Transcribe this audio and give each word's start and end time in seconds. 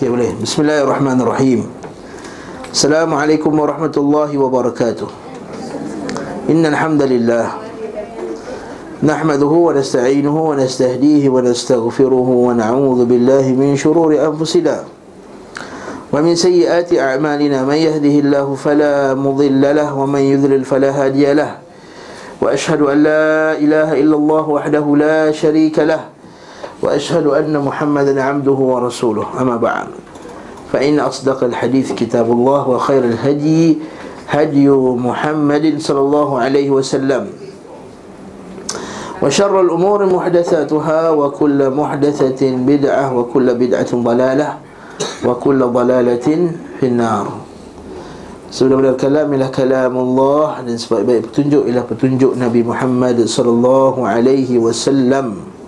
Okay 0.00 0.08
boleh 0.08 0.32
Bismillahirrahmanirrahim 0.32 1.68
Assalamualaikum 2.72 3.52
warahmatullahi 3.52 4.32
wabarakatuh 4.32 5.04
Innal 6.48 6.72
hamdalillah 6.72 7.60
nahmaduhu 9.04 9.68
wa 9.68 9.76
nasta'inuhu 9.76 10.40
wa 10.40 10.56
nastahdihi 10.56 11.28
wa 11.28 11.44
nastaghfiruhu 11.44 12.48
wa 12.48 12.56
na'udzu 12.56 13.04
billahi 13.04 13.52
min 13.52 13.76
shururi 13.76 14.16
anfusina 14.16 14.88
wa 14.88 16.16
min 16.24 16.32
sayyiati 16.32 16.96
a'malina 16.96 17.68
man 17.68 17.76
yahdihillahu 17.76 18.56
fala 18.56 19.12
mudilla 19.12 19.84
lahu 19.84 20.08
wa 20.08 20.16
man 20.16 20.24
yudlil 20.24 20.64
fala 20.64 20.96
hadiya 20.96 21.36
lahu 21.36 21.60
wa 22.40 22.48
ashhadu 22.48 22.88
an 22.88 23.04
la 23.04 23.52
ilaha 23.60 24.00
illallah 24.00 24.44
wahdahu 24.48 24.96
la 24.96 25.28
sharika 25.28 25.84
lahu 25.84 26.08
وأشهد 26.90 27.26
أن 27.30 27.54
محمدا 27.54 28.18
عبده 28.18 28.58
ورسوله. 28.58 29.38
أما 29.38 29.62
بعد 29.62 29.94
فإن 30.74 30.98
أصدق 30.98 31.44
الحديث 31.54 31.94
كتاب 31.94 32.26
الله 32.26 32.68
وخير 32.68 33.14
الهدي 33.14 33.78
هدي 34.26 34.66
محمد 34.98 35.78
صلى 35.78 36.00
الله 36.02 36.28
عليه 36.38 36.68
وسلم. 36.74 37.30
وشر 39.22 39.54
الأمور 39.60 40.00
محدثاتها 40.10 41.00
وكل 41.10 41.60
محدثة 41.70 42.42
بدعة 42.66 43.06
وكل 43.14 43.46
بدعة 43.54 43.92
ضلالة 43.94 44.48
وكل 45.22 45.60
ضلالة 45.70 46.26
في 46.82 46.86
النار. 46.90 47.26
Sebelum 48.50 48.82
dari 48.82 48.98
kalam 48.98 49.30
ialah 49.30 49.50
kalam 49.54 49.94
Allah 49.94 50.66
dan 50.66 50.74
sebaik-baik 50.74 51.30
petunjuk 51.30 51.70
ialah 51.70 51.86
petunjuk 51.86 52.34
Nabi 52.34 52.66
Muhammad 52.66 53.22
sallallahu 53.22 54.02
alaihi 54.02 54.58
wasallam. 54.58 55.59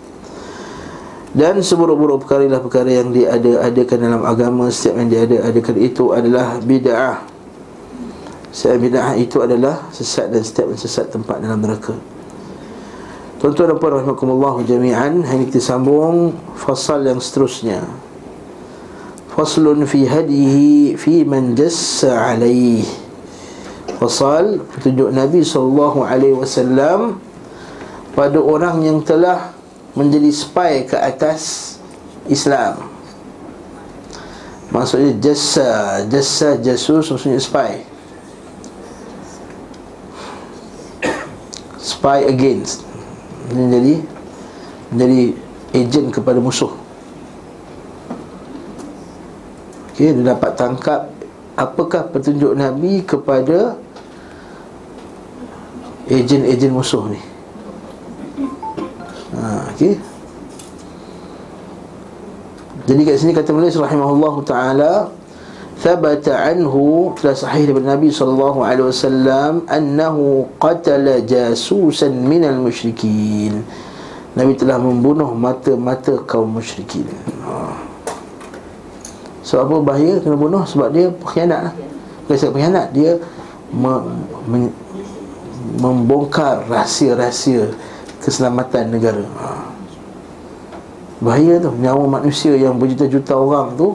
Dan 1.32 1.64
seburuk-buruk 1.64 2.28
perkara 2.28 2.44
ialah 2.44 2.60
perkara 2.60 2.92
yang 2.92 3.08
diada-adakan 3.08 3.98
dalam 4.04 4.22
agama 4.28 4.68
Setiap 4.68 5.00
yang 5.00 5.08
diada-adakan 5.08 5.76
itu 5.80 6.12
adalah 6.12 6.60
bid'ah. 6.60 7.24
Setiap 8.52 8.76
bid'ah 8.76 9.16
itu 9.16 9.40
adalah 9.40 9.88
sesat 9.96 10.28
dan 10.28 10.44
setiap 10.44 10.68
yang 10.68 10.80
sesat 10.80 11.08
tempat 11.08 11.40
dalam 11.40 11.64
neraka. 11.64 11.96
Tuan-tuan 13.40 13.74
dan 13.74 13.78
puan 13.80 13.92
rahmatullah 13.96 14.54
jami'an 14.62 15.24
Hari 15.24 15.48
kita 15.48 15.58
sambung 15.58 16.36
fasal 16.52 17.00
yang 17.08 17.16
seterusnya. 17.16 17.80
Faslun 19.32 19.88
fi 19.88 20.04
hadihi 20.04 21.00
fi 21.00 21.24
man 21.24 21.56
jassa 21.56 22.36
alaih 22.36 22.84
Fasal 23.96 24.60
petunjuk 24.60 25.08
Nabi 25.08 25.40
SAW 25.40 26.04
Pada 28.12 28.38
orang 28.38 28.84
yang 28.84 29.00
telah 29.00 29.56
menjadi 29.92 30.30
spy 30.32 30.88
ke 30.88 30.96
atas 30.96 31.76
Islam. 32.28 32.88
Maksudnya 34.72 35.12
jasa 35.20 36.00
Jasa 36.08 36.56
jasus 36.64 37.12
maksudnya 37.12 37.40
spy. 37.40 37.84
Spy 41.76 42.18
against. 42.24 42.88
Menjadi 43.52 44.00
Menjadi 44.92 45.22
agent 45.72 46.08
kepada 46.12 46.40
musuh. 46.40 46.72
Okay, 49.92 50.16
dia 50.16 50.24
dapat 50.24 50.56
tangkap 50.56 51.12
Apakah 51.52 52.08
petunjuk 52.08 52.56
Nabi 52.56 53.04
kepada 53.04 53.76
Ejen-ejen 56.08 56.72
musuh 56.72 57.12
ni 57.12 57.31
ha, 59.42 59.66
okay. 59.74 59.98
Jadi 62.82 63.00
kat 63.06 63.16
sini 63.18 63.30
kata 63.34 63.50
menulis 63.54 63.78
rahimahullah 63.78 64.34
taala 64.42 64.92
thabata 65.78 66.34
anhu 66.34 67.14
telah 67.18 67.34
sahih 67.34 67.66
daripada 67.70 67.94
Nabi 67.94 68.10
sallallahu 68.10 68.62
alaihi 68.62 68.86
wasallam 68.90 69.66
annahu 69.66 70.46
qatala 70.58 71.22
jasusan 71.22 72.14
minal 72.26 72.58
musyrikin. 72.58 73.66
Nabi 74.32 74.56
telah 74.56 74.80
membunuh 74.80 75.30
mata-mata 75.36 76.16
kaum 76.24 76.56
musyrikin. 76.58 77.04
Ha. 77.44 77.76
Sebab 79.42 79.62
apa 79.68 79.76
bahaya 79.92 80.22
kena 80.22 80.38
bunuh? 80.38 80.64
Sebab 80.64 80.88
dia 80.94 81.10
pengkhianat 81.10 81.60
lah. 81.70 81.74
Bukan 82.24 82.36
sebab 82.38 82.52
pengkhianat, 82.56 82.86
dia 82.94 83.18
me- 83.74 84.06
me- 84.48 84.76
membongkar 85.82 86.64
rahsia-rahsia 86.70 87.74
keselamatan 88.22 88.94
negara. 88.94 89.26
Ha. 89.42 89.46
Bahaya 91.22 91.58
tu 91.62 91.70
Nyawa 91.78 92.18
manusia 92.18 92.54
yang 92.58 92.82
berjuta-juta 92.82 93.38
orang 93.38 93.78
tu 93.78 93.94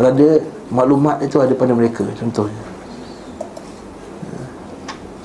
Berada 0.00 0.40
Maklumat 0.68 1.20
itu 1.24 1.36
ada 1.40 1.52
pada 1.56 1.72
mereka 1.72 2.04
Contohnya. 2.16 2.64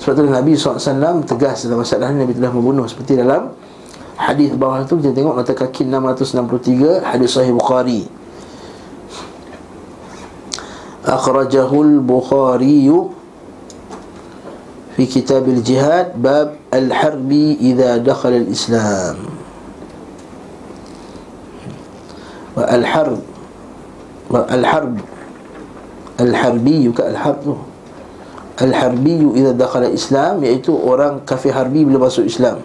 Sebab 0.04 0.14
tu 0.20 0.24
Nabi 0.28 0.52
SAW 0.56 1.24
tegas 1.24 1.64
dalam 1.64 1.80
masalah 1.84 2.12
Nabi 2.12 2.36
telah 2.36 2.52
membunuh 2.52 2.88
Seperti 2.88 3.20
dalam 3.20 3.56
Hadis 4.14 4.54
bawah 4.56 4.86
tu. 4.86 5.02
Kita 5.02 5.12
tengok 5.12 5.36
Mata 5.36 5.52
kaki 5.52 5.90
663 5.90 7.02
Hadis 7.04 7.34
sahih 7.34 7.52
Bukhari. 7.52 8.08
Akhrajahul 11.04 12.00
Bukhariyu 12.00 13.12
al-harbi 16.74 17.54
idha 17.62 18.02
dakhala 18.02 18.42
al-islam 18.42 19.30
wa 22.58 22.66
al-harb 22.66 23.22
wa 24.34 24.42
al-harb 24.50 24.98
al-harbi 26.18 26.90
ke 26.90 27.02
al-harb 27.06 27.38
tu 27.46 27.56
al-harbi 28.62 29.18
idha 29.34 29.52
dakhala 29.56 29.90
islam 29.90 30.46
iaitu 30.46 30.74
orang 30.74 31.26
kafir 31.26 31.56
harbi 31.56 31.82
bila 31.86 32.06
masuk 32.10 32.30
Islam. 32.30 32.62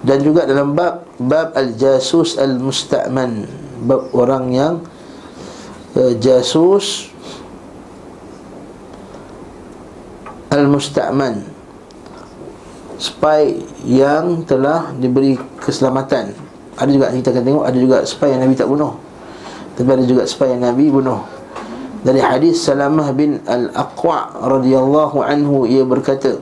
Dan 0.00 0.24
juga 0.24 0.48
dalam 0.48 0.72
bab 0.72 1.04
bab 1.20 1.52
al-jasus 1.54 2.40
al-musta'man. 2.40 3.44
Bab 3.84 4.10
orang 4.16 4.44
yang 4.50 4.74
uh, 5.94 6.12
jasus 6.18 7.12
al-musta'man. 10.50 11.59
Spy 13.00 13.64
yang 13.88 14.44
telah 14.44 14.92
diberi 14.92 15.40
keselamatan. 15.56 16.36
Ada 16.76 16.90
juga 16.92 17.08
kita 17.08 17.32
akan 17.32 17.44
tengok 17.44 17.64
Ada 17.64 17.78
juga 17.80 17.96
spy 18.04 18.28
yang 18.36 18.44
Nabi 18.44 18.54
tak 18.60 18.68
bunuh. 18.68 18.92
Tapi 19.72 19.88
ada 19.88 20.04
juga 20.04 20.22
spy 20.28 20.52
yang 20.52 20.68
Nabi 20.68 20.92
bunuh. 20.92 21.24
Dari 22.04 22.20
hadis 22.20 22.60
Salamah 22.60 23.12
bin 23.16 23.40
Al-Aqwa' 23.44 24.40
radhiyallahu 24.40 25.20
anhu 25.20 25.68
Ia 25.68 25.84
berkata 25.84 26.40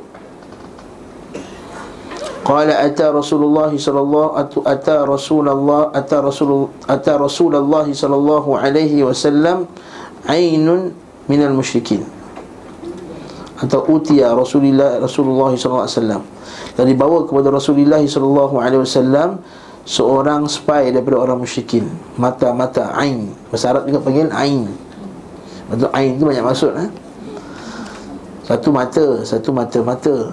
Qala 2.46 2.80
ata 2.80 3.12
Rasulullah 3.12 3.68
sallallahu 3.68 4.64
ata 4.64 5.04
Rasulullah 5.04 5.92
ata 5.92 6.16
Rasul 6.24 6.72
ata 6.88 7.20
Rasulullah 7.20 7.84
sallallahu 7.84 8.56
alaihi 8.56 9.04
wasallam 9.04 9.68
ainun 10.24 10.96
minal 11.28 11.52
musyrikin. 11.52 12.08
Atau 13.60 13.84
utia 13.92 14.32
Rasulullah 14.32 14.96
Rasulullah 14.96 15.52
SAW 15.52 16.37
dan 16.78 16.86
dibawa 16.86 17.26
kepada 17.26 17.50
Rasulullah 17.50 17.98
SAW 18.06 19.42
seorang 19.82 20.46
spy 20.46 20.94
daripada 20.94 21.18
orang 21.18 21.42
musyrikin. 21.42 21.90
Mata-mata 22.14 22.94
ain. 22.94 23.34
Bahasa 23.50 23.74
Arab 23.74 23.90
juga 23.90 23.98
panggil 23.98 24.30
ain. 24.30 24.70
Maksud 25.74 25.90
ain 25.90 26.10
tu 26.14 26.24
banyak 26.24 26.46
maksud 26.46 26.72
eh? 26.78 26.88
satu 28.48 28.72
mata 28.72 29.20
satu 29.28 29.50
mata 29.52 29.78
mata 29.84 30.32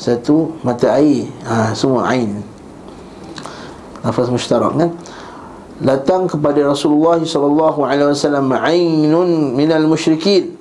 satu 0.00 0.56
mata 0.64 0.96
air. 0.96 1.28
Ha, 1.44 1.76
semua 1.76 2.08
ain. 2.08 2.40
Lafaz 4.00 4.32
mushtarak 4.32 4.72
kan? 4.72 4.90
Datang 5.76 6.24
kepada 6.24 6.72
Rasulullah 6.72 7.20
sallallahu 7.20 7.84
alaihi 7.84 8.16
wasallam 8.16 8.48
ainun 8.48 9.52
minal 9.52 9.84
musyrikin. 9.84 10.56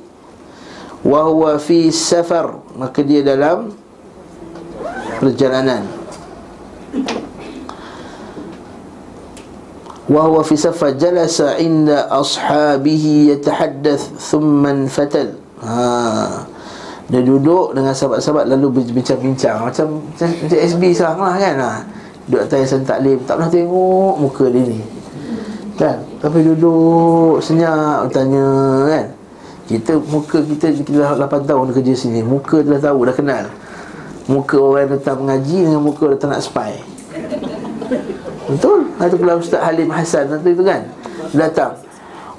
Wa 1.07 1.23
huwa 1.23 1.55
fi 1.55 1.87
safar. 1.87 2.59
Maka 2.75 2.99
dia 2.99 3.23
dalam 3.23 3.80
perjalanan. 5.21 5.85
Huwa 10.09 10.43
fi 10.43 10.59
safar 10.59 10.97
jalasa 10.99 11.55
inda 11.61 12.09
ashabihi 12.11 13.31
yatahaddath 13.31 14.17
thumma 14.19 14.73
fatal 14.91 15.39
ha. 15.63 16.43
Dia 17.07 17.21
duduk 17.23 17.75
dengan 17.75 17.95
sahabat-sahabat 17.95 18.49
lalu 18.49 18.81
berbincang-bincang. 18.81 19.71
Macam 19.71 20.03
macam, 20.03 20.27
SB 20.51 20.91
sekarang 20.91 21.21
lah 21.21 21.35
kan 21.39 21.55
ha. 21.61 21.71
duduk 22.27 22.41
atas 22.43 22.57
yayasan 22.59 22.83
taklim 22.83 23.19
tak 23.23 23.39
pernah 23.39 23.51
tengok 23.53 24.13
muka 24.19 24.45
dia 24.51 24.63
ni. 24.67 24.79
Kan? 25.79 25.97
Tapi 26.19 26.37
duduk 26.43 27.39
senyap 27.39 28.11
tanya 28.11 28.47
kan? 28.91 29.05
Kita 29.71 29.95
muka 30.11 30.43
kita 30.43 30.75
kita 30.75 30.89
dah 31.07 31.15
8 31.23 31.47
tahun 31.47 31.71
kerja 31.71 31.93
sini. 31.95 32.19
Muka 32.19 32.59
dah 32.67 32.83
tahu 32.83 33.07
dah 33.07 33.15
kenal. 33.15 33.47
Muka 34.29 34.57
orang 34.61 34.91
datang 34.91 35.25
mengaji 35.25 35.65
dengan 35.65 35.81
muka 35.81 36.05
datang 36.13 36.37
nak 36.37 36.43
spy. 36.45 36.77
Betul? 38.51 38.91
Itu 38.99 39.15
pula 39.17 39.33
Ustaz 39.39 39.61
Halim 39.63 39.89
Hasan 39.89 40.29
nanti 40.29 40.53
itu 40.53 40.63
kan. 40.65 40.85
Datang. 41.31 41.73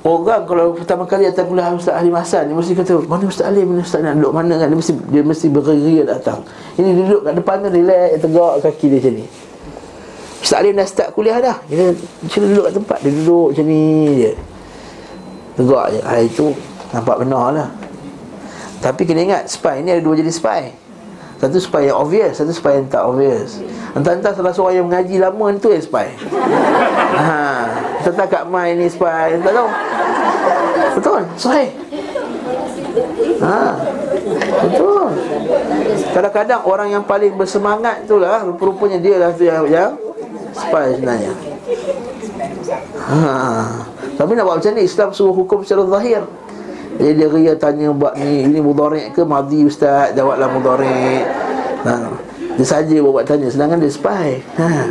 Orang 0.03 0.51
kalau 0.51 0.75
pertama 0.75 1.07
kali 1.07 1.31
datang 1.31 1.47
kuliah 1.47 1.71
Ustaz 1.71 1.95
Ali 1.95 2.11
Hasan 2.11 2.51
Dia 2.51 2.59
mesti 2.59 2.75
kata 2.75 3.07
Mana 3.07 3.23
Ustaz 3.23 3.47
Ali 3.47 3.63
Mana 3.63 3.87
Ustaz 3.87 4.03
nak 4.03 4.19
duduk 4.19 4.35
mana? 4.35 4.59
Kan? 4.59 4.75
Dia 4.75 4.79
mesti 4.83 4.93
dia 5.15 5.23
mesti 5.23 5.47
bergeria 5.47 6.03
datang. 6.03 6.43
Ini 6.75 6.91
duduk 6.91 7.21
kat 7.23 7.35
depan 7.39 7.63
tu 7.63 7.69
Relax 7.71 8.19
Tegak 8.19 8.55
kaki 8.67 8.87
dia 8.91 8.99
macam 8.99 9.13
ni. 9.15 9.27
Ustaz 10.43 10.59
Ali 10.59 10.75
dah 10.75 10.87
start 10.91 11.09
kuliah 11.15 11.39
dah. 11.39 11.57
Dia 11.71 11.95
macam 11.95 12.41
duduk 12.51 12.65
kat 12.67 12.75
tempat? 12.83 12.99
Dia 12.99 13.13
duduk 13.15 13.47
macam 13.55 13.65
ni 13.71 13.83
je. 14.27 14.33
Tegak 15.55 15.87
je. 15.95 16.01
Ha, 16.03 16.13
Itu 16.19 16.47
nampak 16.91 17.17
benar 17.23 17.47
lah. 17.55 17.69
Tapi 18.83 19.07
kena 19.07 19.23
ingat 19.23 19.43
Spy 19.55 19.87
ni 19.87 19.95
ada 19.95 20.03
dua 20.03 20.19
jenis 20.19 20.43
spy 20.43 20.82
Satu 21.43 21.59
spy 21.59 21.91
yang 21.91 21.99
obvious 21.99 22.39
Satu 22.39 22.55
spy 22.55 22.79
yang 22.79 22.87
tak 22.87 23.03
obvious. 23.03 23.59
Entah-entah 23.99 24.31
salah 24.31 24.55
seorang 24.55 24.79
yang 24.79 24.87
mengaji 24.87 25.19
lama 25.19 25.51
Itu 25.51 25.75
yang 25.75 25.83
spy. 25.83 26.07
Ha, 27.13 27.69
Tentang 28.01 28.29
kat 28.31 28.45
mai 28.47 28.79
ni 28.79 28.87
spy 28.87 29.43
Tak 29.43 29.53
tahu. 29.53 29.69
Betul, 30.97 31.21
sahih? 31.35 31.69
Ha, 33.43 33.61
Betul. 34.63 35.09
Kadang-kadang 36.15 36.61
orang 36.63 36.89
yang 36.95 37.05
paling 37.05 37.35
bersemangat 37.35 38.07
tu 38.07 38.23
lah 38.23 38.47
Rupanya 38.47 39.03
dia 39.03 39.19
lah 39.19 39.35
tu 39.35 39.45
yang, 39.45 39.67
yang 39.67 39.93
Spy 40.53 41.01
sebenarnya. 41.01 41.33
Ha. 43.09 43.25
Tapi 44.21 44.31
nak 44.37 44.45
buat 44.45 44.57
macam 44.61 44.73
ni 44.77 44.85
Islam 44.85 45.09
suruh 45.17 45.33
hukum 45.33 45.65
secara 45.65 45.89
zahir 45.89 46.23
Jadi 47.01 47.13
dia 47.17 47.29
ria 47.29 47.53
tanya 47.57 47.89
buat 47.93 48.15
ni 48.21 48.45
Ini 48.49 48.59
mudarik 48.61 49.17
ke 49.17 49.23
madi 49.25 49.65
ustaz 49.65 50.13
Jawablah 50.13 50.49
mudarik 50.53 51.25
ha. 51.89 52.13
Dia 52.61 52.67
saja 52.67 52.97
buat 53.01 53.25
tanya 53.25 53.49
Sedangkan 53.49 53.81
dia 53.81 53.89
spy 53.89 54.41
ha. 54.61 54.87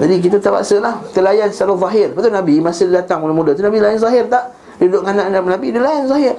Jadi 0.00 0.14
kita 0.24 0.36
terpaksa 0.40 0.80
lah 0.80 0.98
Kita 1.12 1.20
layan 1.20 1.52
secara 1.52 1.76
zahir 1.76 2.08
Betul 2.16 2.32
Nabi 2.32 2.54
masa 2.58 2.88
dia 2.88 3.04
datang 3.04 3.20
muda-muda 3.20 3.52
tu 3.52 3.60
Nabi 3.60 3.78
layan 3.78 4.00
zahir 4.00 4.24
tak? 4.26 4.56
Dia 4.80 4.88
duduk 4.88 5.04
dengan 5.04 5.28
anak 5.28 5.42
Nabi 5.58 5.66
Dia 5.68 5.82
layan 5.84 6.04
zahir 6.08 6.36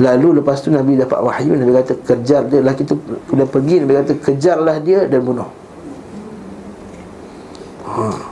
Lalu 0.00 0.40
lepas 0.40 0.64
tu 0.64 0.72
Nabi 0.72 0.96
dapat 0.96 1.20
wahyu 1.20 1.60
Nabi 1.60 1.76
kata 1.76 1.92
kejar 2.00 2.48
dia 2.48 2.64
Lelaki 2.64 2.88
tu 2.88 2.96
Dia 3.36 3.44
pergi 3.44 3.84
Nabi 3.84 3.92
kata 4.00 4.12
kejarlah 4.16 4.76
dia 4.80 5.04
dan 5.04 5.20
bunuh 5.20 5.50
ha. 7.84 8.29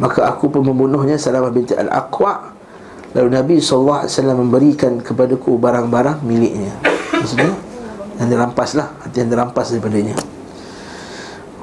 Maka 0.00 0.32
aku 0.32 0.48
pun 0.48 0.64
membunuhnya 0.64 1.20
Salamah 1.20 1.52
binti 1.52 1.76
Al-Aqwa. 1.76 2.56
Lalu 3.12 3.28
Nabi 3.36 3.54
SAW 3.60 4.08
memberikan 4.32 4.96
kepadaku 5.04 5.60
barang-barang 5.60 6.24
miliknya. 6.24 6.72
Maksudnya 7.10 7.52
Yang 8.22 8.28
dirampas 8.32 8.70
lah 8.78 8.88
Hati 9.02 9.16
yang 9.20 9.30
dirampas 9.34 9.66
daripadanya. 9.74 10.16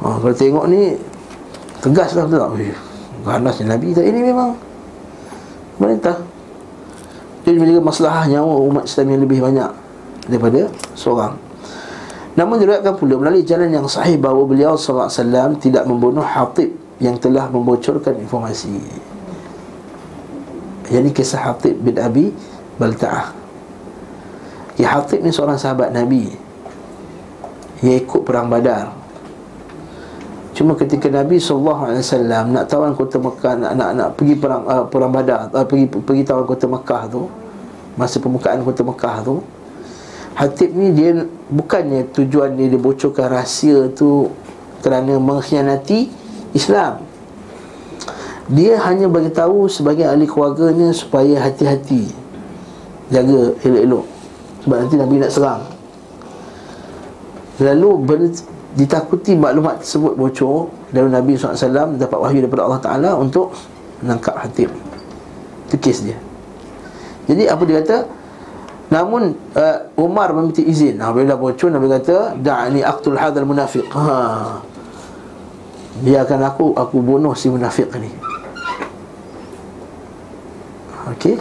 Ha, 0.03 0.21
Kalau 0.21 0.35
tengok 0.35 0.65
ni 0.69 0.93
Tegas 1.81 2.13
lah 2.13 2.27
betul 2.29 2.39
tak? 2.43 2.51
Ganasnya 3.25 3.65
Nabi 3.73 3.95
tak 3.95 4.05
Ini 4.05 4.19
memang. 4.21 4.53
Pemerintah. 5.79 6.17
Jadi 7.47 7.57
menjaga 7.57 7.81
masalah 7.81 8.27
nyawa 8.27 8.53
umat 8.67 8.83
Islam 8.85 9.07
yang 9.17 9.21
lebih 9.23 9.39
banyak 9.39 9.71
Daripada 10.27 10.67
seorang. 10.93 11.33
Namun 12.37 12.61
diriwayatkan 12.61 13.01
pula 13.01 13.17
melalui 13.17 13.41
jalan 13.41 13.71
yang 13.71 13.87
sahih 13.89 14.19
bahawa 14.19 14.45
beliau 14.45 14.77
SAW 14.77 15.57
tidak 15.57 15.89
membunuh 15.89 16.21
Hatib 16.21 16.86
yang 16.97 17.17
telah 17.21 17.49
membocorkan 17.49 18.17
informasi. 18.17 18.77
Yang 20.89 21.13
kisah 21.13 21.51
Hatib 21.51 21.77
bin 21.83 21.99
Abi 21.99 22.31
Balta'ah. 22.79 23.35
Ya 24.77 24.93
Hatib 24.97 25.21
ni 25.21 25.29
seorang 25.29 25.59
sahabat 25.59 25.93
Nabi. 25.93 26.31
Ia 27.85 28.01
ikut 28.01 28.25
perang 28.25 28.49
badar. 28.49 28.97
Cuma 30.57 30.73
ketika 30.73 31.05
Nabi 31.13 31.37
SAW 31.37 31.93
nak 32.49 32.65
tawan 32.65 32.97
kota 32.97 33.21
Mekah 33.21 33.61
nak, 33.61 33.77
nak, 33.77 33.89
nak 33.93 34.09
pergi 34.17 34.33
perang 34.33 34.65
uh, 34.65 34.89
perang 34.89 35.13
Badar 35.13 35.53
uh, 35.53 35.61
pergi 35.61 35.85
pergi 35.85 36.25
tawan 36.25 36.49
kota 36.49 36.65
Mekah 36.65 37.05
tu 37.13 37.29
masa 37.93 38.17
pembukaan 38.17 38.65
kota 38.65 38.81
Mekah 38.81 39.21
tu 39.21 39.45
Hatib 40.33 40.73
ni 40.73 40.97
dia 40.97 41.13
bukannya 41.53 42.09
tujuan 42.09 42.57
dia 42.57 42.73
dia 42.73 42.81
bocorkan 42.81 43.37
rahsia 43.37 43.93
tu 43.93 44.33
kerana 44.81 45.21
mengkhianati 45.21 46.09
Islam. 46.57 47.05
Dia 48.49 48.79
hanya 48.89 49.05
bagi 49.11 49.29
tahu 49.29 49.69
sebagai 49.69 50.07
ahli 50.07 50.25
keluarganya 50.25 50.89
supaya 50.95 51.37
hati-hati 51.43 52.09
jaga 53.13 53.53
elok-elok 53.61 54.05
sebab 54.65 54.77
nanti 54.81 54.95
Nabi 54.97 55.15
nak 55.21 55.31
serang. 55.31 55.61
Lalu 57.61 57.89
ditakuti 58.77 59.33
maklumat 59.33 59.81
tersebut 59.81 60.13
bocor 60.13 60.69
dari 60.93 61.09
Nabi 61.09 61.33
SAW 61.33 61.97
dapat 61.97 62.17
wahyu 62.21 62.45
daripada 62.45 62.63
Allah 62.69 62.81
Ta'ala 62.81 63.09
untuk 63.17 63.51
menangkap 64.05 64.37
Hatib 64.37 64.69
itu 65.67 65.75
kes 65.81 66.05
dia 66.05 66.17
jadi 67.27 67.51
apa 67.51 67.63
dia 67.67 67.83
kata 67.83 67.97
namun 68.87 69.35
uh, 69.57 69.77
Umar 69.99 70.31
meminta 70.31 70.63
izin 70.63 71.01
nah, 71.01 71.11
bila 71.11 71.35
dah 71.35 71.39
bocor 71.39 71.67
Nabi 71.73 71.91
kata 71.91 72.39
da'ani 72.39 72.85
aktul 72.85 73.19
hadal 73.19 73.43
munafiq 73.43 73.83
ha. 73.91 74.63
Biarkan 76.03 76.41
aku 76.45 76.75
aku 76.77 76.97
bunuh 77.01 77.33
si 77.33 77.49
munafiq 77.49 77.89
ni. 77.97 78.11
Okey. 81.15 81.39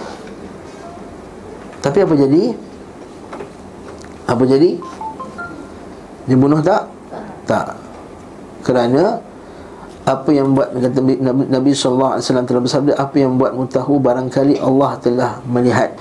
Tapi 1.82 1.98
apa 2.02 2.14
jadi? 2.14 2.42
Apa 4.26 4.42
jadi? 4.42 4.70
Dia 6.26 6.36
bunuh 6.38 6.58
tak? 6.62 6.90
Tak. 7.46 7.78
Kerana 8.66 9.22
Apa 10.06 10.30
yang 10.30 10.54
buat 10.54 10.70
kata 10.70 11.02
Nabi, 11.02 11.50
Nabi 11.50 11.70
SAW 11.74 12.22
telah 12.22 12.62
bersabda 12.62 12.94
Apa 12.94 13.18
yang 13.18 13.38
buat 13.38 13.58
tahu 13.66 13.98
barangkali 13.98 14.54
Allah 14.62 14.94
telah 15.02 15.42
melihat 15.50 15.98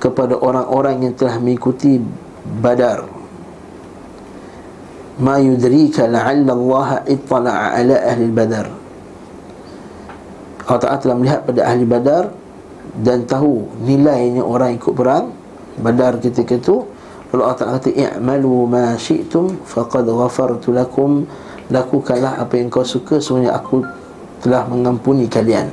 Kepada 0.00 0.36
orang-orang 0.40 1.04
yang 1.04 1.12
telah 1.12 1.36
mengikuti 1.36 2.00
Badar 2.40 3.04
Ma 5.20 5.36
yudrika 5.36 6.08
la'alla 6.08 6.52
Allah 6.56 6.88
ittala'a 7.04 7.76
ala 7.76 7.96
ahli 8.08 8.28
badar 8.32 8.66
Allah 10.64 10.80
Ta'ala 10.80 10.98
telah 11.02 11.16
melihat 11.18 11.40
pada 11.44 11.60
ahli 11.66 11.84
badar 11.84 12.24
Dan 12.94 13.28
tahu 13.28 13.68
nilainya 13.84 14.40
orang 14.40 14.78
ikut 14.80 14.94
perang 14.96 15.34
Badar 15.80 16.20
ketika 16.22 16.56
itu 16.56 16.88
kalau 17.30 17.46
Allah 17.46 17.58
Ta'ala 17.62 17.78
kata 17.78 17.94
I'malu 17.94 18.66
ma 18.66 18.98
syi'tum 18.98 19.62
Faqad 19.62 20.02
ghafartu 20.02 20.74
lakum. 20.74 21.30
Lakukanlah 21.70 22.42
apa 22.42 22.58
yang 22.58 22.66
kau 22.66 22.82
suka 22.82 23.22
Sebenarnya 23.22 23.54
aku 23.54 23.86
telah 24.42 24.66
mengampuni 24.66 25.30
kalian. 25.30 25.70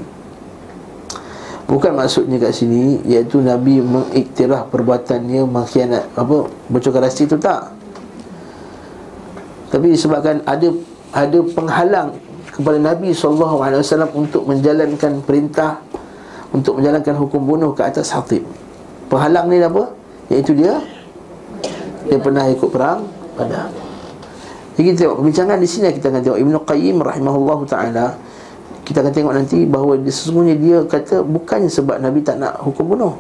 Bukan 1.66 1.98
maksudnya 1.98 2.38
kat 2.38 2.54
sini 2.54 3.02
Iaitu 3.10 3.42
Nabi 3.42 3.82
mengiktirah 3.82 4.70
perbuatannya 4.72 5.44
Mengkhianat 5.44 6.16
Apa 6.16 6.48
rahsia 7.02 7.28
itu 7.28 7.36
tak 7.36 7.77
Tapi 9.68 9.92
disebabkan 9.94 10.44
ada 10.48 10.72
Ada 11.12 11.40
penghalang 11.52 12.16
Kepada 12.52 12.78
Nabi 12.80 13.12
SAW 13.12 13.60
Untuk 14.16 14.48
menjalankan 14.48 15.24
perintah 15.24 15.84
Untuk 16.56 16.80
menjalankan 16.80 17.16
hukum 17.20 17.44
bunuh 17.44 17.72
ke 17.76 17.84
atas 17.84 18.16
hatib. 18.16 18.44
Penghalang 19.12 19.52
ni 19.52 19.60
apa? 19.60 19.92
Iaitu 20.28 20.56
dia 20.56 20.80
dia 22.08 22.16
pernah 22.24 22.48
ikut 22.48 22.72
perang 22.72 23.04
pada 23.36 23.68
jadi 24.78 24.94
kita 24.94 24.98
tengok 25.10 25.16
perbincangan 25.18 25.58
di 25.58 25.66
sini 25.66 25.90
kita 25.90 26.14
akan 26.14 26.22
tengok 26.22 26.38
Ibnu 26.38 26.58
Qayyim 26.70 26.98
rahimahullahu 27.02 27.66
taala. 27.66 28.14
Kita 28.86 29.02
akan 29.02 29.10
tengok 29.10 29.34
nanti 29.34 29.66
bahawa 29.66 29.98
sesungguhnya 30.06 30.54
dia 30.54 30.78
kata 30.86 31.26
bukan 31.26 31.66
sebab 31.66 31.98
Nabi 31.98 32.22
tak 32.22 32.38
nak 32.38 32.62
hukum 32.62 32.94
bunuh. 32.94 33.18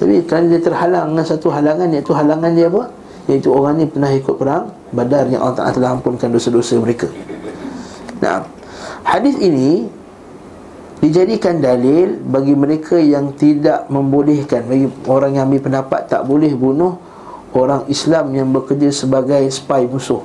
Tapi 0.00 0.24
kerana 0.24 0.48
dia 0.48 0.64
terhalang 0.64 1.12
dengan 1.12 1.26
satu 1.28 1.52
halangan 1.52 1.92
iaitu 1.92 2.16
halangan 2.16 2.56
dia 2.56 2.72
apa 2.72 2.88
iaitu 3.28 3.52
orang 3.52 3.78
ni 3.78 3.86
pernah 3.86 4.10
ikut 4.10 4.34
perang 4.34 4.72
badar 4.90 5.28
yang 5.28 5.44
Allah 5.44 5.62
Ta'ala 5.62 5.72
telah 5.76 5.90
ampunkan 6.00 6.32
dosa-dosa 6.32 6.80
mereka 6.80 7.06
nah 8.18 8.48
hadis 9.04 9.36
ini 9.38 9.86
dijadikan 10.98 11.62
dalil 11.62 12.18
bagi 12.26 12.58
mereka 12.58 12.98
yang 12.98 13.30
tidak 13.38 13.86
membolehkan 13.86 14.66
bagi 14.66 14.90
orang 15.06 15.38
yang 15.38 15.46
ambil 15.46 15.62
pendapat 15.70 16.10
tak 16.10 16.26
boleh 16.26 16.50
bunuh 16.58 16.98
orang 17.54 17.86
Islam 17.88 18.34
yang 18.34 18.48
bekerja 18.52 18.92
sebagai 18.92 19.40
spy 19.48 19.88
musuh. 19.88 20.20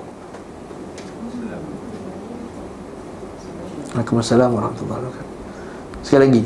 Assalamualaikum 3.94 4.58
warahmatullahi 4.58 5.00
wabarakatuh. 5.06 5.32
Sekali 6.02 6.22
lagi. 6.28 6.44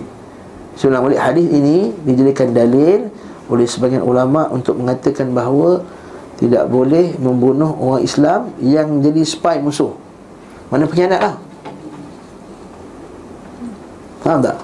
Saya 0.78 0.88
ulang 0.94 1.18
hadis 1.18 1.48
ini 1.50 1.90
dijadikan 2.06 2.54
dalil 2.54 3.10
oleh 3.50 3.66
sebagian 3.66 4.04
ulama 4.06 4.46
untuk 4.52 4.78
mengatakan 4.78 5.34
bahawa 5.34 5.82
tidak 6.38 6.70
boleh 6.70 7.18
membunuh 7.18 7.74
orang 7.78 8.02
Islam 8.06 8.54
yang 8.62 9.02
jadi 9.02 9.22
spy 9.26 9.58
musuh. 9.62 9.94
Mana 10.70 10.86
pengkhianat 10.86 11.22
lah. 11.22 11.36
Faham 14.22 14.40
tak? 14.46 14.58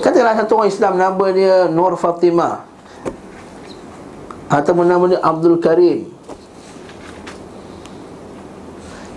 Katakanlah 0.00 0.36
satu 0.42 0.52
orang 0.58 0.70
Islam 0.70 0.92
nama 1.00 1.26
dia 1.32 1.70
Nur 1.72 1.96
Fatimah 1.96 2.74
atau 4.54 4.76
nama 4.76 5.04
dia 5.08 5.20
Abdul 5.24 5.58
Karim 5.58 6.12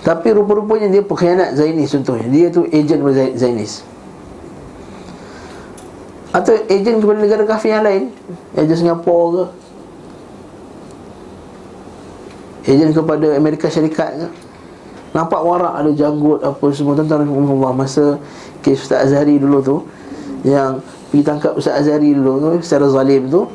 Tapi 0.01 0.27
rupa-rupanya 0.31 0.87
dia 0.87 1.03
pengkhianat 1.03 1.59
Zainis 1.59 1.91
contohnya 1.91 2.27
Dia 2.31 2.47
tu 2.47 2.63
ejen 2.71 3.03
Zainis 3.35 3.83
Atau 6.31 6.55
ejen 6.71 7.03
kepada 7.03 7.19
negara 7.19 7.43
kafir 7.43 7.75
yang 7.75 7.83
lain 7.83 8.03
Ejen 8.55 8.87
Singapura 8.87 9.51
ke 9.51 9.66
Ejen 12.67 12.91
kepada 12.91 13.39
Amerika 13.39 13.71
Syarikat 13.71 14.11
ke? 14.19 14.27
Nampak 15.15 15.39
warak 15.39 15.71
ada 15.79 15.91
janggut 15.95 16.43
apa 16.43 16.65
semua. 16.75 16.99
Tentang 16.99 17.23
Allah 17.23 17.71
masa 17.71 18.19
kes 18.59 18.83
Ustaz 18.83 19.07
Azhari 19.07 19.39
dulu 19.39 19.63
tu 19.63 19.77
yang 20.43 20.83
pergi 21.07 21.23
tangkap 21.23 21.55
Ustaz 21.55 21.87
Azhari 21.87 22.11
dulu 22.11 22.43
tu 22.43 22.49
secara 22.59 22.91
zalim 22.91 23.31
tu 23.31 23.47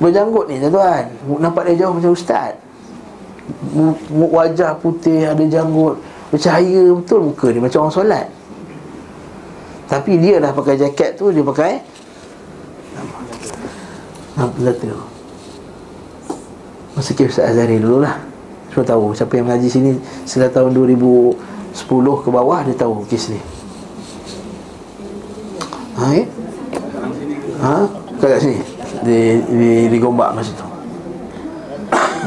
berjanggut 0.00 0.48
ni 0.48 0.56
tuan 0.64 1.12
nampak 1.42 1.68
dia 1.68 1.84
jauh 1.84 1.92
macam 1.98 2.14
ustaz. 2.14 2.54
Wajah 4.14 4.78
putih 4.78 5.28
ada 5.28 5.44
janggut. 5.44 5.98
Bercahaya 6.30 6.94
betul 6.94 7.34
muka 7.34 7.50
dia 7.50 7.58
macam 7.58 7.90
orang 7.90 7.94
solat. 7.98 8.26
Tapi 9.90 10.14
dia 10.22 10.38
dah 10.38 10.54
pakai 10.54 10.78
jaket 10.78 11.18
tu 11.18 11.34
dia 11.34 11.42
pakai 11.42 11.82
apa? 14.38 14.58
Kata 14.62 14.94
masa 16.94 17.10
kes 17.18 17.34
Ustaz 17.34 17.50
Azhari 17.50 17.82
dulu 17.82 18.06
lah 18.06 18.29
semua 18.70 18.86
tahu. 18.86 19.04
Siapa 19.12 19.34
yang 19.34 19.50
mengaji 19.50 19.66
sini 19.66 19.90
Setelah 20.22 20.50
tahun 20.54 20.70
2010 20.78 22.22
ke 22.22 22.28
bawah 22.30 22.62
Dia 22.62 22.76
tahu 22.78 23.02
kes 23.10 23.34
ni. 23.34 23.40
Ha 25.98 26.06
ya? 26.14 26.24
Ha? 27.60 27.74
Kat 28.22 28.38
sini. 28.38 28.62
Di, 29.02 29.18
di, 29.42 29.70
di 29.90 29.96
gombak 29.98 30.38
masa 30.38 30.54
tu. 30.54 30.66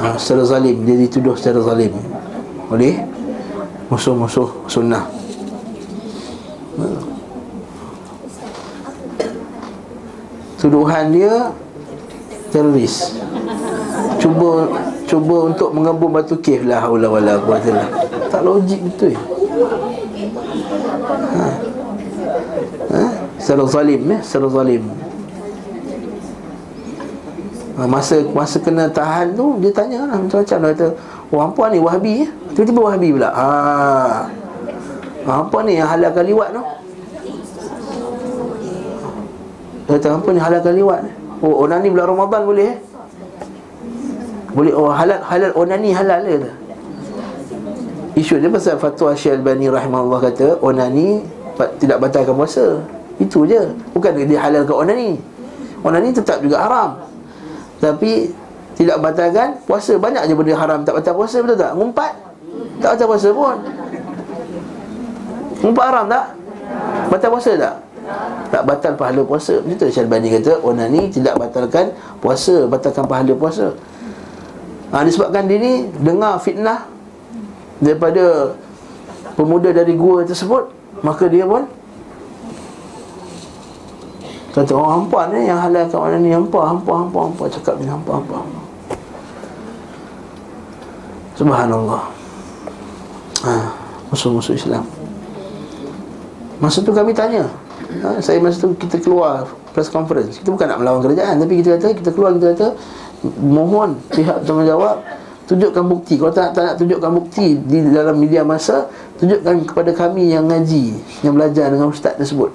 Ha, 0.03 0.19
Secara 0.19 0.43
zalim. 0.43 0.83
Dia 0.83 0.95
dituduh 1.00 1.39
secara 1.39 1.63
zalim. 1.63 1.95
Oleh 2.67 3.00
Musuh-musuh 3.88 4.67
sunnah. 4.67 5.05
Ha. 6.81 6.85
Tuduhan 10.59 11.12
dia 11.12 11.51
Teroris 12.55 13.19
Cuba 14.24 14.72
cuba 15.03 15.51
untuk 15.51 15.75
mengebum 15.75 16.15
batu 16.15 16.39
kif 16.39 16.63
lah 16.63 16.80
haula 16.80 17.12
wala 17.12 17.36
quwwata 17.44 17.75
tak 18.32 18.39
logik 18.39 18.80
betul. 18.80 19.20
Ha. 21.36 21.48
Ha? 22.88 23.03
Secara 23.36 23.68
zalim 23.68 24.01
eh 24.15 24.20
secara 24.24 24.48
zalim. 24.48 24.84
Ha, 27.75 27.84
masa 27.84 28.24
masa 28.32 28.63
kena 28.63 28.88
tahan 28.88 29.36
tu 29.36 29.60
dia 29.60 29.75
tanya 29.75 30.08
lah 30.08 30.15
macam-macam. 30.15 30.56
Dia 30.56 30.72
kata 30.72 30.88
oh 31.27 31.42
apa 31.44 31.63
ni 31.68 31.77
wahabi 31.84 32.12
eh 32.24 32.30
tiba-tiba 32.56 32.80
wahabi 32.80 33.08
pula 33.12 33.30
ha. 33.36 33.48
Apa 35.27 35.58
ni 35.68 35.84
yang 35.84 35.92
halalkan 35.92 36.24
liwat 36.32 36.50
tu? 36.56 36.63
Dia 39.84 40.00
kata 40.00 40.08
apa 40.15 40.27
ni 40.32 40.39
halalkan 40.39 40.74
liwat 40.80 41.00
oh 41.44 41.68
onani 41.68 41.92
bulan 41.92 42.08
Ramadan 42.08 42.48
boleh 42.48 42.72
eh 42.72 42.92
boleh 44.53 44.74
oh 44.77 44.93
halal 44.93 45.17
halal 45.25 45.51
onani 45.57 45.89
halal 45.89 46.22
ke? 46.22 46.51
Isu 48.13 48.38
dia 48.38 48.50
pasal 48.53 48.77
fatwa 48.77 49.17
Syekh 49.17 49.41
Albani 49.41 49.65
rahimahullah 49.65 50.29
kata 50.29 50.62
onani 50.62 51.25
tidak 51.81 51.98
batalkan 51.98 52.38
puasa. 52.38 52.77
Itu 53.17 53.50
je. 53.50 53.74
Bukan 53.98 54.13
dia 54.29 54.38
halalkan 54.38 54.86
onani. 54.86 55.17
Onani 55.81 56.13
tetap 56.13 56.38
juga 56.45 56.62
haram. 56.62 57.01
Tapi 57.81 58.29
tidak 58.77 59.01
batalkan 59.01 59.57
puasa. 59.65 59.98
Banyak 59.98 60.29
je 60.29 60.33
benda 60.38 60.53
haram 60.53 60.86
tak 60.86 61.01
batal 61.01 61.13
puasa 61.17 61.38
betul 61.41 61.57
tak? 61.57 61.72
Ngumpat 61.74 62.13
tak 62.77 62.89
batal 62.93 63.07
puasa 63.10 63.29
pun. 63.33 63.57
Ngumpat 65.65 65.86
haram 65.89 66.05
tak? 66.05 66.25
Batal 67.10 67.29
puasa 67.33 67.51
tak? 67.57 67.75
Tak 68.53 68.62
batal 68.69 68.93
pahala 68.93 69.22
puasa. 69.25 69.57
Betul 69.65 69.89
Syekh 69.89 70.05
Albani 70.05 70.29
kata 70.29 70.62
onani 70.62 71.10
tidak 71.10 71.41
batalkan 71.41 71.89
puasa, 72.22 72.69
batalkan 72.69 73.10
pahala 73.10 73.33
puasa 73.33 73.74
ha, 74.93 75.01
Disebabkan 75.01 75.50
dia 75.50 75.57
ni 75.57 75.73
Dengar 75.97 76.38
fitnah 76.38 76.85
Daripada 77.81 78.53
Pemuda 79.33 79.73
dari 79.73 79.97
gua 79.97 80.21
tersebut 80.21 80.69
Maka 81.01 81.25
dia 81.25 81.43
pun 81.50 81.65
Kata 84.53 84.69
orang 84.77 84.85
oh, 84.85 84.93
hampa 85.01 85.19
ni 85.33 85.50
Yang 85.50 85.59
halalkan 85.65 85.97
orang 85.97 86.21
ni? 86.21 86.29
Hampa, 86.29 86.59
hampa, 86.62 86.93
hampa, 86.93 87.19
hampa. 87.25 87.43
Cakap 87.50 87.75
ni 87.81 87.89
hampa, 87.89 88.21
hampa, 88.21 88.35
hampa. 88.38 88.62
Subhanallah. 91.33 92.01
Ha, 93.50 93.53
Musuh-musuh 94.13 94.53
Islam. 94.53 94.85
Masa 96.62 96.85
tu 96.85 96.93
kami 96.93 97.17
tanya 97.17 97.50
ha, 98.05 98.21
Saya 98.21 98.38
masa 98.38 98.62
tu 98.62 98.77
kita 98.77 99.01
keluar 99.01 99.50
Press 99.73 99.89
conference. 99.89 100.38
Kita 100.38 100.53
bukan 100.53 100.69
nak 100.69 100.85
melawan 100.85 101.01
kerajaan 101.01 101.41
Tapi 101.41 101.65
kita 101.65 101.81
kata 101.81 101.97
Kita 101.97 102.09
keluar 102.13 102.38
kita 102.38 102.53
kata 102.53 102.67
mohon 103.39 104.00
pihak 104.12 104.44
tanggungjawab 104.44 105.00
tunjukkan 105.48 105.84
bukti. 105.88 106.15
Kalau 106.20 106.32
tak, 106.32 106.56
tak 106.56 106.63
nak 106.63 106.75
tunjukkan 106.80 107.12
bukti 107.12 107.60
di 107.60 107.77
dalam 107.92 108.15
media 108.20 108.44
masa 108.44 108.88
tunjukkan 109.20 109.68
kepada 109.68 109.92
kami 109.96 110.32
yang 110.32 110.48
ngaji 110.48 110.96
yang 111.24 111.36
belajar 111.36 111.72
dengan 111.72 111.92
ustaz 111.92 112.15
tersebut. 112.20 112.51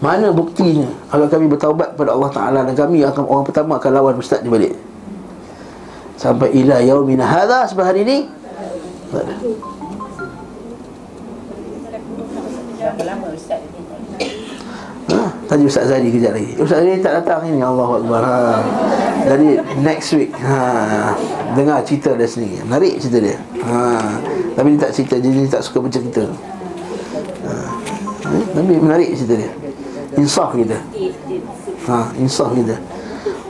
Mana 0.00 0.32
buktinya? 0.32 0.88
Agar 1.12 1.28
kami 1.28 1.44
bertaubat 1.44 1.92
kepada 1.92 2.16
Allah 2.16 2.30
Taala 2.32 2.60
dan 2.64 2.72
kami 2.72 3.04
akan 3.04 3.24
orang 3.28 3.44
pertama 3.44 3.76
akan 3.76 3.90
lawan 3.92 4.16
ustaz 4.16 4.40
di 4.40 4.48
balik. 4.48 4.72
Sampai 6.16 6.52
ila 6.56 6.80
yaumina 6.80 7.28
hadha 7.28 7.68
sebab 7.68 7.84
hari 7.84 8.04
ini. 8.08 8.18
Tak 9.12 9.24
ada 9.24 9.34
lama 15.50 15.66
ustaz 15.66 15.86
Ha? 15.90 15.98
Zadi 15.98 16.08
kejap 16.14 16.32
lagi 16.38 16.52
Ustaz 16.62 16.78
Zadi 16.82 17.02
tak 17.02 17.12
datang 17.22 17.42
ni 17.46 17.58
Allah 17.58 17.88
Akbar 17.98 18.20
ha. 18.22 18.38
Jadi 19.26 19.48
next 19.82 20.10
week 20.14 20.30
ha. 20.38 21.10
Dengar 21.58 21.82
cerita 21.82 22.14
dia 22.14 22.26
sini 22.30 22.62
Menarik 22.62 23.02
cerita 23.02 23.18
dia 23.18 23.36
ha. 23.66 23.98
Tapi 24.54 24.78
dia 24.78 24.80
tak 24.86 24.92
cerita 24.94 25.14
Dia, 25.18 25.30
dia 25.34 25.50
tak 25.50 25.62
suka 25.66 25.82
baca 25.82 25.98
kita 25.98 26.24
ha. 27.46 27.52
Eh, 28.30 28.44
tapi 28.54 28.72
menarik 28.78 29.10
cerita 29.18 29.34
dia 29.42 29.52
Insaf 30.14 30.54
kita 30.54 30.78
ha. 31.90 32.14
Insaf 32.18 32.54
kita 32.54 32.78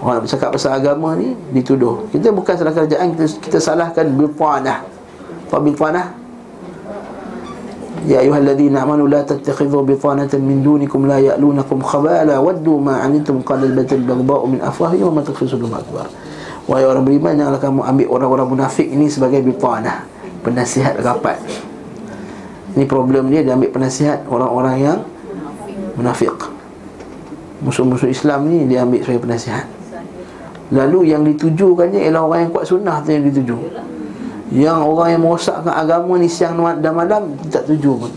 Orang 0.00 0.16
nak 0.16 0.22
bercakap 0.24 0.48
pasal 0.56 0.80
agama 0.80 1.12
ni 1.12 1.36
Dituduh 1.52 2.08
Kita 2.08 2.32
bukan 2.32 2.56
salah 2.56 2.72
kerajaan 2.72 3.12
Kita, 3.12 3.24
kita 3.36 3.58
salahkan 3.60 4.08
Bilpanah 4.08 4.80
Apa 5.52 5.60
bilpanah? 5.60 6.19
يا 8.05 8.19
أيها 8.19 8.37
الذين 8.37 8.77
آمنوا 8.77 9.07
لا 9.07 9.21
تتخذوا 9.25 9.81
بطانة 9.81 10.29
من 10.33 10.61
دونكم 10.61 11.07
لا 11.07 11.17
يألونكم 11.19 11.77
خبالا 11.81 12.37
ودوا 12.37 12.77
ما 12.79 12.95
عنتم 13.01 13.41
قد 13.41 13.63
البت 13.63 13.93
البغضاء 13.93 14.45
من 14.45 14.59
أفواههم 14.61 15.03
وما 15.03 15.21
تخفي 15.21 15.47
صدورهم 15.47 15.73
أكبر 15.73 16.05
Wahai 16.65 16.81
orang 16.81 17.05
beriman 17.05 17.37
Janganlah 17.37 17.61
kamu 17.61 17.81
ambil 17.85 18.07
orang-orang 18.09 18.47
munafik 18.57 18.89
ini 18.89 19.05
Sebagai 19.05 19.45
bitanah 19.45 20.01
Penasihat 20.41 20.97
rapat 20.97 21.37
Ini 22.73 22.89
problem 22.89 23.29
dia 23.29 23.45
Dia 23.45 23.53
ambil 23.53 23.69
penasihat 23.69 24.25
orang-orang 24.25 24.75
yang 24.81 24.99
Munafik 25.93 26.33
Musuh-musuh 27.61 28.09
Islam 28.09 28.49
ni 28.49 28.65
Dia 28.65 28.81
ambil 28.81 29.05
sebagai 29.05 29.29
penasihat 29.29 29.65
Lalu 30.73 31.13
yang 31.13 31.21
ditujukannya 31.21 32.01
Ialah 32.01 32.21
orang 32.25 32.39
yang 32.49 32.51
kuat 32.51 32.65
sunnah 32.65 32.97
tu 33.05 33.13
yang 33.13 33.29
dituju 33.29 33.57
yang 34.50 34.82
orang 34.82 35.14
yang 35.14 35.22
merosakkan 35.22 35.70
agama 35.70 36.18
ni 36.18 36.26
siang 36.26 36.58
dan 36.82 36.92
malam 36.94 37.38
tak 37.50 37.70
tuju 37.70 37.92
pun. 37.94 38.12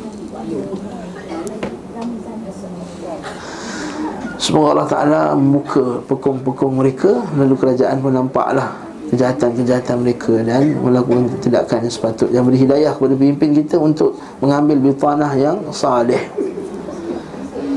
Semoga 4.44 4.76
Allah 4.76 4.90
Ta'ala 4.92 5.22
muka 5.40 6.04
pekung-pekung 6.04 6.76
mereka 6.76 7.16
Lalu 7.40 7.56
kerajaan 7.56 8.04
pun 8.04 8.12
nampaklah 8.12 8.76
Kejahatan-kejahatan 9.08 10.04
mereka 10.04 10.36
Dan 10.44 10.84
melakukan 10.84 11.32
tindakan 11.40 11.88
yang 11.88 11.94
sepatutnya. 11.96 12.36
Yang 12.36 12.46
beri 12.52 12.60
hidayah 12.68 12.92
kepada 12.92 13.16
pemimpin 13.16 13.50
kita 13.56 13.80
Untuk 13.80 14.20
mengambil 14.44 14.84
bitanah 14.84 15.32
yang 15.40 15.64
salih 15.72 16.20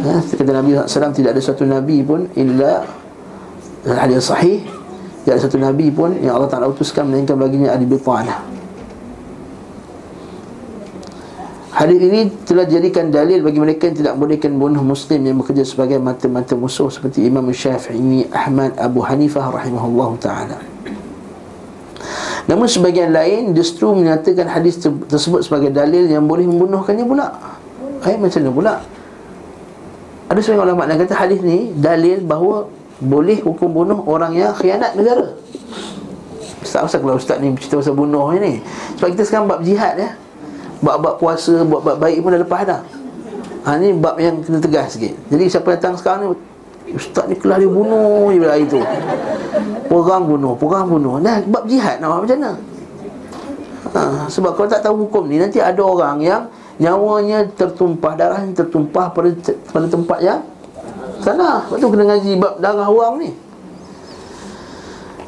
ya, 0.03 0.19
Kata 0.27 0.51
Nabi 0.51 0.75
SAW 0.75 1.15
Tidak 1.15 1.31
ada 1.31 1.39
satu 1.39 1.63
Nabi 1.63 2.03
pun 2.03 2.27
Illa 2.35 2.83
Hadis 3.87 4.27
sahih 4.27 4.67
tidak 5.27 5.43
satu 5.43 5.59
Nabi 5.59 5.91
pun 5.91 6.15
yang 6.23 6.39
Allah 6.39 6.47
Ta'ala 6.47 6.71
utuskan 6.71 7.11
Melainkan 7.11 7.35
baginya 7.35 7.75
ada 7.75 7.83
bitanah 7.83 8.47
Hadis 11.77 12.01
ini 12.01 12.33
telah 12.49 12.65
dijadikan 12.65 13.13
dalil 13.13 13.45
bagi 13.45 13.61
mereka 13.61 13.93
yang 13.93 14.01
tidak 14.01 14.15
bolehkan 14.17 14.57
bunuh 14.57 14.81
Muslim 14.81 15.29
yang 15.29 15.37
bekerja 15.37 15.61
sebagai 15.61 16.01
mata-mata 16.01 16.57
musuh 16.57 16.89
seperti 16.89 17.29
Imam 17.29 17.45
Syafi'i, 17.53 18.33
Ahmad, 18.33 18.81
Abu 18.81 19.05
Hanifah 19.05 19.53
rahimahullah 19.53 20.11
ta'ala. 20.17 20.57
Namun 22.49 22.65
sebagian 22.65 23.13
lain 23.13 23.53
justru 23.53 23.93
menyatakan 23.93 24.49
hadis 24.49 24.81
tersebut 24.81 25.45
sebagai 25.45 25.69
dalil 25.69 26.09
yang 26.09 26.25
boleh 26.25 26.49
membunuhkannya 26.49 27.05
pula. 27.05 27.29
Eh, 28.09 28.17
macam 28.17 28.41
mana 28.41 28.53
pula? 28.57 28.75
Ada 30.33 30.39
sebagian 30.41 30.65
ulama 30.73 30.89
yang 30.89 31.05
kata 31.05 31.13
hadis 31.13 31.45
ni 31.45 31.77
dalil 31.77 32.25
bahawa 32.25 32.73
boleh 33.03 33.45
hukum 33.45 33.69
bunuh 33.69 34.01
orang 34.09 34.33
yang 34.33 34.57
khianat 34.57 34.97
negara. 34.97 35.37
Ustaz, 36.65 36.83
Ustaz 36.89 36.99
kalau 36.99 37.17
Ustaz 37.21 37.37
ni 37.39 37.55
cerita 37.61 37.79
pasal 37.79 37.95
bunuh 37.95 38.27
ni 38.43 38.59
Sebab 38.99 39.09
kita 39.15 39.23
sekarang 39.23 39.47
bab 39.47 39.61
jihad 39.63 39.95
ya. 40.01 40.11
Bab-bab 40.83 41.17
puasa, 41.17 41.63
bab-bab 41.63 41.97
baik 42.01 42.21
pun 42.21 42.35
dah 42.35 42.41
lepas 42.43 42.63
dah. 42.67 42.81
Ha, 43.65 43.79
Ni 43.79 43.95
bab 43.95 44.19
yang 44.19 44.43
kena 44.43 44.59
tegas 44.59 44.99
sikit. 44.99 45.15
Jadi 45.31 45.45
siapa 45.47 45.79
datang 45.79 45.95
sekarang 45.95 46.21
ni 46.25 46.29
Ustaz 46.97 47.29
ni 47.29 47.35
kelah 47.37 47.61
dia 47.61 47.71
bunuh 47.71 48.31
je 48.33 48.47
hari 48.47 48.67
tu 48.67 48.81
Perang 49.87 50.27
bunuh, 50.27 50.55
perang 50.59 50.87
bunuh. 50.91 51.23
Dah 51.23 51.39
bab 51.47 51.65
jihad 51.69 52.03
nak 52.03 52.09
buat 52.11 52.21
macam 52.27 52.39
mana? 52.41 52.53
Ha, 53.95 54.01
Sebab 54.27 54.51
kalau 54.59 54.69
tak 54.69 54.83
tahu 54.83 55.07
hukum 55.07 55.31
ni 55.31 55.39
Nanti 55.39 55.63
ada 55.63 55.81
orang 55.81 56.19
yang 56.19 56.43
Nyawanya 56.77 57.49
tertumpah, 57.57 58.13
darahnya 58.13 58.53
tertumpah 58.53 59.09
pada, 59.09 59.33
pada 59.73 59.87
tempat 59.89 60.19
yang 60.21 60.45
Salah. 61.25 61.65
Lepas 61.69 61.79
tu 61.81 61.89
kena 61.93 62.05
ngaji 62.15 62.31
bab 62.41 62.55
darah 62.61 62.89
orang 62.89 63.15
ni. 63.23 63.31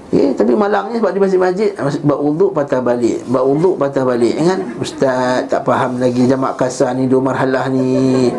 Okay, 0.09 0.33
tapi 0.33 0.57
malangnya 0.57 1.05
sebab 1.05 1.13
di 1.13 1.21
masjid-masjid 1.21 1.71
Buat 2.01 2.21
wuduk 2.25 2.51
patah 2.57 2.81
balik. 2.81 3.29
Buat 3.29 3.45
wuduk 3.45 3.75
patah 3.77 4.09
balik 4.09 4.41
kan 4.41 4.61
Ustaz 4.81 5.45
tak 5.53 5.69
faham 5.69 6.01
lagi 6.01 6.25
Jamak 6.25 6.57
kasar 6.57 6.97
ni 6.97 7.05
Dua 7.05 7.21
marhalah 7.21 7.69
ni. 7.69 8.33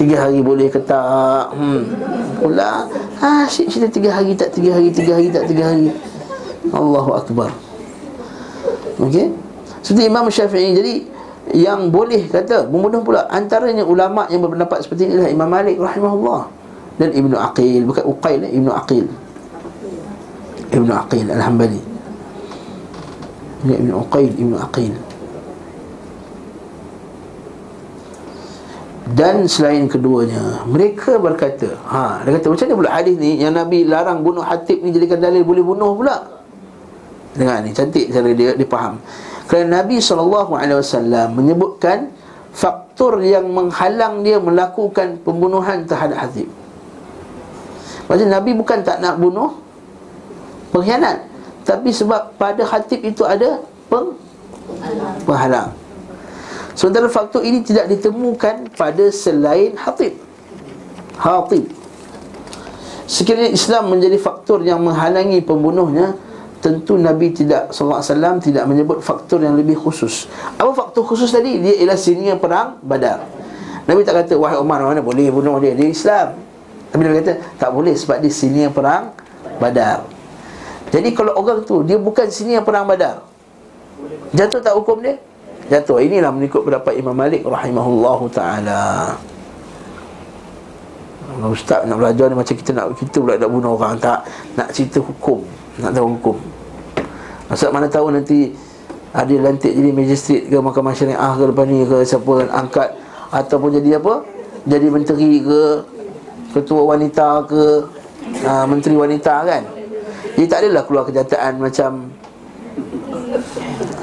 Tiga 0.00 0.24
hari 0.24 0.40
boleh 0.40 0.72
ke 0.72 0.80
tak? 0.80 1.52
Hmm. 1.52 1.92
Pula 2.40 2.88
ah, 3.20 3.44
Asyik 3.44 3.68
cerita 3.68 3.92
tiga 3.92 4.16
hari 4.16 4.32
tak 4.32 4.56
Tiga 4.56 4.80
hari 4.80 4.88
Tiga 4.88 5.12
hari 5.12 5.28
tak 5.28 5.44
Tiga 5.44 5.68
hari. 5.68 5.92
Allahu 6.72 7.10
Akbar. 7.12 7.52
Okey? 8.96 9.28
Seperti 9.84 10.08
Imam 10.08 10.24
Syafi'i 10.32 10.72
Jadi 10.72 10.94
Yang 11.50 11.80
boleh 11.90 12.22
kata 12.30 12.70
Membunuh 12.70 13.02
pula. 13.02 13.26
Antaranya 13.26 13.82
ulama' 13.82 14.30
yang 14.30 14.46
berpendapat 14.46 14.86
seperti 14.86 15.10
ini 15.10 15.18
adalah 15.18 15.32
Imam 15.34 15.48
Malik 15.50 15.76
rahimahullah. 15.82 16.42
Dan 17.02 17.10
Ibnu 17.10 17.34
Aqil. 17.34 17.82
Bukan 17.82 18.04
Uqail 18.06 18.46
Ibnu 18.46 18.70
Aqil. 18.70 19.06
Ibn 20.72 20.88
Aqil 20.88 21.26
Al-Hambali 21.28 21.82
Ibn 23.68 23.88
Uqail 23.92 24.32
Ibn 24.34 24.54
Aqil. 24.58 24.94
Dan 29.12 29.44
selain 29.44 29.90
keduanya 29.90 30.62
Mereka 30.64 31.18
berkata 31.20 31.74
ha, 31.90 32.22
Dia 32.22 32.38
kata 32.38 32.48
macam 32.48 32.64
mana 32.64 32.78
pula 32.78 32.90
hadis 32.94 33.18
ni 33.18 33.34
Yang 33.42 33.54
Nabi 33.60 33.78
larang 33.84 34.22
bunuh 34.22 34.40
hatib 34.46 34.78
ni 34.78 34.94
Jadikan 34.94 35.18
dalil 35.18 35.42
boleh 35.42 35.60
bunuh 35.60 35.98
pula? 35.98 36.22
Dengar 37.34 37.60
ni 37.66 37.74
cantik 37.74 38.08
cara 38.08 38.30
dia, 38.30 38.54
dia 38.54 38.68
faham 38.70 39.02
Kerana 39.52 39.84
Nabi 39.84 40.00
SAW 40.00 40.48
Menyebutkan 41.36 42.08
Faktor 42.56 43.20
yang 43.20 43.52
menghalang 43.52 44.24
dia 44.24 44.40
Melakukan 44.40 45.20
pembunuhan 45.20 45.84
terhadap 45.84 46.24
hatib 46.24 46.48
Maksudnya 48.08 48.40
Nabi 48.40 48.56
bukan 48.56 48.80
tak 48.80 49.04
nak 49.04 49.20
bunuh 49.20 49.60
pengkhianat 50.72 51.32
tapi 51.62 51.94
sebab 51.94 52.34
pada 52.34 52.66
khatib 52.66 53.06
itu 53.06 53.22
ada 53.22 53.62
peng 53.86 54.18
penghalang. 55.22 55.70
Sementara 56.74 57.06
faktor 57.06 57.46
ini 57.46 57.62
tidak 57.62 57.86
ditemukan 57.86 58.74
pada 58.74 59.04
selain 59.14 59.78
khatib. 59.78 60.18
Khatib. 61.14 61.70
Sekiranya 63.06 63.52
Islam 63.52 63.92
menjadi 63.94 64.18
faktor 64.18 64.64
yang 64.66 64.82
menghalangi 64.82 65.38
pembunuhnya 65.44 66.16
tentu 66.62 66.94
Nabi 66.94 67.34
tidak 67.34 67.74
wasallam 67.74 68.38
tidak 68.38 68.62
menyebut 68.70 69.02
faktor 69.02 69.42
yang 69.42 69.58
lebih 69.58 69.74
khusus. 69.74 70.30
Apa 70.56 70.70
faktor 70.70 71.02
khusus 71.02 71.34
tadi? 71.34 71.58
Dia 71.58 71.82
ialah 71.82 71.98
sininya 71.98 72.38
perang 72.38 72.78
badar. 72.86 73.26
Nabi 73.82 74.06
tak 74.06 74.22
kata 74.22 74.38
wahai 74.38 74.62
Umar 74.62 74.78
mana 74.78 75.02
boleh 75.02 75.26
bunuh 75.34 75.58
dia? 75.58 75.74
Dia 75.74 75.90
Islam. 75.90 76.38
Tapi 76.94 77.02
Nabi 77.02 77.14
kata 77.18 77.32
tak 77.58 77.70
boleh 77.74 77.98
sebab 77.98 78.22
dia 78.22 78.30
sininya 78.30 78.70
perang 78.70 79.10
badar. 79.58 80.06
Jadi 80.94 81.10
kalau 81.10 81.34
orang 81.34 81.66
tu 81.66 81.82
dia 81.82 81.98
bukan 81.98 82.30
sini 82.30 82.54
yang 82.54 82.62
perang 82.62 82.86
badar. 82.86 83.26
Jatuh 84.30 84.62
tak 84.62 84.78
hukum 84.78 85.02
dia? 85.02 85.18
Jatuh. 85.66 85.98
Inilah 85.98 86.30
mengikut 86.30 86.62
pendapat 86.62 86.94
Imam 86.94 87.16
Malik 87.16 87.42
rahimahullahu 87.42 88.30
taala. 88.30 89.18
Ustaz 91.42 91.88
nak 91.88 91.96
belajar 91.96 92.28
ni 92.28 92.36
macam 92.36 92.54
kita 92.54 92.70
nak 92.76 92.92
kita 92.92 93.18
pula 93.18 93.40
nak 93.40 93.50
bunuh 93.50 93.72
orang 93.74 93.96
tak? 93.96 94.20
Nak 94.52 94.68
cerita 94.68 95.00
hukum, 95.00 95.40
nak 95.80 95.96
tahu 95.96 96.06
hukum. 96.12 96.36
Ustaz 97.52 97.68
mana 97.68 97.84
tahu 97.84 98.08
nanti 98.08 98.48
ada 99.12 99.34
lantik 99.44 99.76
jadi 99.76 99.92
magistrate 99.92 100.48
ke 100.48 100.56
mahkamah 100.56 100.96
syariah 100.96 101.32
ke 101.36 101.44
depan 101.52 101.66
ni 101.68 101.84
ke 101.84 102.00
siapa 102.00 102.32
kan 102.40 102.48
angkat 102.48 102.88
ataupun 103.28 103.76
jadi 103.76 104.00
apa? 104.00 104.24
Jadi 104.64 104.86
menteri 104.88 105.44
ke 105.44 105.62
ketua 106.56 106.96
wanita 106.96 107.44
ke 107.44 107.64
uh, 108.48 108.64
menteri 108.64 108.96
wanita 108.96 109.44
kan? 109.44 109.68
Dia 110.32 110.48
tak 110.48 110.64
adalah 110.64 110.82
keluar 110.88 111.04
kenyataan 111.04 111.60
macam 111.60 112.08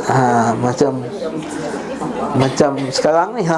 ha, 0.06 0.54
Macam 0.54 1.02
Macam 2.38 2.72
sekarang 2.94 3.34
ni. 3.34 3.44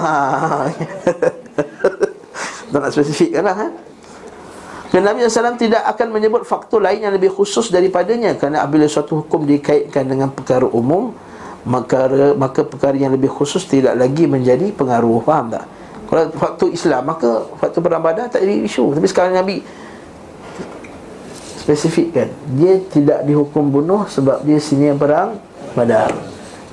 Tak 2.71 2.79
nak 2.79 2.91
spesifikkan 2.95 3.43
lah 3.43 3.55
ha? 3.59 3.67
Dan 4.91 5.07
Nabi 5.07 5.23
SAW 5.23 5.55
tidak 5.55 5.87
akan 5.87 6.11
menyebut 6.11 6.43
faktor 6.43 6.83
lain 6.83 6.99
yang 6.99 7.15
lebih 7.15 7.31
khusus 7.31 7.71
daripadanya. 7.71 8.35
Kerana 8.35 8.67
apabila 8.67 8.91
suatu 8.91 9.23
hukum 9.23 9.47
dikaitkan 9.47 10.03
dengan 10.03 10.27
perkara 10.35 10.67
umum 10.67 11.15
maka, 11.63 12.11
maka 12.35 12.67
perkara 12.67 12.99
yang 12.99 13.15
lebih 13.15 13.31
khusus 13.31 13.63
tidak 13.63 13.95
lagi 13.95 14.27
menjadi 14.27 14.67
pengaruh. 14.75 15.23
Faham 15.23 15.47
tak? 15.47 15.63
Kalau 16.11 16.27
faktor 16.35 16.67
Islam 16.75 17.07
maka 17.07 17.47
faktor 17.55 17.79
perang 17.79 18.03
badar 18.03 18.27
tak 18.27 18.43
jadi 18.43 18.67
isu. 18.67 18.91
Tapi 18.91 19.07
sekarang 19.07 19.31
Nabi 19.31 19.63
spesifikkan 21.63 22.27
dia 22.59 22.83
tidak 22.91 23.23
dihukum 23.23 23.71
bunuh 23.71 24.03
sebab 24.11 24.43
dia 24.43 24.59
sini 24.59 24.91
yang 24.91 24.99
perang 24.99 25.39
badar. 25.71 26.11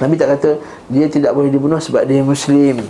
Nabi 0.02 0.18
tak 0.18 0.34
kata 0.34 0.50
dia 0.90 1.06
tidak 1.06 1.38
boleh 1.38 1.54
dibunuh 1.54 1.78
sebab 1.78 2.02
dia 2.02 2.18
muslim 2.26 2.82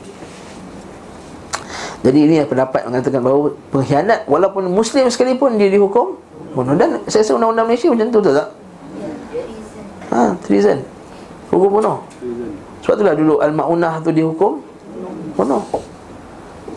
jadi 1.98 2.18
ini 2.30 2.34
pendapat 2.46 2.86
mengatakan 2.86 3.20
bahawa 3.26 3.50
pengkhianat 3.74 4.22
walaupun 4.30 4.70
muslim 4.70 5.10
sekalipun 5.10 5.58
dia 5.58 5.66
dihukum 5.66 6.14
bunuh. 6.54 6.78
Dan 6.78 7.02
saya 7.10 7.26
rasa 7.26 7.32
undang-undang 7.34 7.66
Malaysia 7.66 7.90
macam 7.90 8.06
tu 8.14 8.20
tak? 8.22 8.48
Ha 10.14 10.20
treason 10.46 10.78
hukum 11.50 11.82
bunuh. 11.82 11.98
Sebab 12.86 12.94
itulah 13.02 13.14
dulu 13.18 13.34
al-maunah 13.42 13.98
tu 14.06 14.14
dihukum 14.14 14.62
bunuh. 15.34 15.62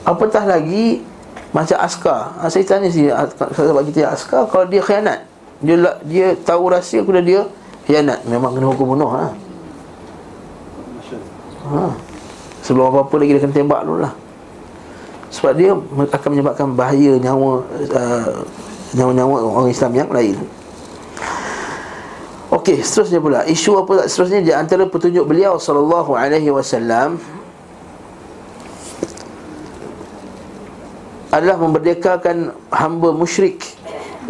Apatah 0.01 0.49
lagi 0.49 1.05
macam 1.53 1.77
askar. 1.77 2.34
Ha, 2.41 2.49
Saya 2.49 2.65
tanya 2.65 2.89
si 2.89 3.05
Sahabat 3.38 3.84
kita 3.91 4.07
askar 4.07 4.47
Kalau 4.47 4.65
dia 4.71 4.79
khianat 4.79 5.27
Dia 5.60 5.75
dia 6.07 6.31
tahu 6.47 6.71
rahsia 6.71 7.03
Kemudian 7.03 7.27
dia 7.27 7.41
khianat. 7.86 8.23
Memang 8.23 8.55
kena 8.55 8.71
hukum 8.71 8.95
bunuh 8.95 9.12
ha. 9.12 9.36
ha. 11.69 11.91
Sebelum 12.63 12.88
apa-apa 12.89 13.13
lagi 13.19 13.36
Dia 13.36 13.43
kena 13.43 13.53
tembak 13.53 13.84
dulu 13.84 13.99
lah 13.99 14.15
Sebab 15.31 15.51
dia 15.55 15.71
akan 16.11 16.29
menyebabkan 16.35 16.67
bahaya 16.75 17.15
Nyawa 17.17 17.63
uh, 17.95 18.43
Nyawa-nyawa 18.91 19.35
orang 19.39 19.71
Islam 19.71 19.91
yang 19.95 20.09
lain 20.11 20.35
Okey, 22.51 22.83
seterusnya 22.83 23.23
pula 23.23 23.47
Isu 23.47 23.79
apa 23.79 24.11
seterusnya 24.11 24.43
Di 24.43 24.51
antara 24.51 24.83
petunjuk 24.83 25.23
beliau 25.23 25.55
Sallallahu 25.55 26.13
alaihi 26.19 26.51
wasallam 26.51 27.15
adalah 31.31 31.55
memerdekakan 31.63 32.51
hamba 32.75 33.15
musyrik 33.15 33.63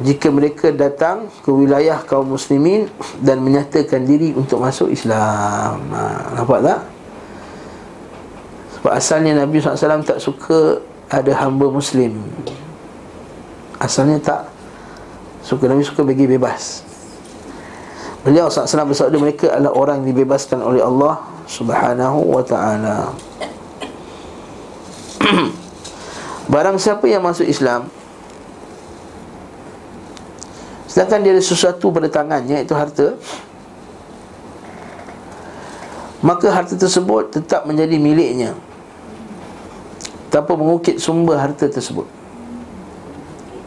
jika 0.06 0.30
mereka 0.30 0.70
datang 0.70 1.28
ke 1.42 1.50
wilayah 1.50 2.00
kaum 2.06 2.38
muslimin 2.38 2.88
dan 3.20 3.42
menyatakan 3.42 4.06
diri 4.06 4.32
untuk 4.38 4.62
masuk 4.62 4.88
Islam. 4.94 5.82
Ha, 5.92 6.02
nampak 6.38 6.62
tak? 6.64 6.80
Sebab 8.78 8.92
asalnya 8.96 9.32
Nabi 9.44 9.60
SAW 9.60 10.06
tak 10.06 10.22
suka 10.22 10.80
ada 11.12 11.32
hamba 11.44 11.68
muslim. 11.68 12.24
Asalnya 13.76 14.18
tak 14.24 14.42
suka 15.44 15.68
Nabi 15.68 15.84
suka 15.84 16.08
bagi 16.08 16.24
bebas. 16.24 16.88
Beliau 18.24 18.48
SAW 18.48 18.88
bersabda 18.88 19.18
mereka 19.20 19.52
adalah 19.52 19.76
orang 19.76 19.96
yang 20.06 20.16
dibebaskan 20.16 20.64
oleh 20.64 20.80
Allah 20.80 21.20
Subhanahu 21.52 22.32
wa 22.32 22.44
taala. 22.46 23.12
Barang 26.54 26.80
siapa 26.80 27.06
yang 27.06 27.22
masuk 27.24 27.46
Islam 27.46 27.88
Sedangkan 30.90 31.24
dia 31.24 31.32
ada 31.32 31.40
sesuatu 31.40 31.88
pada 31.94 32.12
tangannya 32.12 32.60
Iaitu 32.60 32.76
harta 32.76 33.16
Maka 36.20 36.52
harta 36.52 36.76
tersebut 36.76 37.32
tetap 37.32 37.64
menjadi 37.70 37.96
miliknya 38.02 38.58
Tanpa 40.32 40.56
mengukit 40.56 40.96
sumber 40.96 41.36
harta 41.36 41.68
tersebut. 41.68 42.08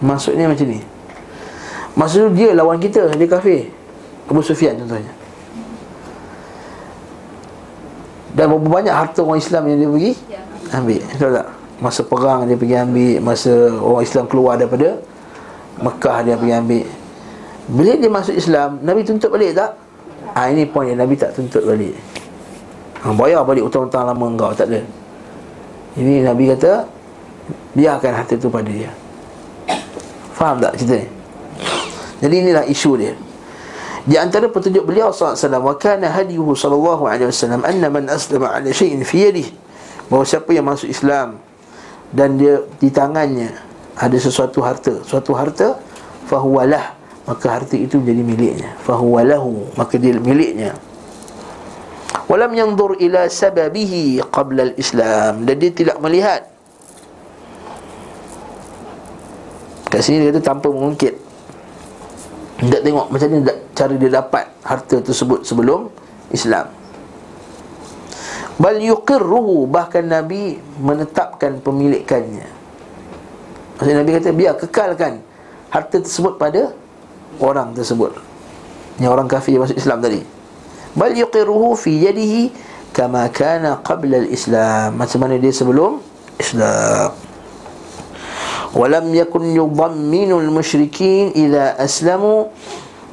Maksudnya 0.01 0.49
macam 0.49 0.65
ni. 0.65 0.81
Maksudnya 1.95 2.29
dia 2.35 2.49
lawan 2.57 2.81
kita 2.81 3.13
Dia 3.15 3.29
kafir. 3.29 3.69
Abu 4.25 4.41
Sufyan 4.41 4.81
contohnya. 4.81 5.13
Dan 8.35 8.51
berapa 8.51 8.67
banyak 8.67 8.91
harta 8.91 9.21
orang 9.23 9.39
Islam 9.39 9.63
yang 9.69 9.79
dia 9.79 9.91
pergi? 9.93 10.13
Ambil. 10.73 11.01
Tahu 11.21 11.33
tak? 11.37 11.47
Masa 11.85 12.01
perang 12.07 12.41
dia 12.47 12.57
pergi 12.57 12.77
ambil 12.79 13.15
Masa 13.21 13.53
orang 13.83 14.03
Islam 14.07 14.25
keluar 14.31 14.55
daripada 14.57 14.97
Mekah 15.85 16.19
dia 16.25 16.35
pergi 16.41 16.55
ambil. 16.57 16.87
Bila 17.65 17.93
dia 18.01 18.11
masuk 18.11 18.35
Islam 18.35 18.81
Nabi 18.81 19.05
tuntut 19.05 19.29
balik 19.29 19.53
tak? 19.53 19.77
Ha, 20.35 20.49
ini 20.51 20.65
poin 20.67 20.89
yang 20.89 21.05
Nabi 21.05 21.15
tak 21.15 21.37
tuntut 21.37 21.63
balik. 21.63 21.95
Ha, 23.05 23.13
Bayar 23.13 23.45
balik 23.45 23.69
utang-utang 23.69 24.09
lama 24.09 24.25
engkau 24.33 24.51
Tak 24.57 24.73
ada 24.73 25.04
Ini 25.95 26.27
Nabi 26.27 26.51
kata 26.55 26.73
Biarkan 27.75 28.13
harta 28.15 28.39
itu 28.39 28.47
pada 28.47 28.71
dia. 28.71 28.91
Faham 30.35 30.63
tak 30.63 30.79
cerita 30.79 31.03
ni? 31.03 31.09
Jadi 32.23 32.35
inilah 32.41 32.65
isu 32.71 32.91
dia. 32.95 33.15
Di 34.05 34.15
antara 34.21 34.47
petunjuk 34.47 34.85
beliau 34.87 35.11
SAW 35.11 35.35
Wa 35.59 35.75
kana 35.75 36.13
hadiyuhu 36.13 36.53
sallallahu 36.53 37.09
alaihi 37.09 37.33
wasallam 37.33 37.65
Anna 37.65 37.89
man 37.89 38.05
aslama 38.07 38.53
ala 38.53 38.69
syai'in 38.69 39.01
fi 39.01 39.33
yadih 39.33 39.49
Bahawa 40.13 40.25
siapa 40.29 40.53
yang 40.53 40.69
masuk 40.69 40.93
Islam 40.93 41.41
Dan 42.13 42.37
dia 42.37 42.61
di 42.77 42.93
tangannya 42.93 43.49
Ada 43.97 44.29
sesuatu 44.29 44.61
harta 44.61 45.01
Suatu 45.09 45.33
harta 45.33 45.81
Fahuwalah 46.29 46.93
Maka 47.25 47.47
harta 47.49 47.81
itu 47.81 47.97
menjadi 47.97 48.23
miliknya. 48.29 48.71
Fahuwalahu 48.85 49.73
Maka 49.81 49.97
dia 49.97 50.21
miliknya 50.21 50.77
Walam 52.25 52.53
yanzur 52.57 52.97
ila 52.97 53.29
sababihi 53.29 54.25
qabla 54.33 54.73
al-Islam 54.73 55.45
Dan 55.45 55.57
dia 55.61 55.71
tidak 55.71 56.01
melihat 56.01 56.49
Kat 59.93 60.01
sini 60.03 60.25
dia 60.25 60.33
kata 60.33 60.43
tanpa 60.43 60.73
mengungkit 60.73 61.25
tak 62.55 62.83
tengok 62.87 63.07
macam 63.11 63.27
ni 63.29 63.39
cara 63.75 63.95
dia 63.99 64.11
dapat 64.11 64.45
harta 64.63 64.97
tersebut 65.03 65.43
sebelum 65.43 65.91
Islam. 66.31 66.71
Bal 68.55 68.79
yuqirruhu 68.79 69.67
bahkan 69.67 70.07
Nabi 70.07 70.63
menetapkan 70.79 71.59
pemilikannya. 71.59 72.47
Maksudnya 73.75 73.97
Nabi 74.01 74.11
kata 74.15 74.31
biar 74.31 74.55
kekalkan 74.55 75.19
harta 75.75 75.99
tersebut 75.99 76.39
pada 76.39 76.71
orang 77.43 77.75
tersebut. 77.75 78.15
Yang 79.03 79.11
orang 79.11 79.27
kafir 79.27 79.59
masuk 79.59 79.75
Islam 79.75 79.99
tadi. 79.99 80.23
Bal 80.95 81.15
yuqirruhu 81.15 81.75
fi 81.75 82.07
yadihi 82.07 82.55
kama 82.95 83.27
kana 83.35 83.83
qabla 83.83 84.23
al-Islam. 84.23 84.95
Macam 84.99 85.19
mana 85.23 85.39
dia 85.39 85.51
sebelum 85.51 85.99
Islam. 86.39 87.15
Walam 88.75 89.15
yakun 89.15 89.55
yudhamminul 89.55 90.51
musyrikin 90.51 91.31
Ila 91.31 91.79
aslamu 91.79 92.51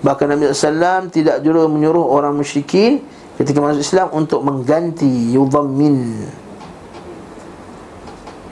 Bahkan 0.02 0.26
Nabi 0.34 0.50
SAW 0.50 1.14
tidak 1.14 1.46
juga 1.46 1.70
menyuruh 1.70 2.02
orang 2.02 2.34
musyrikin 2.34 3.06
Ketika 3.38 3.62
masuk 3.62 3.86
Islam 3.86 4.10
untuk 4.10 4.42
mengganti 4.42 5.38
Yudhammin 5.38 6.26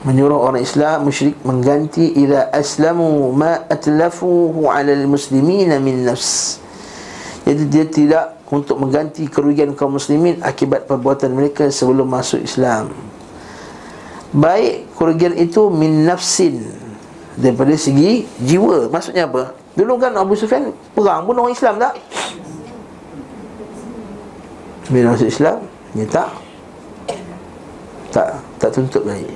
Menyuruh 0.06 0.38
orang 0.38 0.62
Islam 0.62 1.10
musyrik 1.10 1.34
mengganti 1.42 2.14
Ila 2.14 2.46
aslamu 2.54 3.34
ma 3.34 3.66
atlafuhu 3.66 4.70
ala 4.70 4.94
muslimina 5.02 5.82
min 5.82 6.06
nafs 6.06 6.59
Jadi 7.44 7.62
dia 7.66 7.84
tidak 7.88 8.24
untuk 8.50 8.76
mengganti 8.82 9.24
kerugian 9.30 9.72
kaum 9.72 9.96
muslimin 9.96 10.42
Akibat 10.42 10.84
perbuatan 10.84 11.32
mereka 11.32 11.70
sebelum 11.72 12.06
masuk 12.06 12.42
Islam. 12.44 12.92
Baik 14.30 14.86
kerugian 14.94 15.34
itu 15.34 15.72
min 15.72 16.06
nafsin. 16.06 16.62
Daripada 17.40 17.72
segi 17.74 18.28
jiwa. 18.42 18.92
Maksudnya 18.92 19.26
apa? 19.26 19.56
Dulu 19.74 19.96
kan 19.96 20.12
Abu 20.18 20.36
Sufyan 20.36 20.74
perang 20.92 21.24
bunuh 21.24 21.46
orang 21.46 21.56
Islam 21.56 21.80
tak? 21.80 21.94
Bila 24.90 25.14
masuk 25.14 25.30
Islam 25.30 25.58
dia 25.94 26.06
tak. 26.06 26.30
Tak 28.10 28.28
tak 28.58 28.70
tuntut 28.74 29.06
lagi. 29.06 29.34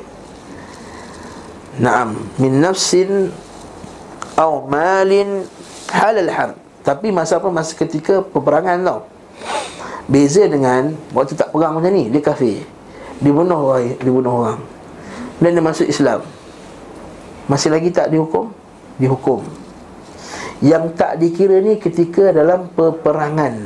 Naam. 1.79 2.19
Min 2.39 2.59
nafsin 2.63 3.31
atau 4.35 4.67
malin 4.67 5.47
halal 5.95 6.27
har 6.27 6.51
tapi 6.85 7.09
masa 7.09 7.41
apa? 7.41 7.49
Masa 7.49 7.73
ketika 7.73 8.21
peperangan 8.21 8.77
tau. 8.85 9.01
Beza 10.05 10.45
dengan 10.45 10.93
waktu 11.17 11.33
tak 11.33 11.49
perang 11.49 11.81
macam 11.81 11.89
ni 11.89 12.13
dia 12.13 12.21
kafir. 12.21 12.61
Dibunuh 13.25 13.73
orang 13.73 13.97
dibunuh 14.05 14.45
orang. 14.45 14.61
Dan 15.41 15.57
dia 15.57 15.65
masuk 15.65 15.89
Islam. 15.89 16.21
Masih 17.49 17.73
lagi 17.73 17.89
tak 17.89 18.13
dihukum? 18.13 18.53
Dihukum. 19.01 19.41
Yang 20.61 20.93
tak 20.93 21.17
dikira 21.17 21.65
ni 21.65 21.81
ketika 21.81 22.37
dalam 22.37 22.69
peperangan. 22.77 23.65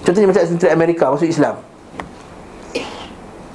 Contohnya 0.00 0.32
macam 0.32 0.48
tentera 0.48 0.72
Amerika 0.72 1.12
masuk 1.12 1.28
Islam. 1.28 1.60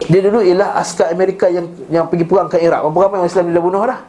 Dia 0.04 0.20
dulu 0.22 0.46
ialah 0.46 0.78
askar 0.78 1.10
Amerika 1.10 1.50
yang 1.50 1.74
yang 1.90 2.06
pergi 2.06 2.26
perang 2.30 2.54
ke 2.54 2.62
Iraq. 2.62 2.86
Berapa 2.86 3.10
ramai 3.10 3.18
orang 3.26 3.32
Islam 3.34 3.50
dia 3.50 3.58
dah 3.58 3.66
bunuh 3.66 3.82
dah? 3.82 4.00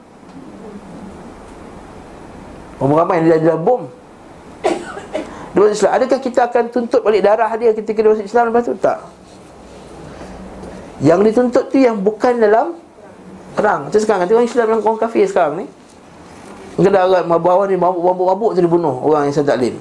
Berapa 2.77 2.95
ramai 3.01 3.17
dia 3.25 3.41
dah 3.41 3.57
bom? 3.57 4.04
Dia 5.55 5.59
masuk 5.63 5.75
Islam. 5.79 5.93
Adakah 5.95 6.19
kita 6.19 6.41
akan 6.51 6.65
tuntut 6.75 7.01
balik 7.07 7.23
darah 7.23 7.51
dia 7.55 7.71
ketika 7.71 8.03
dia 8.03 8.11
masuk 8.11 8.27
Islam 8.27 8.51
lepas 8.51 8.63
tu? 8.67 8.75
Tak. 8.75 8.99
Yang 10.99 11.21
dituntut 11.31 11.65
tu 11.71 11.79
yang 11.79 11.97
bukan 12.03 12.43
dalam 12.43 12.75
Perang. 13.55 13.87
Macam 13.87 14.01
sekarang 14.03 14.27
orang 14.27 14.51
Islam 14.51 14.67
yang 14.67 14.81
orang 14.83 14.99
kafir 14.99 15.25
sekarang 15.31 15.63
ni. 15.63 15.67
Kena 16.75 17.07
agak 17.07 17.31
bawah 17.39 17.71
ni 17.71 17.79
Mabuk-mabuk 17.79 18.59
tu 18.59 18.67
dibunuh 18.67 18.99
Orang 18.99 19.31
yang 19.31 19.35
saya 19.35 19.55
taklim. 19.55 19.79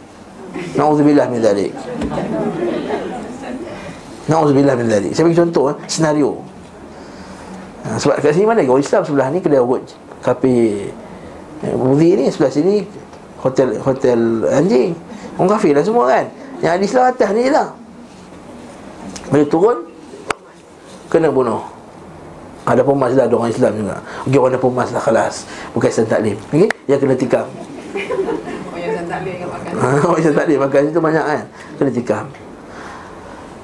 Na'udzubillah 0.78 1.26
min 1.34 1.42
dhalik. 1.42 1.74
Na'udzubillah 4.30 4.78
min 4.78 4.86
dhalik. 4.86 5.12
Saya 5.18 5.26
bagi 5.26 5.40
contoh 5.42 5.74
eh, 5.74 5.76
Senario. 5.90 6.38
Ha, 7.82 7.98
Sebab 7.98 8.22
kat 8.22 8.38
sini 8.38 8.46
mana? 8.46 8.62
Orang 8.70 8.86
Islam 8.86 9.02
sebelah 9.02 9.28
ni 9.28 9.44
Kedai 9.44 9.60
urut 9.60 9.84
Kapi 10.24 10.56
eh, 11.66 11.74
ni 12.16 12.26
sebelah 12.32 12.54
sini 12.54 12.86
Hotel 13.44 13.76
Hotel 13.84 14.20
anjing 14.48 14.96
Orang 15.38 15.50
kafir 15.58 15.74
lah 15.74 15.84
semua 15.86 16.06
kan? 16.10 16.26
Yang 16.62 16.72
ada 16.72 16.84
Islam 16.84 17.04
atas 17.10 17.30
ni 17.34 17.44
lah. 17.50 17.68
Bila 19.34 19.46
turun 19.50 19.78
Kena 21.14 21.30
bunuh. 21.30 21.62
Ada 22.66 22.82
pemas 22.82 23.14
lah 23.14 23.30
ada 23.30 23.36
orang 23.38 23.54
Islam 23.54 23.72
juga. 23.78 24.02
Okey 24.26 24.40
orang 24.42 24.52
ada 24.58 24.62
pemas 24.66 24.90
lah 24.90 25.04
kelas. 25.04 25.46
Bukan 25.78 25.88
Islam 25.94 26.08
Taklim. 26.10 26.38
Okey? 26.50 26.70
Yang 26.90 27.00
kena 27.06 27.16
tikam. 27.20 27.48
Orang 28.74 28.82
Islam 28.82 29.06
Taklim 29.06 29.36
yang 29.38 29.52
makan. 29.54 29.72
Orang 30.10 30.18
Islam 30.18 30.36
Taklim 30.42 30.58
makan 30.58 30.80
Itu 30.90 31.02
banyak 31.06 31.26
kan? 31.30 31.44
Kena 31.78 31.92
tikam. 31.94 32.26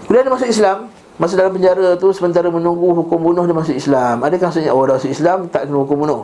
Bila 0.06 0.18
dia 0.22 0.30
masuk 0.30 0.50
Islam. 0.54 0.78
Masa 1.18 1.34
dalam 1.36 1.52
penjara 1.58 1.98
tu 1.98 2.08
Sementara 2.14 2.48
menunggu 2.54 2.96
hukum 3.02 3.18
bunuh 3.18 3.44
Dia 3.50 3.56
masuk 3.58 3.74
Islam. 3.74 4.22
Adakah 4.22 4.54
maksudnya 4.54 4.72
Oh 4.78 4.86
dah 4.86 4.96
masuk 5.02 5.10
Islam 5.10 5.50
Tak 5.50 5.66
kena 5.66 5.78
hukum 5.82 5.98
bunuh? 6.06 6.22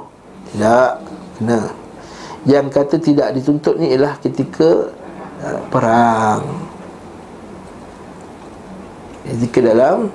Tidak. 0.54 0.94
Kena. 1.42 1.60
Yang 2.46 2.66
kata 2.70 2.96
tidak 3.02 3.28
dituntut 3.34 3.82
ni 3.82 3.98
Ialah 3.98 4.22
ketika 4.22 4.94
Perang. 5.70 6.42
Ketika 9.26 9.60
dalam 9.74 10.10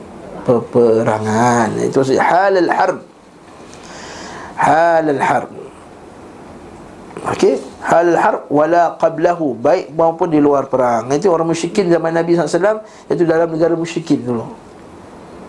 peperangan. 0.46 1.68
Itu 1.82 2.00
maksudnya 2.00 2.24
hal 2.24 2.54
al-harb 2.56 2.98
hal 4.60 5.04
al-harb 5.08 5.50
okey? 7.32 7.60
Hal 7.80 8.16
al-harb 8.16 8.42
wala 8.48 8.96
qablahu. 8.96 9.56
Baik 9.56 9.92
maupun 9.92 10.28
di 10.32 10.40
luar 10.40 10.68
perang. 10.68 11.08
Itu 11.12 11.32
orang 11.32 11.48
musyrikin 11.52 11.88
zaman 11.92 12.12
Nabi 12.16 12.36
SAW 12.36 12.84
itu 13.08 13.22
dalam 13.24 13.48
negara 13.50 13.74
musyrikin 13.76 14.24
dulu. 14.24 14.46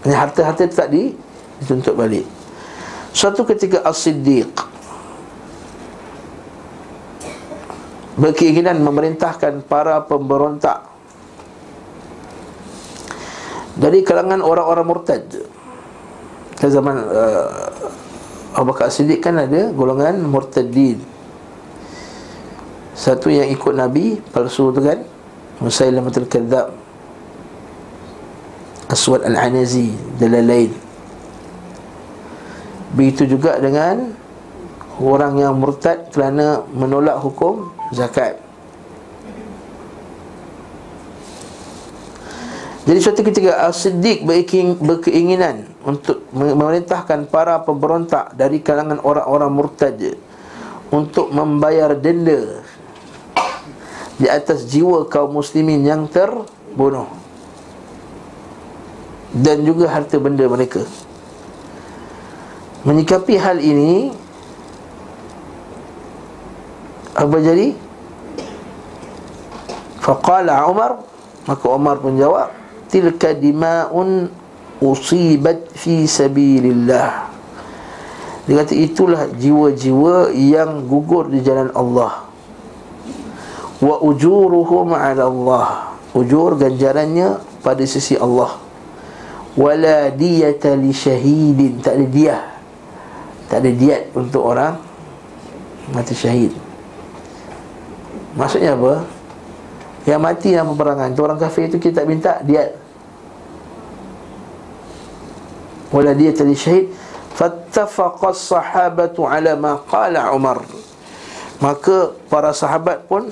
Harta-harta 0.07 0.65
itu 0.65 0.75
tak 0.75 0.89
di 0.89 1.13
dituntut 1.61 1.93
balik. 1.93 2.25
Suatu 3.13 3.45
ketika 3.45 3.85
as-siddiq 3.85 4.49
berkeinginan 8.21 8.77
memerintahkan 8.85 9.65
para 9.65 10.05
pemberontak. 10.05 10.85
Dari 13.81 14.05
kalangan 14.05 14.45
orang-orang 14.45 14.85
murtad. 14.85 15.25
Pada 16.53 16.69
zaman 16.69 16.93
uh, 17.01 17.49
Abu 18.53 18.69
Bakar 18.69 18.93
Siddiq 18.93 19.25
kan 19.25 19.41
ada 19.41 19.73
golongan 19.73 20.21
murtadin. 20.21 21.01
Satu 22.93 23.33
yang 23.33 23.49
ikut 23.49 23.73
Nabi 23.73 24.21
palsu 24.29 24.69
tu 24.69 24.77
kan 24.85 25.01
Musailamatul 25.57 26.29
Kadzab. 26.29 26.69
Aswad 28.91 29.23
Al-Anazi 29.23 29.87
dan 30.19 30.35
lain-lain 30.35 30.75
Begitu 32.91 33.23
juga 33.23 33.55
dengan 33.55 34.11
Orang 34.99 35.41
yang 35.41 35.57
murtad 35.57 36.13
kerana 36.13 36.61
menolak 36.75 37.17
hukum 37.25 37.73
zakat. 37.91 38.39
Jadi 42.81 42.97
suatu 42.97 43.21
ketika 43.21 43.69
As-Siddiq 43.69 44.25
berkeinginan 44.81 45.69
Untuk 45.85 46.25
memerintahkan 46.33 47.29
para 47.29 47.61
pemberontak 47.61 48.33
Dari 48.33 48.57
kalangan 48.57 48.97
orang-orang 49.05 49.53
murtad 49.53 50.01
Untuk 50.89 51.29
membayar 51.29 51.93
denda 51.93 52.65
Di 54.17 54.25
atas 54.25 54.65
jiwa 54.65 55.05
kaum 55.05 55.37
muslimin 55.37 55.85
yang 55.85 56.09
terbunuh 56.09 57.05
Dan 59.29 59.61
juga 59.63 59.87
harta 59.87 60.19
benda 60.19 60.43
mereka. 60.49 60.83
Menyikapi 62.81 63.37
hal 63.37 63.61
ini 63.61 64.09
Apa 67.21 67.37
jadi? 67.37 67.77
Faqala 70.01 70.65
Umar 70.65 71.05
Maka 71.45 71.65
Umar 71.69 72.01
pun 72.01 72.17
jawab 72.17 72.49
Tilka 72.89 73.31
dima'un 73.31 74.27
usibat 74.81 75.71
fi 75.77 76.03
sabilillah. 76.09 77.31
Dia 78.49 78.65
kata 78.65 78.73
itulah 78.75 79.29
jiwa-jiwa 79.31 80.33
yang 80.35 80.83
gugur 80.89 81.31
di 81.31 81.39
jalan 81.39 81.71
Allah. 81.71 82.27
Wa 83.79 83.95
ujuruhum 84.03 84.91
ala 84.91 85.23
Allah. 85.23 85.67
Ujur 86.11 86.59
ganjarannya 86.59 87.39
pada 87.63 87.85
sisi 87.87 88.19
Allah. 88.19 88.59
Wala 89.55 90.11
diyata 90.11 90.75
li 90.75 90.91
syahidin. 90.91 91.79
Tak 91.79 91.95
ada 91.95 92.05
dia. 92.11 92.35
Tak 93.47 93.63
ada 93.63 93.71
diat 93.71 94.03
untuk 94.19 94.43
orang 94.51 94.75
Mati 95.95 96.15
syahid 96.15 96.70
Maksudnya 98.35 98.79
apa? 98.79 99.03
Yang 100.07 100.21
mati 100.21 100.47
dalam 100.55 100.73
peperangan. 100.73 101.13
Itu 101.13 101.21
orang 101.27 101.39
kafir 101.39 101.67
itu 101.69 101.77
kita 101.77 102.01
tak 102.01 102.07
minta 102.09 102.41
diat 102.41 102.73
Wala 105.91 106.15
dia 106.15 106.31
tadi 106.31 106.55
syahid 106.55 106.87
Fattafaqa 107.35 108.31
sahabatu 108.31 109.27
ala 109.27 109.55
ma 109.59 109.79
qala 109.83 110.31
Umar. 110.31 110.63
Maka 111.59 112.15
para 112.31 112.55
sahabat 112.55 113.05
pun 113.05 113.29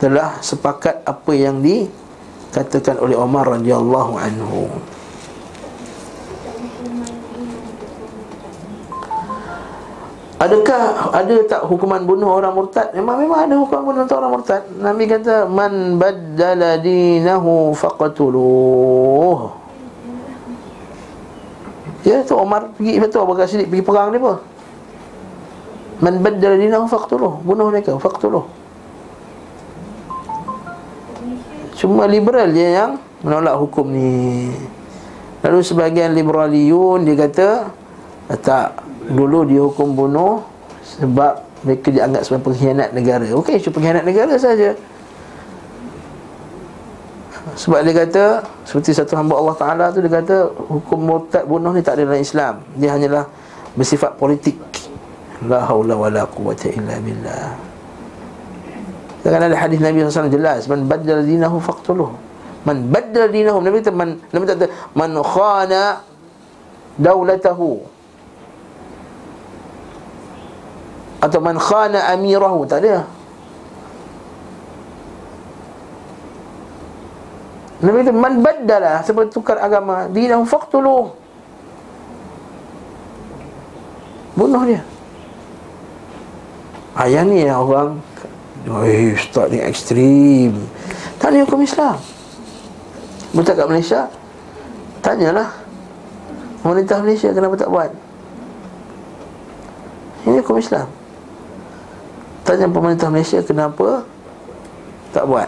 Telah 0.00 0.40
sepakat 0.40 1.04
apa 1.04 1.32
yang 1.36 1.60
dikatakan 1.60 2.96
oleh 2.98 3.16
Umar 3.20 3.52
radhiyallahu 3.52 4.16
anhu 4.16 4.72
Adakah 10.40 11.12
ada 11.12 11.36
tak 11.44 11.68
hukuman 11.68 12.00
bunuh 12.08 12.40
orang 12.40 12.56
murtad? 12.56 12.96
Memang 12.96 13.20
memang 13.20 13.44
ada 13.44 13.54
hukuman 13.60 13.92
bunuh 13.92 14.08
orang 14.08 14.32
murtad. 14.40 14.64
Nabi 14.72 15.04
kata 15.04 15.44
man 15.44 16.00
baddala 16.00 16.80
dinahu 16.80 17.76
faqtuluh. 17.76 19.52
Ya 22.08 22.24
tu 22.24 22.40
Omar 22.40 22.72
pergi 22.72 22.96
betul 22.96 23.20
Abu 23.20 23.36
Bakar 23.36 23.52
Siddiq 23.52 23.68
pergi 23.68 23.84
perang 23.84 24.08
dia 24.08 24.20
apa? 24.24 24.40
Man 26.00 26.24
baddala 26.24 26.56
dinahu 26.56 26.88
faqtuluh. 26.88 27.44
Bunuh 27.44 27.68
mereka 27.68 28.00
faqtuluh. 28.00 28.48
Cuma 31.76 32.08
liberal 32.08 32.48
dia 32.48 32.80
yang 32.80 32.90
menolak 33.20 33.60
hukum 33.60 33.92
ni. 33.92 34.48
Lalu 35.44 35.60
sebahagian 35.60 36.16
liberaliyun 36.16 37.04
dia 37.04 37.28
kata 37.28 37.48
tak 38.40 38.88
dulu 39.10 39.44
dihukum 39.46 39.98
bunuh 39.98 40.40
sebab 40.80 41.42
mereka 41.66 41.88
dianggap 41.92 42.22
sebagai 42.24 42.44
pengkhianat 42.50 42.90
negara. 42.96 43.26
Okey, 43.36 43.60
cuma 43.60 43.74
pengkhianat 43.76 44.04
negara 44.06 44.34
saja. 44.40 44.72
Sebab 47.56 47.82
dia 47.82 47.94
kata 48.06 48.24
seperti 48.64 48.94
satu 48.94 49.18
hamba 49.18 49.34
Allah 49.36 49.56
Taala 49.58 49.84
tu 49.92 50.00
dia 50.00 50.12
kata 50.12 50.48
hukum 50.70 51.00
murtad 51.02 51.44
bunuh 51.44 51.74
ni 51.74 51.82
tak 51.84 51.98
ada 51.98 52.08
dalam 52.08 52.22
Islam. 52.22 52.54
Dia 52.78 52.96
hanyalah 52.96 53.24
bersifat 53.74 54.16
politik. 54.16 54.56
La 55.44 55.64
haula 55.68 55.96
wala 55.96 56.28
quwwata 56.28 56.68
illa 56.68 57.00
billah. 57.00 57.70
Dengan 59.20 59.52
ada 59.52 59.56
hadis 59.56 59.80
Nabi 59.84 60.00
SAW 60.00 60.32
jelas 60.32 60.64
Man 60.64 60.88
baddal 60.88 61.20
dinahu 61.28 61.60
faqtuluh 61.60 62.08
Man 62.64 62.88
baddal 62.88 63.28
dinahu 63.28 63.60
Nabi 63.60 63.84
kata 63.84 63.92
man, 63.92 64.16
Nabi 64.32 64.44
kata 64.48 64.64
Man 64.96 65.12
khana 65.20 66.00
Daulatahu 66.96 67.99
atau 71.20 71.38
man 71.38 71.60
khana 71.60 72.08
amirahu 72.16 72.64
tak 72.64 72.80
ada. 72.84 73.04
Nabi 77.80 78.04
itu 78.04 78.12
man 78.12 78.44
baddala 78.44 79.00
seperti 79.04 79.36
tukar 79.36 79.60
agama 79.60 80.08
dinahu 80.08 80.44
faqtulu. 80.44 81.12
Bunuh 84.36 84.64
dia. 84.64 84.82
Ayah 86.96 87.24
ni 87.24 87.44
ya 87.44 87.56
orang 87.60 88.00
Oi, 88.68 89.16
ustaz 89.16 89.48
ni 89.48 89.56
ekstrim. 89.56 90.52
Tak 91.16 91.32
ni 91.32 91.40
hukum 91.40 91.64
Islam. 91.64 91.96
Betul 93.32 93.56
kat 93.56 93.66
Malaysia 93.70 94.00
Tanyalah 95.00 95.54
Pemerintah 96.60 96.98
Malaysia 97.00 97.30
kenapa 97.32 97.54
tak 97.56 97.70
buat? 97.72 97.90
Ini 100.28 100.44
hukum 100.44 100.60
Islam 100.60 100.99
Tanya 102.50 102.66
pemerintah 102.66 103.06
Malaysia 103.06 103.38
kenapa 103.46 104.02
Tak 105.14 105.22
buat? 105.22 105.46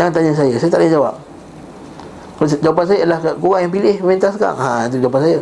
Jangan 0.00 0.12
tanya 0.14 0.32
saya, 0.32 0.54
saya 0.56 0.70
tak 0.72 0.80
boleh 0.80 0.94
jawab. 0.94 1.14
Jawapan 2.62 2.84
saya 2.86 2.98
adalah 3.02 3.18
Korang 3.36 3.60
yang 3.66 3.72
pilih 3.74 3.94
pemerintah 3.98 4.30
sekarang. 4.30 4.56
Haa, 4.56 4.86
itu 4.86 4.96
jawapan 5.02 5.20
saya. 5.26 5.38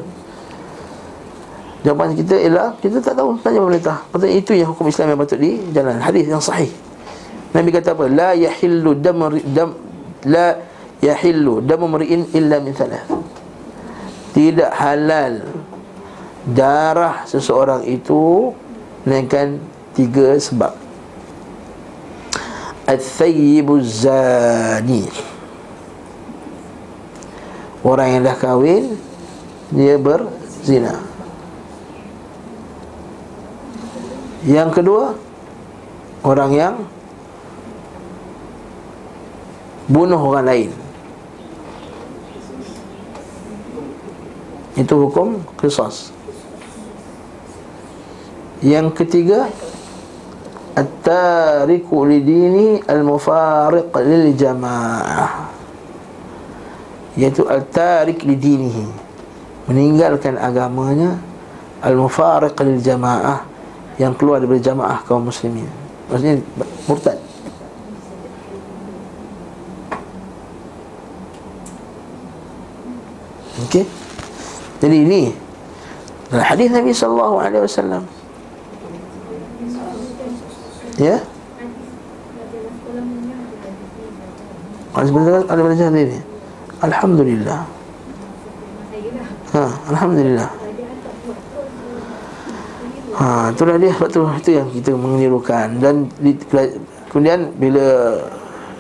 Jawapan 1.85 2.07
kita 2.17 2.35
ialah 2.41 2.69
Kita 2.81 2.97
tak 3.05 3.15
tahu, 3.21 3.37
tanya 3.45 3.61
pemerintah. 3.61 3.97
Maksudnya 4.11 4.33
itu 4.33 4.53
yang 4.57 4.69
hukum 4.73 4.89
Islam 4.89 5.13
yang 5.13 5.21
patut 5.21 5.39
di 5.39 5.61
jalan 5.77 6.01
Hadis 6.01 6.25
yang 6.25 6.41
sahih. 6.41 6.73
Nabi 7.53 7.69
kata 7.69 7.93
apa? 7.93 8.05
La 8.09 8.31
yahillu 8.33 8.91
dam, 8.97 9.21
dam 9.53 9.71
La 10.25 10.57
yahillu 11.05 11.63
dam 11.63 11.81
mri'in 11.85 12.33
illa 12.33 12.59
min 12.59 12.73
thalath 12.75 13.07
Tidak 14.35 14.73
halal 14.73 15.47
Darah 16.49 17.29
seseorang 17.29 17.85
itu 17.85 18.51
Melainkan 19.07 19.76
tiga 19.97 20.37
sebab. 20.37 20.77
Al-Thayyibu 22.87 23.83
Zani. 23.83 25.11
Orang 27.87 28.09
yang 28.19 28.23
dah 28.27 28.35
kahwin 28.39 28.99
Dia 29.75 29.99
berzina. 29.99 31.03
Yang 34.47 34.71
kedua 34.83 35.05
Orang 36.23 36.55
yang 36.55 36.75
Bunuh 39.87 40.19
orang 40.19 40.51
lain. 40.51 40.71
Itu 44.75 44.99
hukum 45.07 45.47
kisas 45.59 46.11
Yang 48.67 48.99
ketiga 48.99 49.47
At-tariku 50.77 52.05
lidini 52.05 52.85
al-mufariq 52.85 53.89
lil 54.05 54.37
jamaah 54.37 55.49
Iaitu 57.17 57.49
at-tarik 57.49 58.21
lidinihi 58.21 58.85
Meninggalkan 59.73 60.37
agamanya 60.37 61.17
Al-mufariq 61.81 62.61
lil 62.61 62.85
jamaah 62.85 63.41
Yang 63.97 64.21
keluar 64.21 64.45
dari 64.45 64.61
jamaah 64.61 65.01
kaum 65.09 65.33
muslimin. 65.33 65.65
Maksudnya 66.13 66.37
murtad. 66.85 67.17
Okey. 73.65 73.89
Jadi 74.85 74.97
ini 75.01 75.23
Hadis 76.29 76.69
Nabi 76.69 76.93
sallallahu 76.93 77.37
alaihi 77.41 77.65
wasallam 77.65 78.03
Ya? 80.97 81.17
Ini. 85.93 86.19
Alhamdulillah. 86.81 87.61
Ha, 89.53 89.63
alhamdulillah. 89.93 90.51
Ha, 93.17 93.49
itulah 93.49 93.77
dia 93.81 93.93
sebab 93.97 94.09
tu 94.13 94.21
itu 94.29 94.51
yang 94.61 94.69
kita 94.73 94.93
menirukan 94.93 95.81
dan 95.81 96.05
di, 96.21 96.37
kemudian 97.09 97.49
bila 97.57 98.21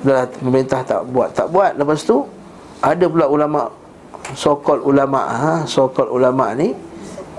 dah 0.04 0.28
pemerintah 0.28 0.84
tak 0.84 1.08
buat 1.08 1.32
tak 1.32 1.48
buat 1.48 1.72
lepas 1.80 2.04
tu 2.04 2.20
ada 2.84 3.08
pula 3.08 3.24
ulama 3.32 3.64
sokol 4.36 4.84
ulama 4.84 5.20
ha 5.24 5.52
sokol 5.64 6.12
ulama 6.12 6.52
ni 6.52 6.76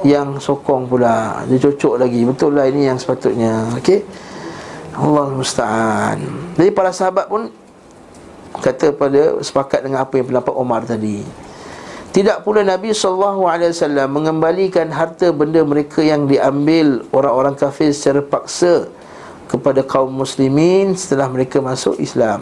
yang 0.02 0.42
sokong 0.42 0.90
pula 0.90 1.46
dia 1.46 1.70
cocok 1.70 2.02
lagi 2.02 2.26
betul 2.26 2.58
lah 2.58 2.66
ini 2.66 2.90
yang 2.90 2.98
sepatutnya 2.98 3.78
okey 3.78 4.02
Allah 4.98 5.30
musta'an. 5.30 6.18
Jadi 6.58 6.70
para 6.74 6.90
sahabat 6.90 7.30
pun 7.30 7.54
kata 8.58 8.90
pada 8.98 9.38
sepakat 9.46 9.86
dengan 9.86 10.02
apa 10.02 10.18
yang 10.18 10.26
pendapat 10.34 10.54
Omar 10.58 10.82
tadi. 10.90 11.22
Tidak 12.18 12.42
pula 12.42 12.66
Nabi 12.66 12.98
wasallam 12.98 14.10
mengembalikan 14.10 14.90
harta 14.90 15.30
benda 15.30 15.62
mereka 15.62 16.02
yang 16.02 16.26
diambil 16.26 17.06
orang-orang 17.14 17.54
kafir 17.54 17.94
secara 17.94 18.26
paksa 18.26 18.90
kepada 19.46 19.86
kaum 19.86 20.10
muslimin 20.10 20.98
setelah 20.98 21.30
mereka 21.30 21.62
masuk 21.62 21.94
Islam. 22.02 22.42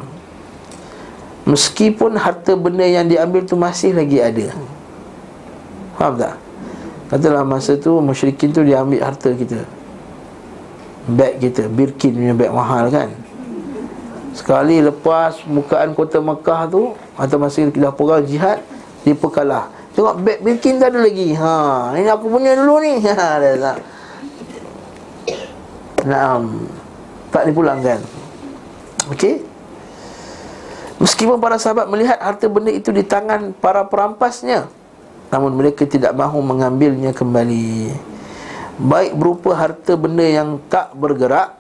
Meskipun 1.44 2.16
harta 2.16 2.56
benda 2.56 2.88
yang 2.88 3.04
diambil 3.04 3.44
tu 3.44 3.60
masih 3.60 3.92
lagi 3.92 4.24
ada. 4.24 4.56
Faham 6.00 6.16
tak? 6.16 6.40
Katalah 7.12 7.44
masa 7.44 7.76
tu 7.76 8.00
musyrikin 8.00 8.56
tu 8.56 8.64
dia 8.64 8.80
ambil 8.80 9.04
harta 9.04 9.36
kita 9.36 9.85
beg 11.06 11.42
kita 11.42 11.70
Birkin 11.70 12.14
punya 12.14 12.34
beg 12.34 12.52
mahal 12.52 12.90
kan? 12.90 13.10
Sekali 14.36 14.84
lepas 14.84 15.40
bukaan 15.48 15.96
kota 15.96 16.20
Mekah 16.20 16.68
tu 16.68 16.92
Atau 17.16 17.40
masa 17.40 17.64
dah 17.72 17.94
perang 17.96 18.20
jihad 18.28 18.60
Dia 19.08 19.16
perkalah 19.16 19.72
Tengok 19.96 20.16
beg 20.20 20.38
Birkin 20.44 20.76
tak 20.76 20.92
ada 20.92 21.08
lagi. 21.08 21.32
Ha, 21.40 21.96
Ini 21.96 22.10
aku 22.12 22.28
punya 22.28 22.52
dulu 22.52 22.84
ni. 22.84 23.00
Ha, 23.08 23.40
dah, 23.40 23.54
tak. 23.56 23.78
Nah, 26.04 26.44
tak 27.32 27.44
dipulangkan. 27.48 28.00
Okey. 29.16 29.40
Meskipun 31.00 31.40
para 31.40 31.56
sahabat 31.56 31.88
melihat 31.88 32.20
harta 32.20 32.48
benda 32.52 32.72
itu 32.72 32.92
di 32.96 33.04
tangan 33.04 33.52
para 33.60 33.84
perampasnya 33.84 34.72
Namun 35.28 35.52
mereka 35.60 35.84
tidak 35.84 36.16
mahu 36.16 36.40
mengambilnya 36.40 37.12
kembali 37.12 37.92
Baik 38.76 39.16
berupa 39.16 39.56
harta 39.56 39.96
benda 39.96 40.28
yang 40.28 40.60
tak 40.68 40.92
bergerak 41.00 41.56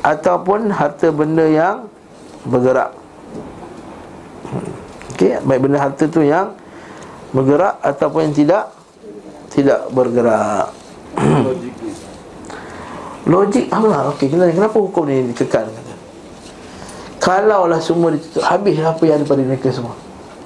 Ataupun 0.00 0.72
harta 0.72 1.12
benda 1.12 1.44
yang 1.44 1.84
bergerak. 2.48 2.96
Okey, 5.12 5.44
baik 5.44 5.60
benda 5.60 5.76
harta 5.76 6.08
tu 6.08 6.24
yang 6.24 6.56
bergerak 7.36 7.76
Ataupun 7.84 8.32
yang 8.32 8.34
tidak 8.34 8.64
Tidak 9.52 9.92
bergerak. 9.92 10.72
Logik 13.28 13.68
Allah 13.68 14.08
Okey, 14.16 14.32
kenapa 14.32 14.80
hukum 14.80 15.04
ni 15.04 15.36
dikekal 15.36 15.68
Kalaulah 17.20 17.76
semua 17.84 18.16
ditutup 18.16 18.40
Habis 18.40 18.80
apa 18.80 19.04
yang 19.04 19.20
ada 19.20 19.28
pada 19.28 19.44
mereka 19.44 19.68
semua. 19.68 19.92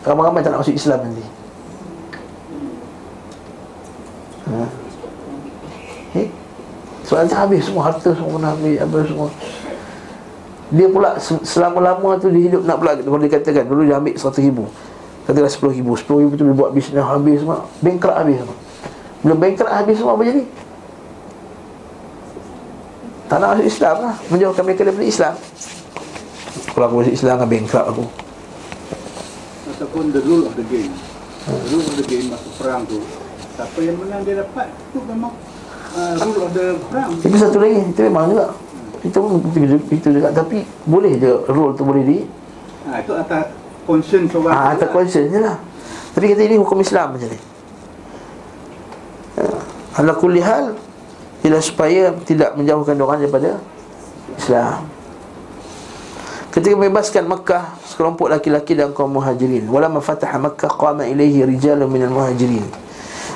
Ramai-ramai 0.03 0.43
tak 0.43 0.51
nak 0.51 0.67
masuk 0.67 0.75
Islam 0.75 0.99
nanti 1.07 1.34
ha? 4.63 4.67
Eh? 6.19 6.29
Soalan 7.05 7.29
tu 7.29 7.37
habis 7.37 7.61
semua 7.69 7.93
Harta 7.93 8.11
semua 8.17 8.41
kena 8.41 8.49
habis 8.57 8.77
Apa 8.81 8.97
semua. 9.05 9.29
Dia 10.73 10.87
pula 10.89 11.11
selama-lama 11.21 12.17
tu 12.17 12.33
Dia 12.33 12.43
hidup 12.49 12.63
nak 12.65 12.77
pula 12.81 12.97
Kalau 12.97 13.21
dia 13.21 13.31
katakan 13.31 13.65
Dulu 13.69 13.83
dia 13.85 13.97
ambil 14.01 14.15
100 14.17 14.47
ribu. 14.47 14.65
Katakan 15.25 15.51
10 15.51 15.79
ribu. 15.81 15.93
10 15.97 16.23
ribu 16.25 16.33
tu 16.37 16.45
dia 16.49 16.57
buat 16.57 16.71
bisnes 16.73 17.05
habis 17.05 17.41
semua. 17.45 17.69
Bankrupt 17.81 18.17
habis 18.17 18.37
semua. 18.41 18.57
Bila 19.25 19.35
bankrupt 19.37 19.73
habis 19.73 19.95
semua 20.01 20.13
Apa 20.17 20.23
jadi? 20.25 20.45
Tak 23.25 23.37
nak 23.41 23.49
masuk 23.57 23.67
Islam 23.67 23.97
lah. 24.05 24.15
Menjauhkan 24.29 24.63
mereka 24.69 24.83
daripada 24.85 25.07
Islam. 25.09 25.35
Kalau 26.77 26.85
aku 26.89 26.95
masuk 27.01 27.15
Islam 27.17 27.35
kan 27.41 27.49
bankrupt 27.49 27.87
aku. 27.89 28.05
Ataupun 29.75 30.05
the 30.13 30.23
rule 30.23 30.45
of 30.45 30.55
the 30.55 30.67
game. 30.69 30.93
The 31.45 31.69
rule 31.77 31.85
of 31.85 31.97
the 32.01 32.07
game 32.09 32.33
Masa 32.33 32.49
perang 32.57 32.89
tu 32.89 33.05
Siapa 33.55 33.79
yang 33.81 33.97
menang 33.99 34.21
dia 34.27 34.43
dapat 34.43 34.67
Itu 34.91 34.99
memang 35.07 35.33
uh, 35.95 36.13
Rule 36.19 36.41
of 36.45 36.51
the 36.55 36.67
perang 36.91 37.11
Itu 37.23 37.37
satu 37.39 37.59
lagi 37.63 37.81
Itu 37.95 38.01
memang 38.11 38.25
juga 38.35 38.45
Itu 39.07 39.19
pun 39.23 39.31
itu, 39.55 39.77
itu 39.95 40.09
juga 40.11 40.29
Tapi 40.35 40.67
boleh 40.85 41.13
je 41.19 41.33
Rule 41.49 41.73
tu 41.79 41.83
boleh 41.87 42.03
di 42.03 42.19
ha, 42.91 42.99
Itu 42.99 43.15
atas 43.15 43.55
Conscience 43.87 44.33
orang 44.35 44.53
Ah, 44.53 44.67
atas 44.75 44.89
conscience 44.91 45.31
je 45.31 45.39
lah 45.39 45.57
Tapi 46.17 46.25
kata 46.35 46.43
ini 46.47 46.57
hukum 46.59 46.83
Islam 46.83 47.15
macam 47.15 47.29
ni 47.31 47.39
ya. 47.39 47.45
Ala 49.95 50.13
kulli 50.19 50.43
hal 50.43 50.75
ialah 51.47 51.63
supaya 51.63 52.11
tidak 52.25 52.57
menjauhkan 52.59 52.97
orang 52.99 53.21
daripada 53.23 53.61
Islam. 54.35 54.89
Ketika 56.51 56.75
membebaskan 56.75 57.27
Makkah 57.27 57.79
sekelompok 57.87 58.31
laki-laki 58.31 58.79
dan 58.79 58.95
kaum 58.95 59.15
muhajirin, 59.15 59.67
wala 59.71 59.91
mafataha 59.91 60.39
Makkah 60.39 60.71
qama 60.71 61.07
ilaihi 61.07 61.47
rijalun 61.47 61.91
minal 61.91 62.15
muhajirin. 62.15 62.65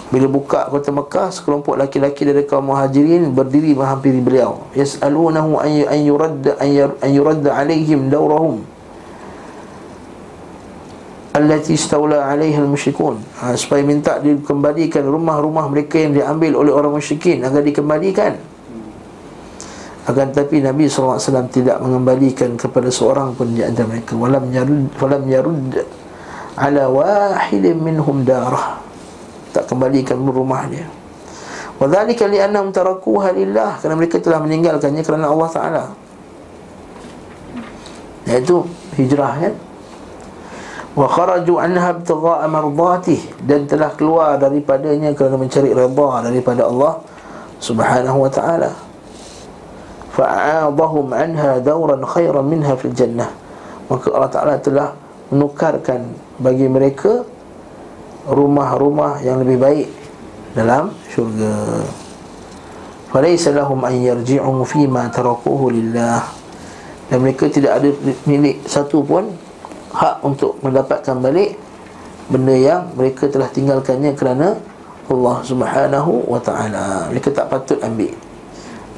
Bila 0.09 0.25
buka 0.25 0.73
kota 0.73 0.89
Makkah, 0.89 1.29
sekelompok 1.29 1.77
laki-laki 1.77 2.25
dari 2.25 2.49
kaum 2.49 2.73
muhajirin 2.73 3.29
berdiri 3.37 3.77
menghampiri 3.77 4.25
beliau. 4.25 4.65
Yas'alunahu 4.73 5.61
an 5.61 5.99
yurad 6.01 6.41
an 6.57 7.09
yurad 7.13 7.45
alaihim 7.45 8.09
dawrahum 8.09 8.65
allati 11.37 11.77
istawla 11.77 12.25
'alaiha 12.25 12.59
al-musyrikun 12.65 13.21
ha, 13.39 13.55
supaya 13.55 13.85
minta 13.87 14.19
dikembalikan 14.19 15.07
rumah-rumah 15.07 15.71
mereka 15.71 16.03
yang 16.03 16.17
diambil 16.17 16.59
oleh 16.59 16.73
orang 16.75 16.99
musyrikin 16.99 17.47
agar 17.47 17.63
dikembalikan. 17.63 18.35
Akan 20.09 20.33
tetapi 20.33 20.65
Nabi 20.65 20.89
SAW 20.89 21.21
tidak 21.53 21.85
mengembalikan 21.85 22.57
kepada 22.57 22.89
seorang 22.89 23.37
pun 23.37 23.53
di 23.53 23.61
antara 23.61 23.93
mereka. 23.93 24.17
Walam 24.17 24.49
yarud 24.49 24.89
walam 24.97 25.25
yarud 25.29 25.85
ala 26.57 26.89
wahidin 26.89 27.77
minhum 27.77 28.25
darah 28.25 28.88
tak 29.53 29.69
kembalikan 29.71 30.21
rumah 30.21 30.69
dia 30.69 30.87
Wadhalika 31.79 32.27
li'annahum 32.27 32.75
tarakuha 32.75 33.31
lillah. 33.31 33.79
Kerana 33.79 33.95
mereka 33.95 34.19
telah 34.19 34.43
meninggalkannya 34.43 35.03
kerana 35.07 35.31
Allah 35.31 35.49
Ta'ala. 35.49 35.85
Iaitu 38.29 38.67
hijrah 38.99 39.33
kan? 39.41 39.55
Wa 40.99 41.07
kharaju 41.07 41.55
anha 41.63 41.95
ibtigha'a 41.95 42.45
mardatih 42.51 43.23
dan 43.47 43.71
telah 43.71 43.95
keluar 43.95 44.35
daripadanya 44.37 45.15
kerana 45.15 45.39
mencari 45.39 45.71
redha 45.71 46.11
daripada 46.27 46.67
Allah 46.67 46.99
Subhanahu 47.63 48.27
wa 48.27 48.31
taala. 48.31 48.75
Fa'adahum 50.19 51.15
anha 51.15 51.63
dawran 51.63 52.03
khairan 52.03 52.43
minha 52.43 52.75
fil 52.75 52.93
jannah. 52.93 53.31
Maka 53.87 54.11
Allah 54.11 54.31
taala 54.35 54.55
telah 54.59 54.89
menukarkan 55.31 56.11
bagi 56.43 56.67
mereka 56.67 57.23
rumah-rumah 58.29 59.25
yang 59.25 59.41
lebih 59.41 59.59
baik 59.59 59.89
dalam 60.53 60.93
syurga 61.09 61.85
falaysa 63.09 63.57
lahum 63.57 63.81
an 63.85 63.97
yarji'u 63.97 64.53
fi 64.69 64.85
ma 64.85 65.09
tarakuhu 65.09 65.73
lillah 65.73 66.23
dan 67.09 67.25
mereka 67.25 67.49
tidak 67.49 67.81
ada 67.81 67.89
milik 68.29 68.61
satu 68.69 69.01
pun 69.01 69.33
hak 69.97 70.21
untuk 70.21 70.61
mendapatkan 70.61 71.17
balik 71.17 71.57
benda 72.29 72.53
yang 72.53 72.93
mereka 72.93 73.25
telah 73.33 73.49
tinggalkannya 73.49 74.13
kerana 74.13 74.61
Allah 75.09 75.37
Subhanahu 75.41 76.29
wa 76.29 76.37
taala. 76.37 77.09
Mereka 77.09 77.33
tak 77.33 77.49
patut 77.49 77.81
ambil 77.81 78.13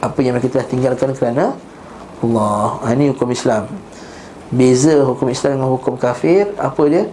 apa 0.02 0.18
yang 0.18 0.34
mereka 0.34 0.58
telah 0.58 0.66
tinggalkan 0.66 1.14
kerana 1.14 1.54
Allah. 2.20 2.82
Ha, 2.82 2.92
ini 2.98 3.14
hukum 3.14 3.30
Islam. 3.30 3.70
Beza 4.50 5.06
hukum 5.06 5.30
Islam 5.30 5.62
dengan 5.62 5.70
hukum 5.70 5.94
kafir 5.94 6.50
apa 6.58 6.82
dia? 6.90 7.06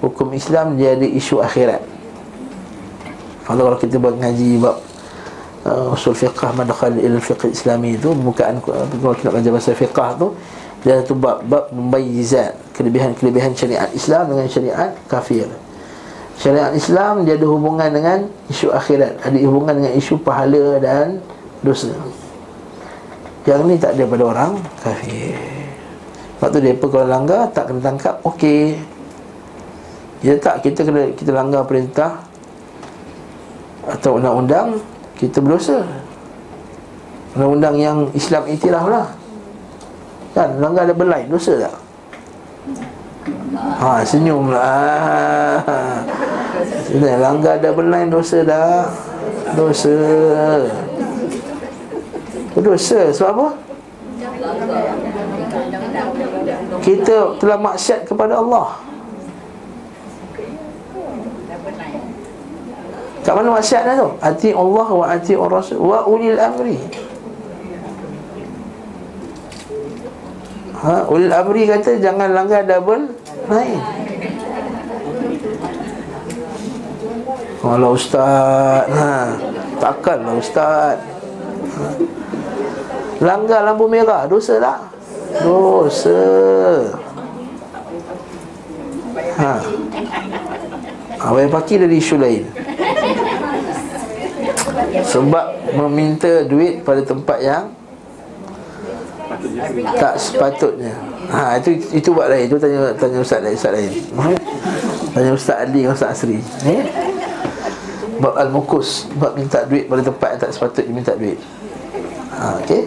Hukum 0.00 0.32
Islam 0.32 0.80
ada 0.80 1.04
isu 1.04 1.44
akhirat. 1.44 1.84
Kalau 3.44 3.76
kita 3.76 4.00
buat 4.00 4.16
ngaji 4.16 4.62
bab 4.62 4.80
uh, 5.66 5.92
usul 5.92 6.16
fiqh 6.16 6.40
madkhal 6.56 6.94
ila 6.96 7.18
fiqh 7.20 7.50
islami 7.50 7.98
itu 7.98 8.14
bukaan 8.14 8.62
kalau 8.64 9.12
kita 9.12 9.28
belajar 9.28 9.50
bahasa 9.52 9.72
fiqh 9.74 10.00
tu 10.16 10.32
dia 10.80 11.04
satu 11.04 11.12
bab 11.12 11.44
bab 11.44 11.68
mumayyizat 11.74 12.56
kelebihan-kelebihan 12.72 13.52
syariat 13.52 13.90
Islam 13.92 14.32
dengan 14.32 14.46
syariat 14.48 14.90
kafir. 15.04 15.44
Syariat 16.40 16.72
Islam 16.72 17.28
dia 17.28 17.36
ada 17.36 17.44
hubungan 17.44 17.92
dengan 17.92 18.24
isu 18.48 18.72
akhirat, 18.72 19.20
ada 19.20 19.36
hubungan 19.44 19.76
dengan 19.76 19.92
isu 19.92 20.16
pahala 20.24 20.80
dan 20.80 21.20
dosa. 21.60 21.92
Yang 23.44 23.60
ni 23.68 23.76
tak 23.76 23.92
ada 23.92 24.04
pada 24.08 24.24
orang 24.24 24.52
kafir. 24.80 25.36
Sebab 26.40 26.48
tu 26.48 26.58
dia 26.64 26.72
kalau 26.80 27.04
langgar 27.04 27.52
tak 27.52 27.68
kena 27.68 27.80
tangkap, 27.84 28.16
okey. 28.24 28.80
Ya 30.20 30.36
tak 30.36 30.60
kita 30.60 30.84
kena 30.84 31.12
kita 31.16 31.32
langgar 31.32 31.64
perintah 31.64 32.20
atau 33.88 34.20
undang-undang 34.20 34.76
kita 35.16 35.40
berdosa. 35.40 35.84
Undang-undang 37.36 37.76
yang 37.78 37.98
Islam 38.10 38.42
iktiraf 38.50 38.90
lah 38.90 39.06
Kan 40.30 40.62
langgar 40.62 40.86
ada 40.86 40.94
belai 40.94 41.26
dosa 41.26 41.58
tak? 41.58 41.76
Ha 43.82 44.06
senyum 44.06 44.54
lah. 44.54 45.58
Sudah 46.86 47.14
langgar 47.18 47.58
dah 47.58 47.72
belai 47.74 48.06
dosa 48.06 48.46
dah. 48.46 48.86
Dosa. 49.58 49.96
Dosa 52.60 53.00
sebab 53.10 53.30
apa? 53.34 53.48
Kita 56.84 57.16
telah 57.40 57.58
maksiat 57.58 58.06
kepada 58.06 58.38
Allah. 58.38 58.89
Kat 63.20 63.36
mana 63.36 63.52
maksiatnya 63.52 64.00
tu? 64.00 64.08
Ati 64.24 64.48
Allah 64.56 64.88
wa 64.88 65.06
ati 65.06 65.32
Rasul 65.36 65.76
wa 65.76 66.08
ulil 66.08 66.40
amri. 66.40 66.80
Ha, 70.80 71.04
ulil 71.04 71.28
amri 71.28 71.68
kata 71.68 72.00
jangan 72.00 72.32
langgar 72.32 72.64
double 72.64 73.12
lain. 73.52 73.80
Kalau 77.60 77.92
ustaz, 77.92 78.88
ha, 78.88 79.36
takkanlah 79.76 80.40
ustaz. 80.40 80.96
Ha. 81.76 81.84
Langgar 83.20 83.68
lampu 83.68 83.84
merah, 83.84 84.24
dosa 84.24 84.56
tak? 84.56 84.80
Dosa. 85.44 86.24
Ha. 89.36 89.52
Apa 91.20 91.36
yang 91.44 91.52
pakai 91.52 91.76
dari 91.84 91.96
isu 92.00 92.16
lain. 92.16 92.44
Sebab 95.04 95.44
meminta 95.76 96.48
duit 96.48 96.80
pada 96.80 97.04
tempat 97.04 97.38
yang 97.44 97.64
Tak 99.96 100.14
sepatutnya. 100.18 100.92
Ha 101.30 101.56
itu 101.62 101.78
itu 101.94 102.08
buat 102.10 102.26
lain. 102.26 102.50
Itu 102.50 102.58
tanya 102.58 102.90
tanya 102.98 103.22
ustaz 103.22 103.40
lain 103.40 103.56
Ustaz 103.56 103.72
lain. 103.72 103.92
Tanya 105.14 105.30
ustaz 105.34 105.58
Ali 105.66 105.82
dengan 105.82 105.94
ustaz 105.98 106.22
Asri. 106.22 106.38
Eh? 106.66 106.86
Bab 108.22 108.38
al-mukus. 108.38 109.10
Bab 109.18 109.34
minta 109.34 109.66
duit 109.66 109.90
pada 109.90 110.06
tempat 110.06 110.28
yang 110.34 110.40
tak 110.46 110.52
sepatutnya 110.54 110.92
minta 110.94 111.12
duit. 111.18 111.38
Ha 112.38 112.62
okey. 112.62 112.86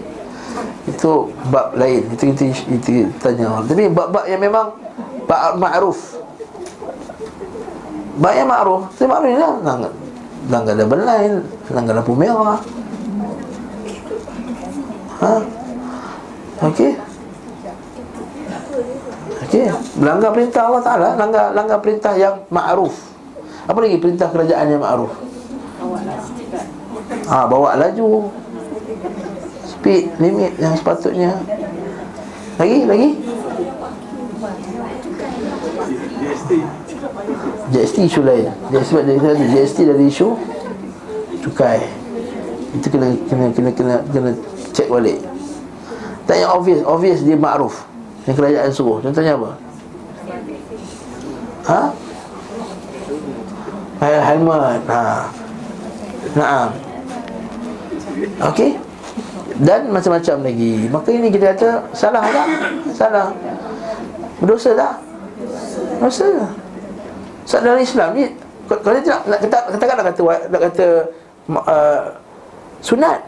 Itu 0.88 1.32
bab 1.52 1.76
lain. 1.76 2.08
Itu 2.16 2.32
itu, 2.32 2.44
itu 2.72 2.92
tanya 3.20 3.60
tapi 3.64 3.92
bab-bab 3.92 4.24
yang 4.28 4.40
memang 4.40 4.72
bab 5.28 5.60
ma'ruf 5.60 6.23
bab 8.18 8.34
yang 8.34 8.50
ma'ruf. 8.50 8.82
Tu 8.98 9.06
ma'ruf 9.06 9.28
ni 9.30 9.38
lah. 9.38 9.54
Langgar 10.52 10.76
double 10.76 11.04
line 11.08 11.40
langgar 11.72 11.94
lampu 11.96 12.14
merah. 12.20 12.60
Ha? 15.24 15.34
Okey. 16.68 16.92
Okey. 19.48 19.66
Langgar 20.04 20.30
perintah 20.36 20.68
Allah 20.68 20.84
Taala. 20.84 21.10
Langgar 21.16 21.56
langgar 21.56 21.80
perintah 21.80 22.14
yang 22.20 22.44
ma'ruf. 22.52 22.94
Apa 23.64 23.80
lagi 23.80 23.98
perintah 23.98 24.28
kerajaan 24.28 24.68
yang 24.68 24.84
ma'ruf? 24.84 25.12
Ha 27.32 27.48
bawa 27.48 27.80
laju. 27.80 28.28
Speed 29.64 30.20
limit 30.20 30.60
yang 30.60 30.76
sepatutnya. 30.76 31.40
Lagi 32.60 32.86
lagi 32.86 33.10
GST 37.74 37.98
isu 38.06 38.22
lain. 38.22 38.54
GST 38.70 38.86
sebab 38.94 39.04
dia 39.10 39.18
kata 39.18 39.46
GST 39.50 39.78
dari 39.90 40.06
isu 40.06 40.38
cukai. 41.42 41.82
Itu 42.78 42.88
kena 42.94 43.18
kena 43.26 43.46
kena 43.50 43.70
kena 43.74 43.96
kena 44.14 44.32
check 44.72 44.88
balik. 44.88 45.18
Tak 46.30 46.38
yang 46.38 46.54
obvious 46.54 46.86
obvious 46.86 47.20
dia 47.26 47.34
makruf 47.34 47.84
yang 48.30 48.38
kerajaan 48.38 48.70
suruh. 48.70 49.02
Contohnya 49.02 49.34
apa? 49.36 49.52
Ha? 51.64 51.82
Helmet 54.04 54.84
ha. 54.88 55.28
Naam. 56.38 56.70
Okey. 58.54 58.78
Dan 59.62 59.94
macam-macam 59.94 60.36
lagi. 60.50 60.74
Maka 60.90 61.10
ini 61.14 61.28
kita 61.30 61.54
kata 61.54 61.70
Salah 61.94 62.26
tak? 62.26 62.48
Salah. 62.94 63.28
Berdosa 64.42 64.72
tak? 64.74 64.94
Berdosa. 66.02 66.30
Sebab 66.42 66.63
dalam 67.62 67.82
Islam 67.84 68.10
ni 68.18 68.26
Kalau 68.66 68.98
tidak 68.98 69.20
nak 69.30 69.40
kata, 69.46 69.58
katakan 69.78 69.96
nak 70.00 70.08
kata 70.10 70.22
Nak 70.50 70.62
kata 70.72 70.88
uh, 71.54 72.04
Sunat. 72.84 73.20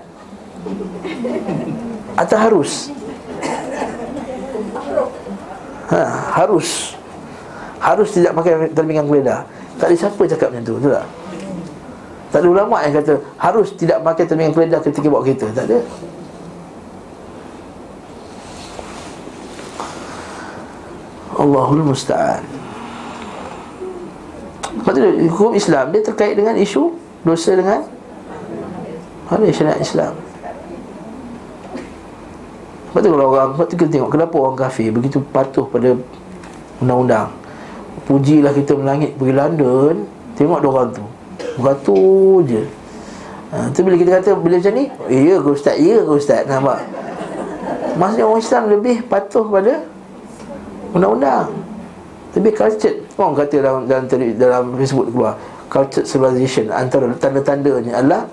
Atau 2.17 2.37
harus? 2.39 2.71
Ha, 5.85 6.01
Harus. 6.41 6.97
Harus 7.77 8.09
tidak 8.09 8.33
pakai 8.33 8.73
terbingan 8.73 9.05
geledah 9.05 9.45
Tak 9.77 9.93
ada 9.93 9.95
siapa 9.95 10.21
cakap 10.25 10.49
macam 10.49 10.63
tu 10.65 10.73
Betul 10.81 10.91
tak? 10.97 11.07
Tak 12.33 12.39
ada 12.41 12.47
ulama 12.49 12.81
yang 12.81 12.93
kata 12.97 13.13
Harus 13.37 13.67
tidak 13.77 14.01
pakai 14.01 14.25
terbingan 14.25 14.55
geledah 14.55 14.79
ketika 14.81 15.07
bawa 15.07 15.21
kereta. 15.21 15.47
Tak 15.53 15.65
ada. 15.69 15.79
Allahul 21.35 21.83
Musta'an 21.83 22.54
Lepas 24.75 24.91
tu 24.91 25.01
hukum 25.31 25.51
Islam 25.55 25.91
Dia 25.95 26.01
terkait 26.03 26.33
dengan 26.35 26.55
isu 26.55 26.91
Dosa 27.23 27.55
dengan 27.55 27.81
Mana 29.25 29.49
syariat 29.49 29.81
Islam. 29.81 30.13
Lepas 32.91 32.99
tu 33.01 33.09
kalau 33.09 33.25
orang 33.33 33.49
Lepas 33.55 33.65
tu 33.71 33.75
kita 33.79 33.89
tengok 33.91 34.09
Kenapa 34.13 34.35
orang 34.37 34.57
kafir 34.59 34.89
Begitu 34.91 35.17
patuh 35.31 35.65
pada 35.67 35.95
Undang-undang? 36.83 37.31
Pujilah 38.05 38.53
kita 38.53 38.75
melangit 38.77 39.15
Pergi 39.15 39.33
London 39.33 39.95
Tengok 40.35 40.59
dia 40.59 40.67
orang 40.67 40.89
tu. 40.91 41.05
Beratur 41.55 42.43
je. 42.43 42.61
Ha, 43.55 43.71
Tu 43.71 43.79
bila 43.87 43.95
kita 43.95 44.19
kata 44.19 44.35
Bila 44.35 44.59
macam 44.59 44.73
ni 44.75 44.85
eh, 45.07 45.21
Ya 45.31 45.35
ke 45.39 45.49
Ustaz? 45.49 45.75
Ya 45.79 46.03
ke 46.03 46.11
Ustaz? 46.11 46.43
Nampak? 46.43 46.83
Maksudnya 47.95 48.27
orang 48.27 48.43
Islam 48.43 48.63
lebih 48.67 48.95
patuh 49.07 49.47
pada 49.47 49.73
undang-undang 50.91 51.47
lebih 52.35 52.51
cultured 52.51 52.95
orang 53.15 53.33
kata 53.39 53.55
dalam 53.63 53.81
dalam 53.87 54.05
dalam 54.35 54.63
Facebook 54.75 55.07
keluar 55.09 55.33
cultured 55.71 56.05
civilization 56.05 56.67
antara 56.69 57.07
tanda-tandanya 57.15 58.03
adalah 58.03 58.27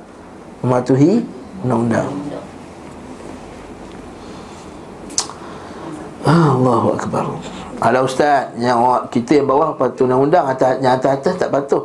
mematuhi 0.63 1.23
undang-undang. 1.63 2.11
Ah, 6.23 6.55
Allahu 6.55 6.99
akbar. 6.99 7.25
Ala 7.83 8.07
ustaz 8.07 8.55
yang 8.59 8.79
kita 9.11 9.43
yang 9.43 9.51
bawah 9.51 9.75
patuh 9.75 10.07
undang-undang 10.07 10.47
atas 10.47 10.79
yang 10.79 10.95
atas 10.99 11.19
atas 11.19 11.35
tak 11.35 11.51
patuh. 11.51 11.83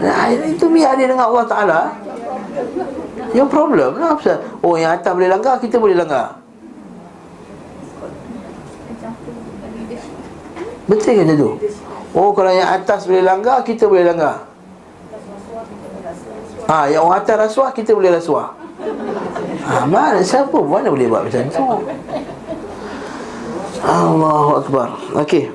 Nah 0.00 0.28
itu 0.32 0.68
biar 0.68 0.96
dia 1.00 1.08
dengan 1.08 1.32
Allah 1.32 1.44
taala. 1.48 1.80
Yang 3.34 3.48
problem 3.50 3.98
lah 3.98 4.14
Ustaz. 4.14 4.38
Oh 4.62 4.78
yang 4.78 4.94
atas 4.94 5.10
boleh 5.10 5.26
langgar 5.26 5.58
Kita 5.58 5.82
boleh 5.82 5.98
langgar 5.98 6.43
Betul 10.84 11.16
ke 11.16 11.22
macam 11.24 11.36
tu? 11.40 11.50
Oh 12.14 12.30
kalau 12.36 12.52
yang 12.52 12.70
atas 12.70 13.08
boleh 13.08 13.24
langgar 13.24 13.64
Kita 13.64 13.88
boleh 13.88 14.04
langgar. 14.04 14.44
Ha, 16.64 16.88
yang 16.88 17.04
orang 17.08 17.24
atas 17.24 17.36
rasuah 17.50 17.70
Kita 17.72 17.96
boleh 17.96 18.12
rasuah. 18.12 18.52
Ha, 19.64 19.88
Mana 19.88 20.20
siapa? 20.20 20.56
Mana 20.60 20.92
boleh 20.92 21.08
buat 21.08 21.24
macam 21.24 21.42
tu? 21.48 21.64
Allahu 23.84 24.50
Akbar. 24.64 24.88
Okey. 25.24 25.52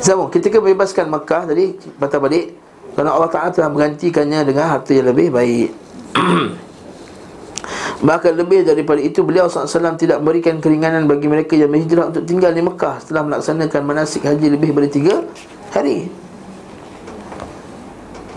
Sama 0.00 0.30
kita 0.30 0.48
kan 0.48 0.62
bebaskan 0.62 1.06
Makkah 1.10 1.42
tadi 1.48 1.74
Patah 1.98 2.20
balik. 2.20 2.54
Kerana 2.94 3.14
Allah 3.14 3.30
Ta'ala 3.30 3.50
telah 3.54 3.70
menggantikannya 3.70 4.42
Dengan 4.42 4.66
harta 4.74 4.90
yang 4.90 5.06
lebih 5.14 5.30
baik 5.30 5.70
Bahkan 7.98 8.38
lebih 8.38 8.62
daripada 8.62 9.02
itu 9.02 9.26
beliau 9.26 9.50
SAW 9.50 9.98
tidak 9.98 10.22
memberikan 10.22 10.62
keringanan 10.62 11.10
bagi 11.10 11.26
mereka 11.26 11.58
yang 11.58 11.74
berhijrah 11.74 12.14
untuk 12.14 12.22
tinggal 12.30 12.54
di 12.54 12.62
Mekah 12.62 13.02
setelah 13.02 13.26
melaksanakan 13.26 13.80
manasik 13.82 14.22
haji 14.22 14.46
lebih 14.54 14.70
daripada 14.70 14.88
tiga 14.90 15.14
hari. 15.74 16.06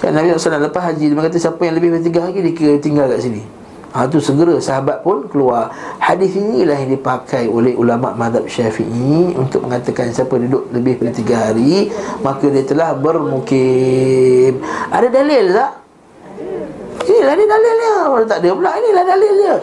Kan 0.02 0.18
Nabi 0.18 0.34
SAW 0.34 0.66
lepas 0.66 0.82
haji 0.82 1.14
dia 1.14 1.22
kata 1.22 1.38
siapa 1.38 1.62
yang 1.62 1.78
lebih 1.78 1.94
daripada 1.94 2.06
tiga 2.10 2.20
hari 2.26 2.40
dia 2.42 2.82
tinggal 2.82 3.06
kat 3.06 3.22
sini. 3.22 3.44
Ha 3.92 4.08
tu 4.08 4.18
segera 4.24 4.56
sahabat 4.58 5.04
pun 5.06 5.30
keluar. 5.30 5.70
Hadis 6.02 6.34
inilah 6.34 6.80
yang 6.82 6.98
dipakai 6.98 7.46
oleh 7.46 7.78
ulama 7.78 8.16
mazhab 8.18 8.48
Syafi'i 8.50 9.36
untuk 9.38 9.68
mengatakan 9.68 10.10
siapa 10.10 10.42
duduk 10.42 10.74
lebih 10.74 10.98
daripada 10.98 11.12
tiga 11.14 11.36
hari 11.38 11.92
maka 12.26 12.50
dia 12.50 12.66
telah 12.66 12.98
bermukim. 12.98 14.58
Ada 14.90 15.08
dalil 15.12 15.46
tak? 15.54 15.81
Inilah 17.22 17.38
ni 17.38 17.46
dalilnya 17.46 17.94
Orang 18.10 18.26
tak 18.26 18.42
ada 18.42 18.50
pula 18.50 18.72
Inilah 18.82 19.04
dalilnya 19.06 19.54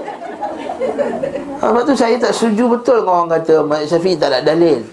ha, 1.59 1.65
Sebab 1.67 1.83
tu 1.83 1.95
saya 1.99 2.15
tak 2.23 2.31
setuju 2.31 2.79
betul 2.79 3.03
Kalau 3.03 3.27
orang 3.27 3.35
kata 3.35 3.67
Mak 3.67 3.83
Syafi'i 3.91 4.15
tak 4.15 4.31
ada 4.31 4.55
dalil. 4.55 4.87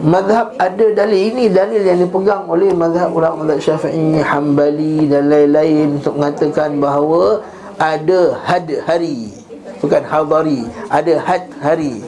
Madhab 0.00 0.56
ada 0.58 0.86
dalil. 0.96 1.30
Ini 1.30 1.54
dalil 1.54 1.82
yang 1.86 2.02
dipegang 2.02 2.50
oleh 2.50 2.74
Madhab 2.74 3.14
ulama 3.14 3.54
Syafi'i 3.54 4.18
Hambali 4.18 5.06
dan 5.06 5.30
lain-lain 5.30 6.02
Untuk 6.02 6.18
mengatakan 6.18 6.82
bahawa 6.82 7.46
Ada 7.78 8.34
had 8.42 8.66
hari. 8.90 9.30
Bukan 9.78 10.02
hadari 10.02 10.66
Ada 10.90 11.14
had 11.22 11.46
hari. 11.62 12.02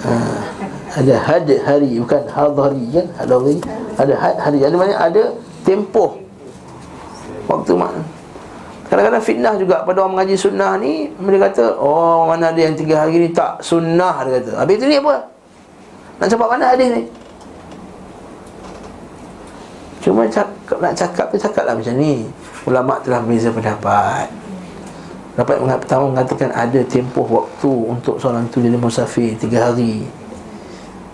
Ha, 0.00 0.12
Ada 0.96 1.14
had 1.28 1.48
hari 1.60 1.92
Bukan 2.00 2.24
hadari 2.24 2.86
kan 2.88 3.06
Hadari 3.20 3.60
ada 3.98 4.14
had 4.14 4.36
hari. 4.38 4.62
Ada 4.62 4.76
mana? 4.78 4.94
Ada 4.94 5.22
tempoh. 5.64 6.20
Waktu 7.48 7.72
mana 7.74 8.18
kadang-kadang 8.88 9.24
fitnah 9.24 9.54
juga. 9.60 9.84
Pada 9.84 10.02
orang 10.02 10.12
mengaji 10.18 10.34
sunnah 10.34 10.80
ni 10.80 11.12
mereka 11.20 11.52
kata 11.52 11.76
oh 11.76 12.24
mana 12.24 12.50
ada 12.50 12.60
yang 12.60 12.74
tiga 12.74 13.04
hari 13.04 13.20
ni 13.20 13.28
tak 13.30 13.60
sunnah 13.60 14.24
dia 14.24 14.40
kata. 14.40 14.52
Habis 14.64 14.76
tu 14.80 14.86
ni 14.88 14.96
apa? 14.96 15.14
Nak 16.18 16.26
cakap 16.26 16.48
mana 16.50 16.64
hadis 16.74 16.88
ni? 16.90 17.02
Cuma 20.02 20.24
cakap, 20.24 20.78
nak 20.80 20.94
cakap 20.96 21.26
tu 21.30 21.36
cakap 21.36 21.62
lah 21.68 21.74
macam 21.76 21.94
ni. 22.00 22.24
Ulama 22.64 22.96
telah 23.04 23.20
berbeza 23.22 23.52
pendapat. 23.52 24.26
Dapat 25.38 25.62
pertama 25.78 26.10
mengatakan 26.10 26.50
ada 26.50 26.80
tempoh 26.90 27.22
waktu 27.22 27.70
untuk 27.70 28.18
seorang 28.18 28.50
tu 28.50 28.58
jadi 28.58 28.74
musafir 28.74 29.38
tiga 29.38 29.70
hari 29.70 30.02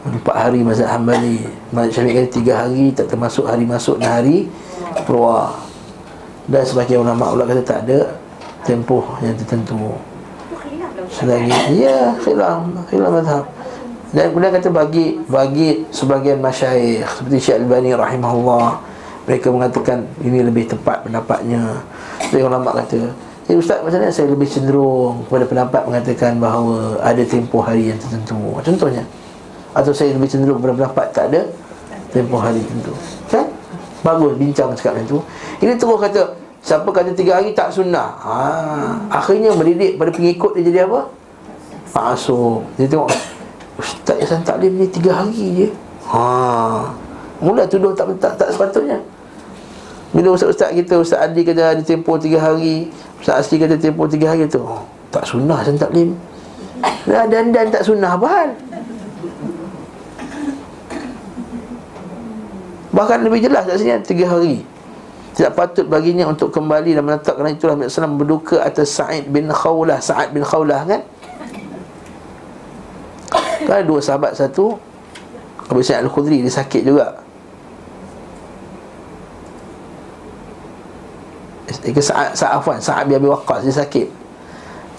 Empat 0.04 0.36
hari 0.36 0.60
mazhab 0.60 1.00
hambali 1.00 1.48
Mazhab 1.72 2.04
syafi'i 2.04 2.12
kata 2.12 2.28
tiga 2.28 2.52
hari 2.60 2.92
Tak 2.92 3.08
termasuk 3.08 3.48
hari 3.48 3.64
masuk 3.64 3.96
dan 3.96 4.20
hari 4.20 4.52
keluar. 5.08 5.56
Dan 6.44 6.60
sebagian 6.60 7.00
ulama' 7.00 7.32
ulama 7.32 7.56
kata 7.56 7.64
tak 7.64 7.78
ada 7.88 8.20
Tempoh 8.64 9.04
yang 9.24 9.32
tertentu. 9.36 9.96
Selagi 11.08 11.80
Ya 11.80 12.12
khilaf 12.20 12.68
Khilaf 12.92 13.10
mazhab. 13.12 13.44
Dan 14.14 14.30
kemudian 14.30 14.52
kata 14.54 14.68
bagi 14.70 15.18
bagi 15.26 15.82
sebagian 15.90 16.38
masyayikh 16.38 17.08
seperti 17.18 17.50
Syekh 17.50 17.66
Al-Bani 17.66 17.98
rahimahullah 17.98 18.78
mereka 19.26 19.50
mengatakan 19.50 20.06
ini 20.22 20.38
lebih 20.44 20.70
tepat 20.70 21.02
pendapatnya. 21.02 21.82
Jadi 22.30 22.44
ulama 22.44 22.70
kata 22.70 23.10
Jadi 23.44 23.56
Ustaz 23.58 23.82
macam 23.82 23.98
mana 24.00 24.14
saya 24.14 24.30
lebih 24.30 24.46
cenderung 24.46 25.26
kepada 25.26 25.44
pendapat 25.50 25.82
mengatakan 25.84 26.38
bahawa 26.38 27.02
ada 27.02 27.22
tempoh 27.26 27.60
hari 27.60 27.90
yang 27.90 27.98
tertentu? 27.98 28.38
Contohnya 28.62 29.02
Atau 29.74 29.90
saya 29.90 30.14
lebih 30.14 30.30
cenderung 30.30 30.62
kepada 30.62 30.74
pendapat 30.78 31.06
tak 31.10 31.24
ada 31.34 31.40
tempoh 32.14 32.38
hari 32.38 32.62
tertentu 32.62 32.94
Kan? 33.26 33.46
Bagus 34.06 34.32
bincang 34.38 34.70
cakap 34.78 34.94
macam 34.96 35.18
tu. 35.18 35.20
Ini 35.60 35.74
terus 35.74 35.98
kata 35.98 36.22
Siapa 36.64 36.88
kata 36.88 37.12
tiga 37.12 37.36
hari 37.36 37.52
tak 37.52 37.68
sunnah? 37.68 38.16
Ha, 38.24 38.36
Akhirnya 39.12 39.52
mendidik 39.52 40.00
pada 40.00 40.08
pengikut 40.08 40.56
dia 40.56 40.64
jadi 40.64 40.88
apa? 40.88 41.12
Masuk. 41.92 42.64
Dia 42.80 42.88
tengok 42.88 43.12
Ustaz 43.76 44.16
Yasan 44.16 44.40
Taklim 44.40 44.80
ni 44.80 44.88
tiga 44.88 45.12
hari 45.12 45.44
je. 45.60 45.68
Ha. 46.08 46.24
Mula 47.44 47.68
tuduh 47.68 47.92
tak, 47.92 48.08
tak, 48.16 48.40
tak 48.40 48.48
sepatutnya. 48.48 48.96
Bila 50.14 50.32
ustaz-ustaz 50.32 50.72
kita 50.72 51.02
Ustaz 51.02 51.26
Adi 51.26 51.42
kata 51.42 51.74
ada 51.74 51.82
tempoh 51.82 52.14
tiga 52.16 52.38
hari 52.38 52.88
Ustaz 53.18 53.44
Asli 53.44 53.58
kata 53.58 53.74
tempoh 53.74 54.06
tiga 54.06 54.30
hari 54.30 54.46
tu 54.46 54.62
oh, 54.62 54.86
Tak 55.10 55.26
sunnah 55.26 55.58
Yasan 55.60 55.76
Taklim. 55.76 56.16
Dan, 57.04 57.52
dan 57.52 57.68
tak 57.68 57.84
sunnah 57.84 58.16
apa 58.16 58.26
hal 58.30 58.48
Bahkan 62.94 63.26
lebih 63.26 63.42
jelas 63.42 63.66
kat 63.66 63.76
sini 63.82 63.98
Tiga 64.06 64.30
hari. 64.30 64.62
Tidak 65.34 65.50
patut 65.50 65.82
baginya 65.90 66.30
untuk 66.30 66.54
kembali 66.54 66.94
dan 66.94 67.02
menetap 67.02 67.34
kerana 67.34 67.50
itulah 67.50 67.74
Nabi 67.74 67.90
SAW 67.90 68.14
berduka 68.14 68.62
atas 68.62 68.94
Sa'id 68.94 69.26
bin 69.26 69.50
Khawlah. 69.50 69.98
Sa'ad 69.98 70.30
bin 70.30 70.46
Khawlah 70.46 70.86
kan? 70.86 71.02
Kan 73.66 73.82
dua 73.82 73.98
sahabat 73.98 74.38
satu 74.38 74.78
Abu 75.66 75.82
Sa'id 75.82 76.06
Al-Khudri 76.06 76.38
dia 76.38 76.54
sakit 76.54 76.86
juga. 76.86 77.18
Ika 81.82 81.98
Sa'ad, 81.98 82.38
Sa'ad 82.38 82.62
Afwan 82.62 82.78
Sa'ad 82.78 83.10
bin 83.10 83.18
Abi 83.18 83.26
Waqqas 83.26 83.66
dia 83.66 83.74
sakit. 83.74 84.06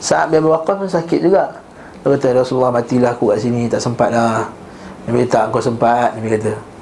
Sa'ad 0.04 0.36
bin 0.36 0.44
Abi 0.44 0.52
Waqqas 0.52 0.76
pun 0.84 0.92
sakit 0.92 1.20
juga. 1.24 1.64
Dia 2.04 2.12
kata 2.12 2.44
Rasulullah 2.44 2.76
matilah 2.76 3.16
aku 3.16 3.32
kat 3.32 3.40
sini 3.40 3.72
Tak 3.72 3.80
sempat 3.80 4.12
lah. 4.12 4.52
Nabi 5.08 5.24
kata 5.24 5.48
kau 5.48 5.64
sempat 5.64 6.12
Nabi 6.20 6.36
kata 6.36 6.75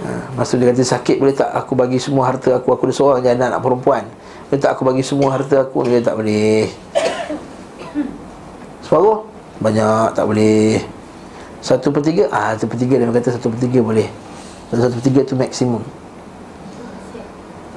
Ha, 0.00 0.32
masa 0.32 0.56
dia 0.56 0.72
kata 0.72 0.80
sakit 0.80 1.20
boleh 1.20 1.36
tak 1.36 1.52
aku 1.52 1.76
bagi 1.76 2.00
semua 2.00 2.32
harta 2.32 2.56
aku? 2.56 2.72
Aku 2.72 2.88
ada 2.88 2.94
seorang 2.96 3.20
je 3.20 3.28
anak, 3.28 3.52
anak 3.52 3.60
perempuan. 3.60 4.04
Boleh 4.48 4.60
tak 4.60 4.72
aku 4.72 4.82
bagi 4.88 5.04
semua 5.04 5.36
harta 5.36 5.60
aku? 5.60 5.84
Dia 5.84 6.00
tak 6.00 6.16
boleh. 6.16 6.72
Separuh 8.80 9.28
Banyak 9.60 10.16
tak 10.16 10.24
boleh. 10.24 10.80
Satu 11.60 11.92
per 11.92 12.00
tiga? 12.00 12.32
Ah, 12.32 12.56
Satu 12.56 12.72
per 12.72 12.80
tiga. 12.80 12.96
Dia 12.96 13.12
kata 13.12 13.36
satu 13.36 13.52
per 13.52 13.60
tiga 13.60 13.84
boleh. 13.84 14.08
Satu 14.72 14.96
per 14.96 15.04
tiga 15.04 15.20
tu 15.20 15.36
maksimum. 15.36 15.84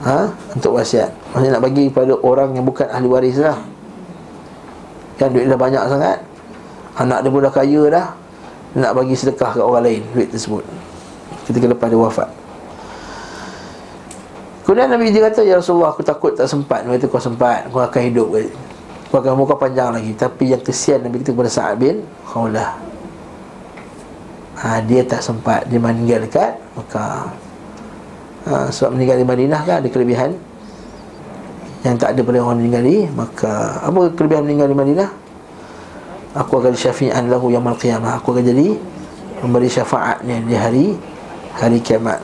Ha? 0.07 0.31
Untuk 0.55 0.79
wasiat. 0.79 1.11
Maksudnya 1.35 1.59
nak 1.59 1.63
bagi 1.67 1.91
kepada 1.91 2.15
orang 2.23 2.55
yang 2.55 2.63
bukan 2.67 2.87
ahli 2.91 3.07
waris 3.07 3.39
lah 3.39 3.55
Kan 5.19 5.31
duit 5.35 5.47
dah 5.51 5.59
banyak 5.59 5.83
sangat. 5.91 6.23
Anak 6.95 7.19
dia 7.19 7.29
pun 7.31 7.43
dah 7.43 7.51
kaya 7.51 7.83
dah. 7.91 8.07
Nak 8.79 8.91
bagi 8.95 9.13
sedekah 9.13 9.53
ke 9.53 9.61
orang 9.61 9.85
lain 9.85 10.01
Duit 10.17 10.33
tersebut 10.33 10.65
ketika 11.47 11.65
lepas 11.71 11.87
dia 11.91 11.99
wafat. 11.99 12.29
Kemudian 14.63 14.87
Nabi 14.87 15.11
dia 15.11 15.27
kata 15.27 15.43
Ya 15.43 15.59
Rasulullah 15.59 15.91
aku 15.91 16.01
takut 16.01 16.31
tak 16.33 16.47
sempat. 16.47 16.87
Nabi 16.87 16.97
kata 16.97 17.11
kau 17.11 17.19
sempat 17.19 17.67
Kau 17.67 17.83
akan 17.83 18.01
hidup. 18.07 18.31
Kau 19.11 19.19
akan 19.19 19.35
muka 19.35 19.59
panjang 19.59 19.91
lagi. 19.91 20.15
Tapi 20.15 20.55
yang 20.55 20.63
kesian 20.63 21.03
Nabi 21.03 21.19
kata 21.19 21.35
kepada 21.35 21.51
Sa'ad 21.51 21.75
bin 21.77 21.99
Khawlah 22.23 22.79
ha, 24.63 24.79
Dia 24.87 25.03
tak 25.03 25.19
sempat. 25.19 25.67
Dia 25.67 25.83
meninggal 25.83 26.23
dekat 26.23 26.55
Maka 26.79 27.27
ha, 28.47 28.71
Sebab 28.71 28.95
meninggal 28.95 29.19
di 29.19 29.27
Madinah 29.27 29.61
kan 29.67 29.75
Ada 29.83 29.89
kelebihan 29.91 30.31
Yang 31.83 31.95
tak 31.99 32.09
ada 32.15 32.21
pada 32.23 32.37
orang 32.39 32.57
meninggal 32.63 32.83
di 32.87 32.97
Maka 33.11 33.83
Apa 33.83 34.15
kelebihan 34.15 34.47
meninggal 34.47 34.71
di 34.71 34.77
Madinah? 34.79 35.09
Aku 36.33 36.57
akan 36.57 36.73
syafi'an 36.73 37.29
lahu 37.29 37.53
yang 37.53 37.61
qiyamah. 37.77 38.17
Aku 38.17 38.33
akan 38.33 38.41
jadi 38.41 38.73
Memberi 39.43 39.69
syafaatnya 39.69 40.39
di 40.47 40.55
hari 40.55 40.85
hari 41.57 41.79
kiamat 41.79 42.21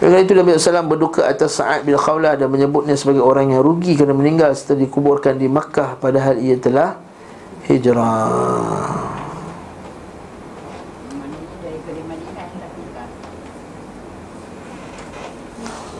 Dengan 0.00 0.24
itu 0.24 0.32
Nabi 0.32 0.56
SAW 0.56 0.88
berduka 0.88 1.28
atas 1.28 1.60
Sa'ad 1.60 1.84
bin 1.84 1.92
Khawlah 1.92 2.32
dan 2.32 2.48
menyebutnya 2.48 2.96
sebagai 2.96 3.20
orang 3.20 3.52
yang 3.52 3.60
rugi 3.60 3.92
kerana 3.92 4.16
meninggal 4.16 4.56
setelah 4.56 4.88
dikuburkan 4.88 5.36
di 5.36 5.44
Makkah 5.44 6.00
padahal 6.00 6.40
ia 6.40 6.56
telah 6.56 6.96
hijrah. 7.68 8.32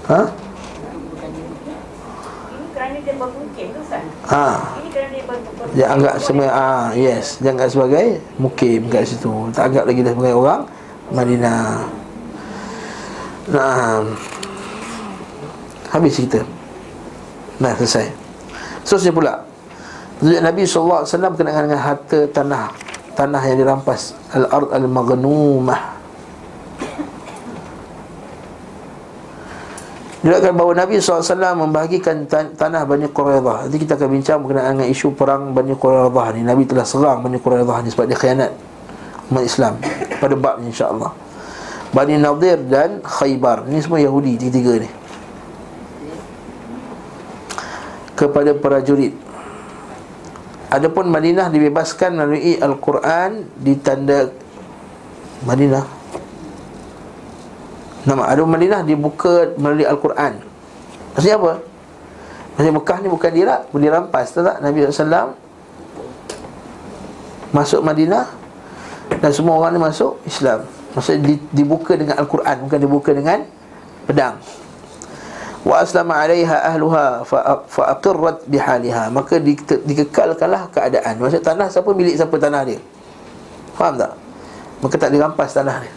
Ha? 0.09 0.23
Ha. 4.33 4.47
Dia 5.77 5.87
anggap 5.93 6.17
semua 6.19 6.49
ah 6.49 6.89
yes, 6.97 7.37
dia 7.39 7.53
anggap 7.53 7.69
sebagai 7.69 8.19
mukim 8.41 8.89
kat 8.89 9.05
situ. 9.05 9.29
Tak 9.53 9.71
anggap 9.71 9.85
lagi 9.87 10.01
dia 10.01 10.17
sebagai 10.17 10.41
orang 10.41 10.80
Madinah. 11.11 11.87
Nah 13.51 14.03
Habis 15.91 16.23
kita 16.23 16.41
Nah 17.61 17.75
selesai. 17.77 18.07
Seterusnya 18.87 19.13
pula 19.13 19.33
Nabi 20.21 20.69
SAW 20.69 21.05
berkenaan 21.05 21.69
dengan 21.69 21.81
harta 21.81 22.29
tanah 22.31 22.91
Tanah 23.11 23.43
yang 23.53 23.59
dirampas 23.61 24.17
Al-Ard 24.33 24.73
Al-Maghnumah. 24.73 25.81
Dilihatkan 30.21 30.53
bahawa 30.53 30.73
Nabi 30.77 31.01
SAW 31.01 31.57
membahagikan 31.57 32.29
tan- 32.29 32.53
tanah 32.53 32.85
Bani 32.85 33.09
Quraidah. 33.09 33.67
Nanti 33.67 33.77
kita 33.81 33.97
akan 33.97 34.09
bincang 34.09 34.39
berkenaan 34.45 34.73
dengan 34.77 34.89
isu 34.89 35.17
perang 35.17 35.57
Bani 35.57 35.73
Quraidah 35.77 36.27
ni. 36.37 36.41
Nabi 36.45 36.69
telah 36.69 36.85
serang 36.85 37.25
Bani 37.25 37.41
Quraidah 37.41 37.81
ni 37.85 37.89
sebab 37.89 38.05
dia 38.09 38.17
khianat 38.17 38.53
umat 39.31 39.47
Islam 39.47 39.79
pada 40.19 40.35
bab 40.35 40.59
ni 40.59 40.75
insya-Allah. 40.75 41.15
Bani 41.91 42.19
Nadir 42.19 42.59
dan 42.71 43.03
Khaybar 43.03 43.67
ni 43.67 43.83
semua 43.83 43.99
Yahudi 44.03 44.39
tiga-tiga 44.39 44.87
ni. 44.87 44.91
Kepada 48.15 48.53
prajurit. 48.53 49.17
Adapun 50.71 51.11
Madinah 51.11 51.51
dibebaskan 51.51 52.15
melalui 52.15 52.55
Al-Quran 52.63 53.43
ditanda 53.59 54.31
Madinah. 55.43 55.83
Nama 58.07 58.23
ada 58.23 58.43
Madinah 58.47 58.81
dibuka 58.87 59.51
melalui 59.59 59.83
Al-Quran. 59.83 60.39
Maksudnya 61.17 61.37
apa? 61.43 61.53
Maksudnya 62.55 62.75
Mekah 62.77 62.99
ni 63.03 63.09
bukan 63.11 63.33
dirak, 63.35 63.61
dirampas 63.75 64.31
tak? 64.31 64.57
Nabi 64.63 64.79
SAW 64.87 65.35
masuk 67.51 67.83
Madinah 67.83 68.40
dan 69.19 69.31
semua 69.35 69.59
orang 69.59 69.75
ni 69.75 69.81
masuk 69.83 70.23
Islam. 70.23 70.63
Maksudnya 70.95 71.39
dibuka 71.55 71.95
dengan 71.95 72.19
Al-Quran 72.19 72.67
Bukan 72.67 72.79
dibuka 72.83 73.11
dengan 73.15 73.47
pedang. 74.07 74.39
Wa 75.67 75.85
aslama 75.85 76.19
alaiha 76.19 76.57
ahluha 76.71 77.27
Fa'aqirrat 77.69 78.47
bihaliha. 78.47 79.11
Maka 79.11 79.43
di, 79.43 79.59
dikekalkanlah 79.59 80.71
keadaan. 80.71 81.19
Maksudnya 81.19 81.45
tanah 81.45 81.67
siapa 81.69 81.91
milik 81.91 82.15
siapa 82.17 82.37
tanah 82.39 82.63
dia? 82.65 82.81
Faham 83.77 83.99
tak? 83.99 84.13
Maka 84.81 84.95
tak 84.97 85.11
dirampas 85.13 85.51
tanah 85.53 85.77
dia. 85.85 85.95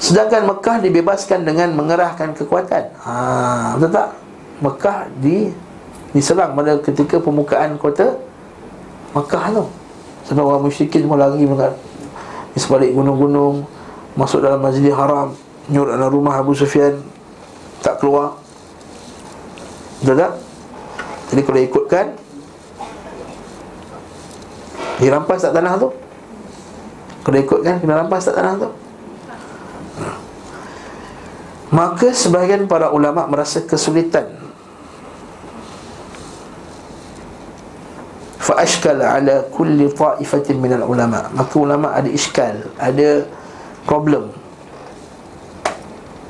Sedangkan 0.00 0.42
Mekah 0.48 0.76
dibebaskan 0.82 1.46
dengan 1.46 1.70
mengerahkan 1.76 2.34
kekuatan. 2.34 2.84
Ha, 3.04 3.12
Betul 3.78 3.94
tak? 3.94 4.08
Mekah 4.60 4.98
di 5.22 5.54
diserang 6.10 6.58
pada 6.58 6.74
ketika 6.82 7.22
pembukaan 7.22 7.78
kota 7.78 8.18
Mekah 9.14 9.44
tu 9.54 9.64
Sampai 10.30 10.46
orang 10.46 10.62
musyrikin 10.62 11.02
semua 11.02 11.18
lari 11.18 11.42
mengat 11.42 11.74
Di 12.54 12.62
sebalik 12.62 12.94
gunung-gunung 12.94 13.66
Masuk 14.14 14.46
dalam 14.46 14.62
majlis 14.62 14.94
haram 14.94 15.34
Nyurut 15.66 15.98
dalam 15.98 16.06
rumah 16.06 16.38
Abu 16.38 16.54
Sufyan 16.54 17.02
Tak 17.82 17.98
keluar 17.98 18.38
Betul 19.98 20.22
tak? 20.22 20.38
Jadi 21.34 21.40
kalau 21.42 21.60
ikutkan 21.66 22.06
Dirampas 25.02 25.42
tak 25.42 25.50
tanah 25.50 25.74
tu? 25.82 25.90
Kalau 27.26 27.38
ikutkan 27.42 27.82
Kena 27.82 28.06
rampas 28.06 28.30
tak 28.30 28.38
tanah 28.38 28.54
tu? 28.54 28.70
Maka 31.74 32.14
sebahagian 32.14 32.70
para 32.70 32.94
ulama 32.94 33.26
merasa 33.26 33.66
kesulitan 33.66 34.39
fa 38.50 38.66
ashkala 38.66 39.14
ala 39.14 39.46
kulli 39.54 39.86
ta'ifatin 39.94 40.58
min 40.58 40.74
al 40.74 40.82
ulama. 40.82 41.30
Maka 41.30 41.54
ulama 41.54 41.94
ada 41.94 42.10
iskal 42.10 42.66
ada 42.82 43.22
problem 43.86 44.34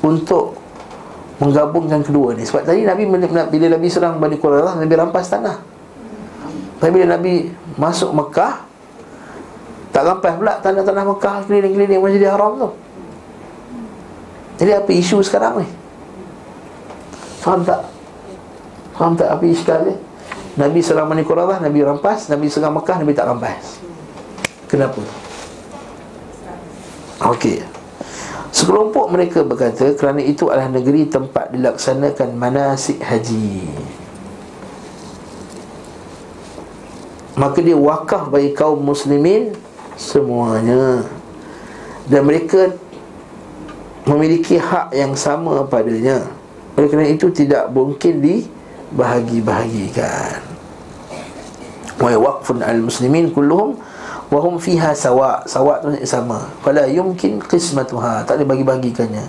untuk 0.05 0.53
menggabungkan 1.41 2.05
kedua 2.05 2.37
ni. 2.37 2.45
Sebab 2.45 2.61
tadi 2.61 2.85
Nabi 2.85 3.09
bila 3.09 3.65
Nabi 3.73 3.87
serang 3.89 4.21
Bani 4.21 4.37
Quraidah 4.37 4.77
Nabi 4.77 4.93
rampas 4.93 5.33
tanah. 5.33 5.57
Tapi 6.77 6.89
bila 6.93 7.17
Nabi 7.17 7.49
masuk 7.81 8.13
Mekah 8.13 8.69
tak 9.89 10.05
rampas 10.05 10.37
pula 10.37 10.61
tanah-tanah 10.61 11.03
Mekah 11.17 11.35
keliling-keliling 11.49 12.05
Masjidil 12.05 12.29
Haram 12.29 12.53
tu. 12.61 12.69
Jadi 14.61 14.71
apa 14.77 14.91
isu 14.93 15.25
sekarang 15.25 15.65
ni? 15.65 15.67
Faham 17.41 17.65
tak? 17.65 17.81
Faham 18.93 19.17
tak 19.17 19.33
apa 19.33 19.43
iskal 19.49 19.89
dia? 19.89 19.97
Nabi 20.61 20.85
serang 20.85 21.09
Bani 21.09 21.25
Quradah, 21.25 21.57
Nabi 21.57 21.81
rampas 21.81 22.29
Nabi 22.29 22.45
serang 22.45 22.77
Mekah, 22.77 23.01
Nabi 23.01 23.17
tak 23.17 23.25
rampas. 23.25 23.81
Kenapa? 24.69 25.01
Okey. 27.33 27.65
Sekelompok 28.51 29.07
mereka 29.09 29.47
berkata 29.47 29.95
Kerana 29.95 30.19
itu 30.21 30.51
adalah 30.51 30.67
negeri 30.69 31.09
tempat 31.09 31.49
dilaksanakan 31.49 32.37
manasik 32.37 33.01
haji. 33.01 33.65
Maka 37.41 37.57
dia 37.63 37.73
wakaf 37.73 38.29
bagi 38.29 38.53
kaum 38.53 38.85
muslimin 38.85 39.57
Semuanya. 39.97 41.09
Dan 42.05 42.29
mereka 42.29 42.69
Memiliki 44.01 44.57
hak 44.57 44.97
yang 44.97 45.13
sama 45.13 45.61
padanya. 45.61 46.25
Oleh 46.73 46.89
kerana 46.89 47.05
itu 47.05 47.29
tidak 47.29 47.69
mungkin 47.69 48.17
dibahagi-bahagikan 48.17 50.50
Wa 52.01 52.09
waqfun 52.17 52.65
al-muslimin 52.65 53.29
kulluhum 53.29 53.77
Wahum 54.31 54.55
fiha 54.55 54.95
sawa. 54.95 55.43
Sawa 55.43 55.83
tu 55.83 55.91
sama. 56.07 56.47
Fala 56.63 56.87
yumkin 56.87 57.43
qismatuha. 57.43 58.23
Tak 58.23 58.39
boleh 58.39 58.63
bagi-bagikannya. 58.63 59.27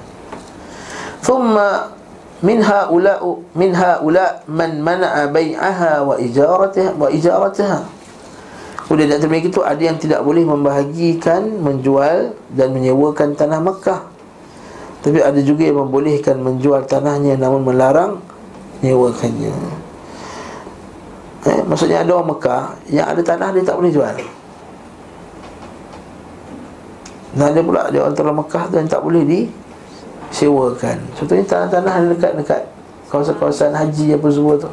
Thumma 1.18 1.91
min 2.39 2.62
haula 2.62 3.18
min 3.55 3.75
haula 3.75 4.47
man 4.47 4.79
mana'a 4.79 5.27
bai'aha 5.27 6.07
wa 6.07 6.14
ijarataha 6.18 6.91
wa 6.99 7.07
ijarataha 7.11 7.79
Kemudian 8.83 9.09
di 9.09 9.14
antara 9.14 9.39
itu 9.39 9.61
ada 9.62 9.79
yang 9.83 9.97
tidak 9.97 10.20
boleh 10.27 10.43
membahagikan 10.43 11.49
menjual 11.62 12.35
dan 12.53 12.68
menyewakan 12.75 13.33
tanah 13.33 13.62
Mekah. 13.62 14.05
Tapi 15.03 15.18
ada 15.23 15.39
juga 15.41 15.64
yang 15.66 15.87
membolehkan 15.87 16.39
menjual 16.39 16.85
tanahnya 16.87 17.39
namun 17.41 17.66
melarang 17.66 18.20
menyewakannya. 18.83 19.82
Eh, 21.43 21.59
maksudnya 21.66 22.07
ada 22.07 22.11
orang 22.14 22.38
Mekah 22.38 22.62
yang 22.86 23.07
ada 23.11 23.18
tanah 23.18 23.51
dia 23.51 23.62
tak 23.66 23.74
boleh 23.74 23.90
jual. 23.90 24.14
Dan 27.32 27.45
ada 27.51 27.61
pula 27.64 27.82
dia 27.90 28.01
orang 28.07 28.38
Mekah 28.38 28.62
tu 28.70 28.74
yang 28.78 28.86
tak 28.86 29.03
boleh 29.03 29.22
disewakan. 29.26 31.03
Contohnya 31.18 31.45
tanah-tanah 31.49 31.95
dekat-dekat 32.14 32.62
kawasan-kawasan 33.11 33.74
haji 33.74 34.14
apa 34.14 34.28
semua 34.30 34.55
tu. 34.55 34.70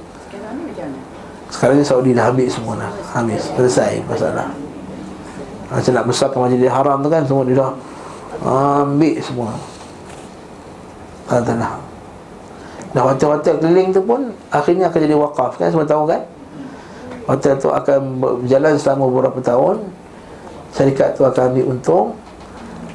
Sekarang 1.49 1.82
ni 1.82 1.86
Saudi 1.86 2.13
dah 2.13 2.30
ambil 2.30 2.45
semua 2.45 2.78
dah 2.78 2.93
Habis, 3.11 3.49
selesai 3.57 4.05
masalah 4.05 4.53
Macam 5.74 5.91
nak 5.97 6.05
besarkan 6.05 6.39
majlis 6.45 6.70
haram 6.70 6.97
tu 7.01 7.09
kan 7.09 7.26
Semua 7.26 7.43
dia 7.43 7.57
dah 7.57 7.72
ambil 8.86 9.15
semua 9.17 9.49
Tanah-tanah 11.26 11.74
Dan 12.93 13.01
hotel-hotel 13.01 13.55
keliling 13.57 13.89
tu 13.89 14.01
pun 14.05 14.30
Akhirnya 14.53 14.93
akan 14.93 14.99
jadi 15.01 15.15
wakaf 15.17 15.57
kan 15.57 15.74
Semua 15.74 15.89
tahu 15.89 16.05
kan 16.05 16.22
Hotel 17.30 17.62
tu 17.62 17.70
akan 17.70 18.00
berjalan 18.18 18.74
selama 18.82 19.06
beberapa 19.06 19.38
tahun. 19.38 19.86
Syarikat 20.74 21.14
tu 21.14 21.22
akan 21.22 21.54
ambil 21.54 21.66
untung. 21.78 22.08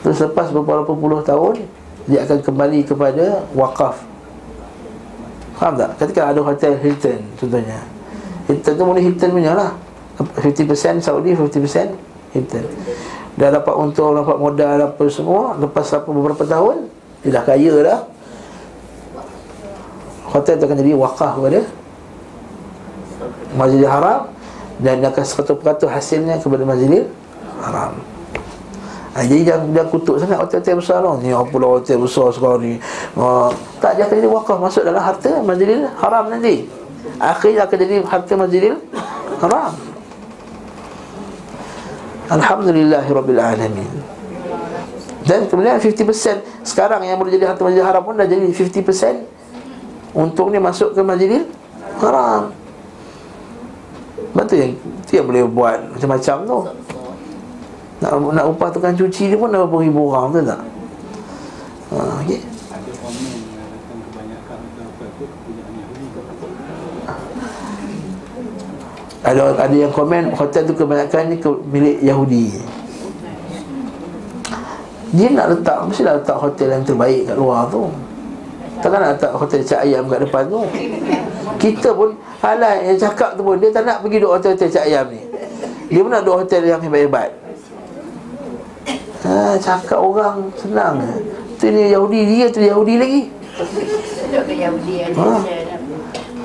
Terus 0.03 0.19
lepas 0.27 0.53
beberapa 0.53 0.93
puluh 0.93 1.25
tahun 1.25 1.65
Dia 2.05 2.27
akan 2.27 2.43
kembali 2.43 2.83
kepada 2.83 3.47
wakaf. 3.55 4.03
Faham 5.55 5.79
tak? 5.79 5.97
Ketika 6.03 6.35
ada 6.35 6.43
hotel 6.43 6.75
Hilton 6.83 7.23
contohnya. 7.39 7.79
Hilton 8.51 8.75
tu 8.75 8.83
boleh 8.83 9.03
Hilton 9.07 9.31
punya 9.31 9.55
lah. 9.55 9.71
50% 10.19 10.99
Saudi, 10.99 11.31
50% 11.35 11.95
Hilton. 12.35 12.65
Dah 13.39 13.49
dapat 13.55 13.75
untung, 13.79 14.15
dapat 14.15 14.39
modal 14.39 14.79
apa 14.79 15.05
semua 15.11 15.59
Lepas 15.59 15.91
apa 15.91 16.07
beberapa 16.07 16.47
tahun 16.47 16.87
Dia 17.27 17.39
dah 17.39 17.45
kaya 17.47 17.75
dah. 17.83 18.01
Hotel 20.35 20.59
tu 20.59 20.67
akan 20.67 20.79
jadi 20.83 20.93
wakaf 20.99 21.39
kepada 21.39 21.63
Majlis 23.55 23.89
Haram 23.89 24.29
Dan 24.79 25.01
akan 25.07 25.25
100% 25.25 25.87
hasilnya 25.87 26.43
kepada 26.43 26.67
Majlis 26.67 27.07
Haram. 27.63 27.95
Ha, 29.15 29.23
Jadi 29.23 29.47
jangan, 29.47 29.71
jangan 29.71 29.89
kutuk 29.95 30.17
sangat 30.19 30.39
hotel-hotel 30.43 30.75
besar 30.83 30.99
lah 30.99 31.15
Ni 31.23 31.31
apa 31.31 31.55
lah 31.55 31.71
hotel 31.79 31.99
besar 32.03 32.29
sekarang 32.35 32.61
ni. 32.61 32.75
Ha, 33.15 33.49
Tak, 33.79 33.95
dia 33.95 34.03
akan 34.11 34.17
jadi 34.19 34.31
wakaf 34.31 34.59
Masuk 34.59 34.83
dalam 34.83 35.03
harta 35.03 35.31
Majlis 35.41 35.87
Haram 36.03 36.27
nanti. 36.29 36.85
Akhirnya 37.21 37.69
akan 37.69 37.77
jadi 37.79 37.95
harta 38.03 38.35
masjidil 38.35 38.77
haram. 39.39 39.73
Alhamdulillahirabbil 42.33 43.41
alamin. 43.41 43.93
Dan 45.25 45.49
kemudian 45.49 45.81
50% 45.81 46.65
sekarang 46.65 47.05
yang 47.05 47.17
boleh 47.21 47.33
jadi 47.37 47.53
harta 47.53 47.63
masjidil 47.65 47.87
haram 47.87 48.03
pun 48.05 48.17
dah 48.17 48.29
jadi 48.29 48.45
50% 48.45 50.17
untungnya 50.17 50.61
masuk 50.61 50.97
ke 50.97 51.01
masjidil 51.05 51.45
haram. 52.01 52.51
Betul 54.35 54.57
yang 54.59 54.73
dia 55.07 55.23
boleh 55.23 55.47
buat 55.47 55.79
macam-macam 55.95 56.37
tu. 56.43 56.59
Nak 58.03 58.11
nak 58.35 58.45
upah 58.51 58.69
tukang 58.75 58.99
cuci 58.99 59.31
dia 59.31 59.39
pun 59.39 59.49
dah 59.55 59.63
berapa 59.63 59.77
ribu 59.87 60.11
orang 60.11 60.35
tu 60.35 60.41
tak? 60.43 60.61
Ha, 61.95 61.97
okay. 62.21 62.43
ada 69.25 69.57
ada 69.57 69.73
yang 69.73 69.89
komen 69.89 70.37
hotel 70.37 70.69
tu 70.69 70.77
kebanyakan 70.77 71.33
ke, 71.41 71.49
milik 71.73 71.97
Yahudi 72.05 72.61
dia 75.17 75.33
nak 75.33 75.57
letak 75.57 75.81
mesti 75.89 76.05
nak 76.05 76.21
letak 76.21 76.37
hotel 76.37 76.69
yang 76.77 76.85
terbaik 76.85 77.25
kat 77.25 77.37
luar 77.41 77.65
tu 77.73 77.89
takkan 78.85 79.01
nak 79.01 79.11
letak 79.17 79.33
hotel 79.33 79.61
cak 79.65 79.81
ayam 79.81 80.05
kat 80.13 80.21
depan 80.29 80.45
tu 80.53 80.61
kita 81.57 81.89
pun 81.97 82.13
halal 82.45 82.77
yang 82.85 82.99
cakap 83.01 83.31
tu 83.35 83.41
pun 83.41 83.57
dia 83.57 83.73
tak 83.73 83.89
nak 83.89 84.05
pergi 84.05 84.21
duduk 84.21 84.37
hotel-hotel 84.37 84.69
cak 84.69 84.85
ayam 84.85 85.07
ni 85.09 85.23
dia 85.89 86.01
pun 86.05 86.11
nak 86.13 86.23
duduk 86.29 86.39
hotel 86.45 86.63
yang 86.69 86.81
hebat-hebat 86.85 87.31
ha, 89.25 89.57
cakap 89.57 89.97
orang 89.97 90.53
senang 90.61 91.01
tu 91.57 91.73
ni 91.73 91.89
Yahudi 91.89 92.21
dia 92.29 92.47
tu 92.53 92.61
Yahudi 92.61 92.95
lagi 93.01 93.23
ha 95.17 95.41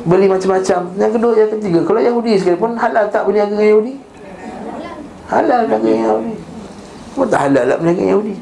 beli 0.06 0.28
macam-macam. 0.32 0.80
Yang 0.96 1.12
kedua, 1.20 1.32
yang 1.36 1.52
ketiga, 1.58 1.80
kalau 1.84 2.02
Yahudi 2.02 2.34
sekali 2.40 2.58
pun 2.58 2.72
halal 2.80 3.06
tak 3.12 3.28
berniaga 3.28 3.52
dengan 3.56 3.68
Yahudi? 3.68 3.96
Halal 5.28 5.60
berniaga 5.68 5.86
dengan 5.86 6.04
Yahudi. 6.08 6.36
Pun 7.14 7.26
tak 7.28 7.40
halal 7.48 7.64
tak 7.68 7.78
berniaga 7.78 8.00
dengan 8.00 8.12
Yahudi. 8.16 8.36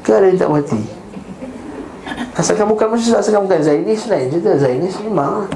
Ke 0.00 0.10
ada 0.16 0.26
yang 0.32 0.40
tak 0.40 0.50
mati? 0.50 0.80
Asalkan 2.38 2.66
bukan 2.70 2.86
maksud 2.94 3.18
asalkan 3.18 3.42
bukan 3.46 3.60
Zainis 3.62 4.06
lain 4.06 4.30
cerita 4.30 4.54
Zainis 4.54 4.94
memang 5.02 5.50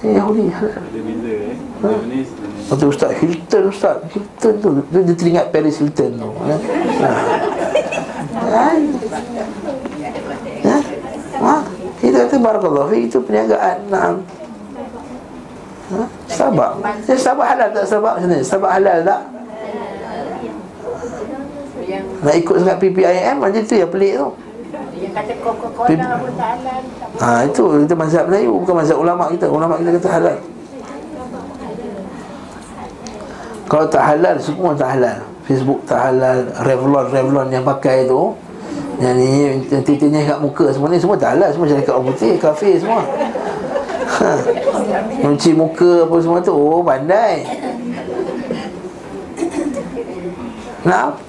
eh, 0.00 0.16
Yahudi 0.16 0.48
halal. 0.48 0.80
Ada 0.80 1.00
beza 1.04 1.32
eh. 1.32 1.56
Ha? 1.84 1.90
Kata 2.72 2.84
Ustaz 2.88 3.12
Hilton 3.20 3.62
Ustaz 3.68 3.96
Hilton 4.10 4.54
tu 4.64 4.68
Dia, 4.88 5.00
dia 5.04 5.14
teringat 5.14 5.46
Paris 5.52 5.76
Hilton 5.76 6.10
tu 6.16 6.28
ya? 6.48 6.56
ha. 7.04 7.12
Ha. 10.64 10.76
Ha? 11.36 11.56
Kita 12.00 12.16
kata 12.28 12.36
barakallahu 12.40 12.88
fi 12.92 12.98
itu 13.04 13.18
perniagaan. 13.20 13.76
Naam. 13.92 14.14
Ha? 15.86 16.02
Sabak. 16.32 16.70
Ya, 17.06 17.14
sabak 17.14 17.46
halal 17.54 17.68
tak 17.76 17.86
sabak 17.86 18.12
macam 18.18 18.28
ni? 18.32 18.40
Sabak 18.40 18.70
halal 18.72 18.98
tak? 19.04 19.20
Nak 22.24 22.34
ikut 22.34 22.56
sangat 22.58 22.78
PPIM 22.82 23.36
macam 23.38 23.60
tu 23.62 23.76
yang 23.76 23.92
pelik 23.92 24.12
tu. 24.18 24.28
Yang 24.96 25.12
kata 25.12 25.32
Coca-Cola 25.44 26.06
pun 26.16 26.32
tak 26.36 26.48
halal. 26.56 26.82
Ha, 27.20 27.28
itu 27.44 27.64
kita 27.84 27.94
mazhab 27.94 28.24
Melayu 28.28 28.52
bukan 28.64 28.74
mazhab 28.80 28.98
ulama 29.00 29.24
kita. 29.28 29.46
Ulama 29.48 29.74
kita 29.80 29.90
kata 30.00 30.08
halal. 30.08 30.36
Kalau 33.66 33.86
tak 33.90 34.02
halal 34.02 34.36
semua 34.38 34.70
tak 34.72 34.90
halal. 34.96 35.18
Facebook 35.46 35.80
tak 35.86 36.10
halal, 36.10 36.42
Revlon 36.66 37.06
Revlon 37.14 37.48
yang 37.54 37.62
pakai 37.62 38.02
tu 38.10 38.34
yang 38.96 39.14
ni 39.14 39.44
yang 39.44 39.84
titiknya 39.84 40.24
kat 40.24 40.38
muka 40.40 40.72
semua 40.72 40.88
ni 40.88 40.96
semua 40.96 41.20
tak 41.20 41.36
halal 41.36 41.52
semua 41.52 41.68
syarikat 41.68 41.92
orang 41.92 42.08
putih 42.16 42.32
kafe 42.40 42.80
semua 42.80 43.04
ha. 44.24 44.32
Mencuci 45.20 45.52
muka 45.52 46.08
apa 46.08 46.16
semua 46.24 46.40
tu 46.40 46.56
Oh 46.56 46.80
pandai 46.80 47.44
Nak 50.88 51.25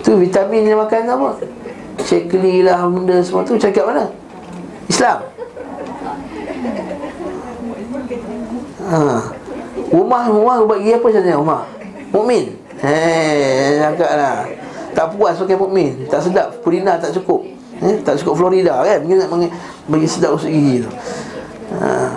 Tu 0.00 0.12
vitamin 0.16 0.62
yang 0.68 0.80
makan 0.80 1.08
apa? 1.08 1.28
Shekli 2.00 2.64
lah 2.64 2.84
benda 2.88 3.20
semua 3.20 3.44
tu. 3.44 3.56
Cakap 3.56 3.92
mana? 3.92 4.04
Islam. 4.88 5.18
Ha. 8.90 8.98
Rumah 9.90 10.22
rumah 10.28 10.56
bagi 10.66 10.90
apa 10.96 11.06
saja 11.12 11.36
rumah? 11.36 11.64
Mukmin. 12.10 12.56
Eh, 12.80 13.78
cakap 13.78 14.10
lah. 14.16 14.36
Tak 14.96 15.14
puas 15.14 15.38
pakai 15.38 15.56
mukmin. 15.56 16.08
Tak 16.10 16.20
sedap. 16.26 16.48
Purina 16.64 16.98
tak 16.98 17.14
cukup. 17.16 17.46
Eh? 17.80 17.96
tak 18.04 18.20
cukup 18.20 18.36
Florida 18.36 18.84
kan? 18.84 19.00
Mungkin 19.00 19.24
nak 19.24 19.32
bagi 19.88 20.04
sedap 20.04 20.36
usuk 20.36 20.52
gigi 20.52 20.84
tu. 20.84 20.90
Ha. 21.80 22.12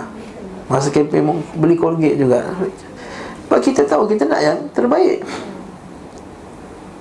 masa 0.66 0.90
kempen 0.90 1.40
beli 1.56 1.76
Colgate 1.78 2.18
juga. 2.18 2.42
Sebab 3.46 3.60
kita 3.62 3.86
tahu 3.86 4.08
kita 4.10 4.26
nak 4.26 4.40
yang 4.42 4.58
terbaik 4.74 5.22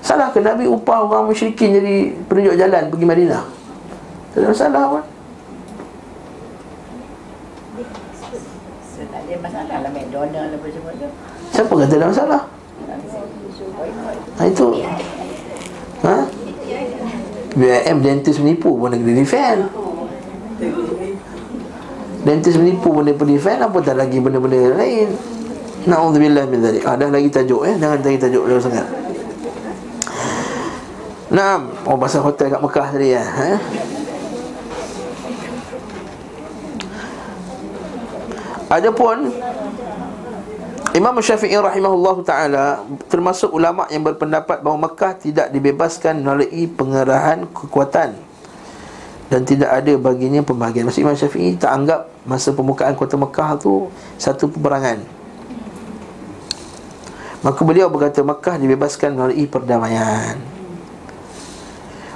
Salah 0.03 0.35
ke 0.35 0.43
Nabi 0.43 0.67
upah 0.67 1.07
orang 1.07 1.31
musyrikin 1.31 1.79
jadi 1.79 2.11
penunjuk 2.27 2.59
jalan 2.59 2.91
pergi 2.91 3.05
Madinah? 3.07 3.43
Tak 4.35 4.37
ada 4.43 4.47
masalah 4.51 4.83
pun. 4.91 5.03
Tak 9.03 9.21
ada 9.23 9.35
masalah 9.39 9.77
lah 9.79 9.91
McDonald 9.95 10.49
apa 10.59 10.67
semua 10.67 10.91
tu. 10.99 11.07
Siapa 11.55 11.71
kata 11.71 11.93
ada 11.95 12.07
masalah? 12.11 12.41
Ha, 14.33 14.41
itu 14.49 14.67
Ha? 16.03 16.17
BIM 17.53 17.97
dentist 18.03 18.41
menipu 18.43 18.75
pun 18.75 18.91
kena 18.91 19.13
defend 19.13 19.71
Dentist 22.25 22.57
menipu 22.59 22.91
pun 22.91 23.07
dia 23.07 23.15
defend 23.15 23.61
Apa 23.61 23.77
tak 23.79 24.01
lagi 24.01 24.17
benda-benda 24.19 24.73
lain 24.73 25.15
Na'udzubillah 25.85 26.49
min 26.49 26.59
dhalik 26.65 26.83
Ada 26.83 27.07
lagi 27.13 27.29
tajuk 27.29 27.61
eh 27.69 27.77
Jangan 27.77 28.01
lagi 28.01 28.19
tajuk 28.19 28.43
jauh 28.51 28.59
sangat 28.59 28.83
Naam. 31.33 31.73
Oh 31.89 31.97
pasal 31.97 32.21
hotel 32.21 32.53
kat 32.53 32.61
Mekah 32.61 32.87
tadi 32.93 33.09
ya 33.09 33.25
eh? 33.25 33.57
Adapun 38.69 39.33
Imam 40.93 41.17
Syafi'i 41.17 41.57
rahimahullah 41.57 42.17
ta'ala 42.21 42.65
Termasuk 43.09 43.49
ulama' 43.49 43.89
yang 43.89 44.05
berpendapat 44.05 44.61
bahawa 44.61 44.85
Mekah 44.85 45.17
tidak 45.17 45.49
dibebaskan 45.49 46.21
melalui 46.21 46.69
pengerahan 46.69 47.49
kekuatan 47.49 48.13
Dan 49.33 49.41
tidak 49.41 49.73
ada 49.73 49.93
baginya 49.97 50.45
pembahagian. 50.45 50.85
Maksud 50.85 51.01
Imam 51.01 51.17
Syafi'i 51.17 51.57
tak 51.57 51.73
anggap 51.73 52.13
masa 52.29 52.53
pembukaan 52.53 52.93
kota 52.93 53.17
Mekah 53.17 53.57
tu 53.57 53.89
Satu 54.21 54.53
peperangan. 54.53 55.01
Maka 57.41 57.59
beliau 57.65 57.89
berkata 57.89 58.21
Mekah 58.21 58.61
dibebaskan 58.61 59.17
melalui 59.17 59.49
perdamaian 59.49 60.52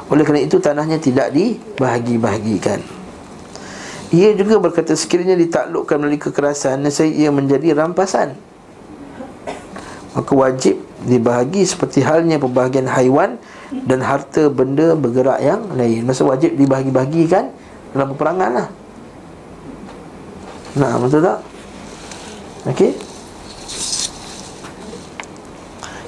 Oleh 0.08 0.24
kerana 0.24 0.42
itu 0.44 0.58
tanahnya 0.60 0.98
tidak 1.04 1.36
dibahagi-bahagikan. 1.36 2.80
Ia 4.08 4.32
juga 4.40 4.56
berkata 4.64 4.96
sekiranya 4.96 5.36
ditaklukkan 5.36 6.00
melalui 6.00 6.16
kekerasan 6.16 6.80
Nescaya 6.80 7.12
ia 7.12 7.28
menjadi 7.28 7.76
rampasan. 7.76 8.40
Maka 10.16 10.32
wajib 10.32 10.80
dibahagi 11.04 11.68
seperti 11.68 12.08
halnya 12.08 12.40
pembahagian 12.40 12.88
haiwan 12.88 13.36
Dan 13.68 14.00
harta 14.00 14.48
benda 14.48 14.96
bergerak 14.96 15.44
yang 15.44 15.68
lain. 15.76 16.08
Masa 16.08 16.24
wajib 16.24 16.56
dibahagi-bahagikan 16.56 17.52
dalam 17.92 18.16
peperangan 18.16 18.52
lah. 18.64 18.68
Nah, 20.80 20.96
betul 21.04 21.20
tak? 21.20 21.40
Okey. 22.72 22.92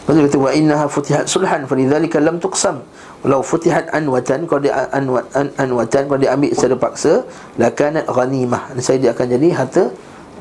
Lepas 0.08 0.12
tu 0.16 0.22
kata 0.24 0.38
Wa 0.39 0.52
innaha 0.56 0.86
futihat 0.88 1.28
sulhan 1.28 1.68
Falidhalika 1.68 2.24
lam 2.24 2.39
tuqsam 2.39 2.80
Walau 3.20 3.44
futihat 3.44 3.92
anwatan 3.92 4.48
Kalau 4.48 4.62
dia 4.64 4.88
anwat, 4.96 5.28
an, 5.36 5.52
anwatan 5.60 6.08
Kalau 6.08 6.20
dia 6.20 6.32
ambil 6.32 6.56
secara 6.56 6.76
paksa 6.80 7.28
Lakanat 7.60 8.08
ghanimah. 8.08 8.72
Saya 8.80 8.98
dia 9.04 9.12
akan 9.12 9.28
jadi 9.28 9.48
harta 9.52 9.84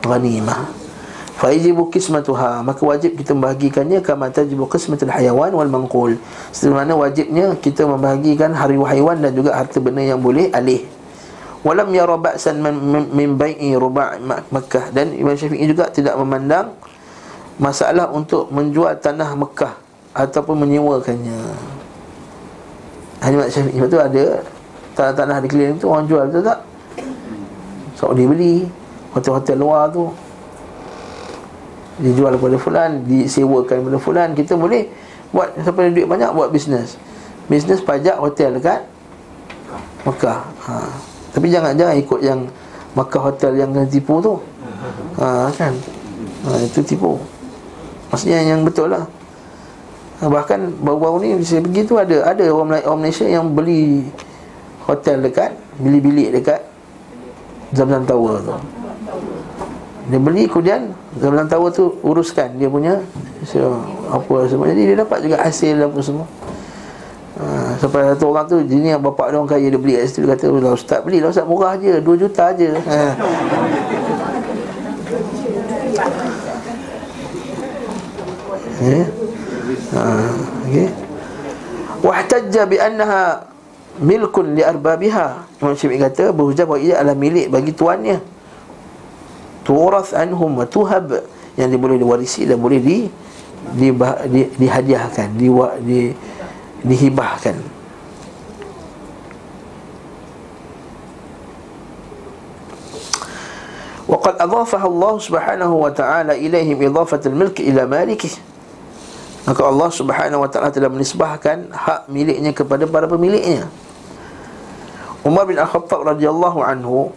ghanimah. 0.07 0.70
Fa'ijibu 1.43 1.91
kismatuha 1.91 2.62
Maka 2.62 2.83
wajib 2.87 3.18
kita 3.18 3.35
membahagikannya 3.35 3.99
Kama 3.99 4.31
tajibu 4.31 4.70
kismatul 4.70 5.11
hayawan 5.11 5.51
wal 5.55 5.70
mangkul. 5.70 6.14
Mana 6.70 6.95
wajibnya 6.95 7.59
kita 7.59 7.83
membahagikan 7.83 8.55
Hariwa 8.55 8.87
haiwan 8.95 9.18
dan 9.18 9.35
juga 9.35 9.59
harta 9.59 9.83
benda 9.83 10.03
yang 10.07 10.22
boleh 10.22 10.51
alih. 10.55 10.87
Walam 11.66 11.91
ya 11.91 12.07
ba'san 12.07 12.62
min 13.11 13.35
bai'i 13.35 13.74
ruba' 13.74 14.22
Makkah 14.55 14.95
Dan 14.95 15.11
Imam 15.18 15.35
Syafi'i 15.35 15.66
juga 15.66 15.91
tidak 15.91 16.14
memandang 16.14 16.70
Masalah 17.59 18.14
untuk 18.14 18.47
menjual 18.55 18.95
tanah 19.03 19.35
Mekah 19.35 19.74
Ataupun 20.14 20.62
menyewakannya 20.62 21.74
hanya 23.22 23.36
Mak 23.42 23.50
Syafiq 23.50 23.74
Sebab 23.78 23.88
tu 23.90 23.98
ada 23.98 24.24
Tanah-tanah 24.94 25.36
di 25.42 25.48
keliling 25.50 25.78
tu 25.78 25.86
Orang 25.90 26.06
jual 26.06 26.26
tu 26.30 26.40
tak? 26.42 26.58
So 27.98 28.14
dia 28.14 28.30
beli. 28.30 28.66
Hotel-hotel 29.10 29.56
luar 29.58 29.90
tu. 29.90 30.06
Dijual 31.98 32.38
kepada 32.38 32.56
fulan 32.60 32.90
Disewakan 33.06 33.76
kepada 33.82 33.98
fulan. 33.98 34.28
Kita 34.38 34.54
boleh 34.54 34.86
Buat 35.34 35.58
Siapa 35.58 35.78
ada 35.82 35.90
duit 35.90 36.06
banyak 36.06 36.30
Buat 36.30 36.48
bisnes 36.54 36.94
Bisnes 37.50 37.80
pajak 37.82 38.20
hotel 38.20 38.60
dekat 38.60 38.86
Mekah. 40.06 40.40
Ha. 40.68 40.74
Tapi 41.34 41.46
jangan 41.50 41.74
Jangan 41.74 41.94
ikut 41.98 42.20
yang 42.22 42.40
Mekah 42.96 43.22
hotel 43.30 43.52
yang 43.60 43.70
kena 43.70 43.86
tipu 43.86 44.18
tu. 44.18 44.40
Ha, 45.20 45.52
Kan? 45.54 45.76
Ha, 46.48 46.48
Itu 46.64 46.80
tipu. 46.80 47.20
Maksudnya 48.08 48.40
yang 48.40 48.64
betul 48.64 48.88
lah 48.88 49.04
Bahkan 50.18 50.82
baru-baru 50.82 51.16
ni 51.22 51.28
saya 51.46 51.62
pergi 51.62 51.86
tu 51.86 51.94
ada 51.94 52.26
ada 52.26 52.42
orang, 52.50 52.82
orang 52.82 53.06
Malaysia 53.06 53.22
yang 53.22 53.54
beli 53.54 54.02
hotel 54.82 55.22
dekat 55.22 55.54
beli 55.78 56.02
bilik 56.02 56.28
dekat 56.34 56.60
Zamzam 57.70 58.02
Tower 58.02 58.42
tu. 58.42 58.54
Dia 60.10 60.18
beli 60.18 60.50
kemudian 60.50 60.90
Zamzam 61.22 61.46
Tower 61.46 61.70
tu 61.70 61.94
uruskan 62.02 62.50
dia 62.58 62.66
punya 62.66 62.98
so, 63.46 63.78
apa 64.10 64.50
semua. 64.50 64.66
Jadi 64.74 64.82
dia 64.90 64.96
dapat 64.98 65.18
juga 65.22 65.36
hasil 65.38 65.86
apa 65.86 66.00
semua. 66.02 66.26
Ha, 67.38 67.78
sampai 67.78 68.02
satu 68.02 68.34
orang 68.34 68.50
tu 68.50 68.58
Ini 68.58 68.98
yang 68.98 69.02
bapak 69.06 69.30
dia 69.30 69.38
orang 69.38 69.46
kaya 69.46 69.70
Dia 69.70 69.78
beli 69.78 69.94
kat 69.94 70.10
situ 70.10 70.26
Dia 70.26 70.34
kata 70.34 70.50
oh, 70.50 70.74
Ustaz 70.74 71.06
beli 71.06 71.22
lah 71.22 71.30
Ustaz 71.30 71.46
murah 71.46 71.78
je 71.78 72.02
2 72.02 72.02
juta 72.18 72.50
je 72.50 72.74
ha. 72.74 73.14
Eh? 78.82 79.06
ha, 79.95 80.03
okay. 80.67 80.89
Wahtajja 82.03 82.67
bi 82.67 82.78
annaha 82.84 83.47
milkun 84.03 84.57
li 84.57 84.63
arbabiha. 84.65 85.47
Imam 85.63 85.74
Syafi'i 85.78 86.01
kata 86.01 86.36
berhujah 86.36 86.67
bahawa 86.67 86.82
ia 86.84 86.95
adalah 86.99 87.15
milik 87.15 87.47
bagi 87.47 87.71
tuannya. 87.71 88.19
Turath 89.63 90.11
anhum 90.11 90.59
wa 90.59 90.67
tuhab 90.67 91.24
yang 91.55 91.71
dia 91.71 91.80
boleh 91.80 91.95
diwarisi 91.95 92.43
dan 92.43 92.59
boleh 92.59 92.84
di 92.84 93.07
di, 93.80 93.88
di 94.28 94.41
dihadiahkan, 94.59 95.28
di, 95.39 95.47
di 95.86 95.99
dihibahkan. 96.84 97.74
وقد 104.03 104.36
أضافها 104.45 104.86
الله 104.88 105.13
سبحانه 105.26 105.71
وتعالى 105.74 106.34
إليهم 106.45 106.78
إضافة 106.91 107.34
الملك 107.34 107.65
إلى 107.65 107.82
مالكه 107.89 108.30
Maka 109.49 109.64
Allah 109.64 109.88
subhanahu 109.88 110.44
wa 110.44 110.49
ta'ala 110.53 110.68
telah 110.68 110.92
menisbahkan 110.92 111.72
hak 111.72 112.12
miliknya 112.12 112.53
kepada 112.53 112.84
para 112.84 113.09
pemiliknya. 113.09 113.64
Umar 115.24 115.49
bin 115.49 115.57
Al-Khattab 115.57 116.05
radhiyallahu 116.05 116.61
anhu 116.61 117.09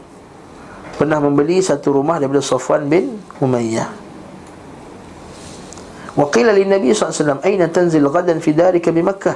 Pernah 0.95 1.17
membeli 1.17 1.59
satu 1.59 1.97
rumah 1.97 2.21
daripada 2.21 2.45
Safwan 2.45 2.86
bin 2.86 3.17
Umayyah. 3.41 3.89
Wa 6.13 6.29
qila 6.29 6.55
li 6.55 6.67
Nabi 6.67 6.91
SAW 6.93 7.41
Aina 7.41 7.67
tanzil 7.71 8.05
gadan 8.05 8.38
fi 8.39 8.51
darika 8.55 8.91
bi 8.95 9.03
Makkah? 9.03 9.36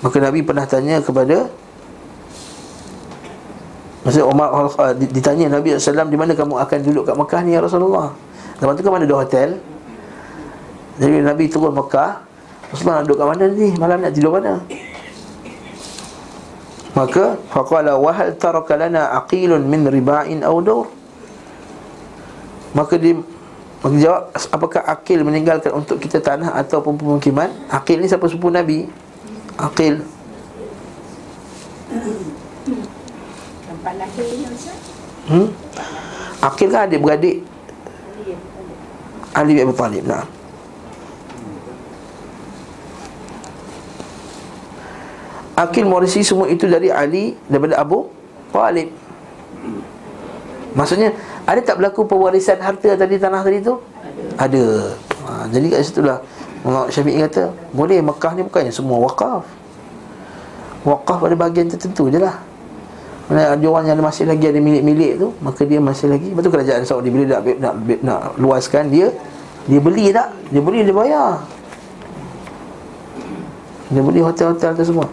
Maka 0.00 0.16
Nabi 0.16 0.40
pernah 0.40 0.64
tanya 0.64 1.00
kepada 1.00 1.48
Maksudnya 4.06 4.26
Umar 4.28 4.48
ditanya 4.96 5.60
Nabi 5.60 5.76
SAW 5.76 6.08
Di 6.08 6.16
mana 6.16 6.32
kamu 6.32 6.56
akan 6.56 6.78
duduk 6.84 7.04
kat 7.08 7.16
Makkah 7.16 7.40
ni 7.44 7.56
ya 7.56 7.60
Rasulullah? 7.64 8.12
Lepas 8.60 8.76
tu 8.76 8.84
kan 8.84 9.00
ada 9.00 9.08
dua 9.08 9.24
hotel 9.24 9.60
jadi 11.00 11.24
Nabi 11.24 11.48
turun 11.48 11.72
Mekah 11.72 12.20
Rasulullah 12.70 13.00
nak 13.00 13.04
duduk 13.08 13.18
kat 13.18 13.26
mana 13.32 13.44
ni? 13.48 13.68
Malam 13.80 13.98
nak 14.04 14.12
tidur 14.12 14.36
mana? 14.36 14.60
Maka 16.92 17.40
Faqala 17.48 17.96
wahal 17.96 18.36
taraka 18.36 18.76
lana 18.76 19.16
aqilun 19.16 19.64
min 19.64 19.88
riba'in 19.88 20.44
aw 20.44 20.60
dur 20.60 20.86
Maka 22.76 23.00
dia 23.00 23.16
Maka 23.80 23.96
jawab 23.96 24.22
Apakah 24.52 24.82
Aqil 24.84 25.24
meninggalkan 25.24 25.72
untuk 25.72 25.96
kita 25.96 26.20
tanah 26.20 26.52
Ataupun 26.60 27.00
pemukiman 27.00 27.48
Aqil 27.72 28.04
ni 28.04 28.06
siapa 28.06 28.28
sepupu 28.28 28.52
Nabi 28.52 28.84
Aqil 29.56 30.04
Tempat 33.66 33.94
hmm? 35.32 35.48
Aqil 36.44 36.68
kan 36.68 36.84
adik 36.84 37.00
beradik 37.00 37.36
Ali 39.30 39.56
bin 39.56 39.64
Abi 39.64 39.74
Talib 39.74 40.04
nah. 40.04 40.39
Akil 45.60 45.84
mewarisi 45.84 46.24
semua 46.24 46.48
itu 46.48 46.64
dari 46.64 46.88
Ali 46.88 47.36
daripada 47.44 47.76
Abu 47.76 48.08
Talib. 48.48 48.88
Maksudnya 50.72 51.12
ada 51.44 51.60
tak 51.60 51.76
berlaku 51.76 52.08
pewarisan 52.08 52.56
harta 52.62 52.96
tadi 52.96 53.20
tanah 53.20 53.44
tadi 53.44 53.58
tu? 53.60 53.76
Ada. 54.40 54.48
ada. 54.48 54.64
Ha, 55.20 55.30
jadi 55.52 55.66
kat 55.68 55.80
situ 55.84 56.00
lah 56.00 56.18
Syafi'i 56.64 57.20
kata 57.22 57.52
Boleh 57.76 58.00
Mekah 58.02 58.32
ni 58.36 58.42
bukannya 58.44 58.72
semua 58.72 58.98
wakaf 59.04 59.44
Wakaf 60.84 61.18
pada 61.22 61.34
bahagian 61.36 61.68
tertentu 61.68 62.08
je 62.08 62.18
lah 62.20 62.40
Mana 63.28 63.54
ada 63.54 63.66
orang 63.68 63.84
yang 63.88 64.00
masih 64.00 64.24
lagi 64.26 64.48
ada 64.48 64.58
milik-milik 64.58 65.20
tu 65.20 65.28
Maka 65.44 65.62
dia 65.68 65.78
masih 65.78 66.08
lagi 66.12 66.32
Lepas 66.32 66.42
tu 66.44 66.52
kerajaan 66.52 66.82
Saudi 66.88 67.08
Bila 67.12 67.38
nak, 67.38 67.40
nak, 67.46 67.74
nak, 67.78 67.96
nak 68.00 68.20
luaskan 68.40 68.88
dia 68.88 69.12
Dia 69.68 69.80
beli 69.80 70.12
tak? 70.12 70.32
Dia 70.52 70.60
beli 70.60 70.80
dia 70.84 70.94
bayar 70.96 71.28
Dia 73.92 74.00
beli 74.00 74.20
hotel-hotel 74.24 74.70
tu 74.76 74.84
semua 74.84 75.06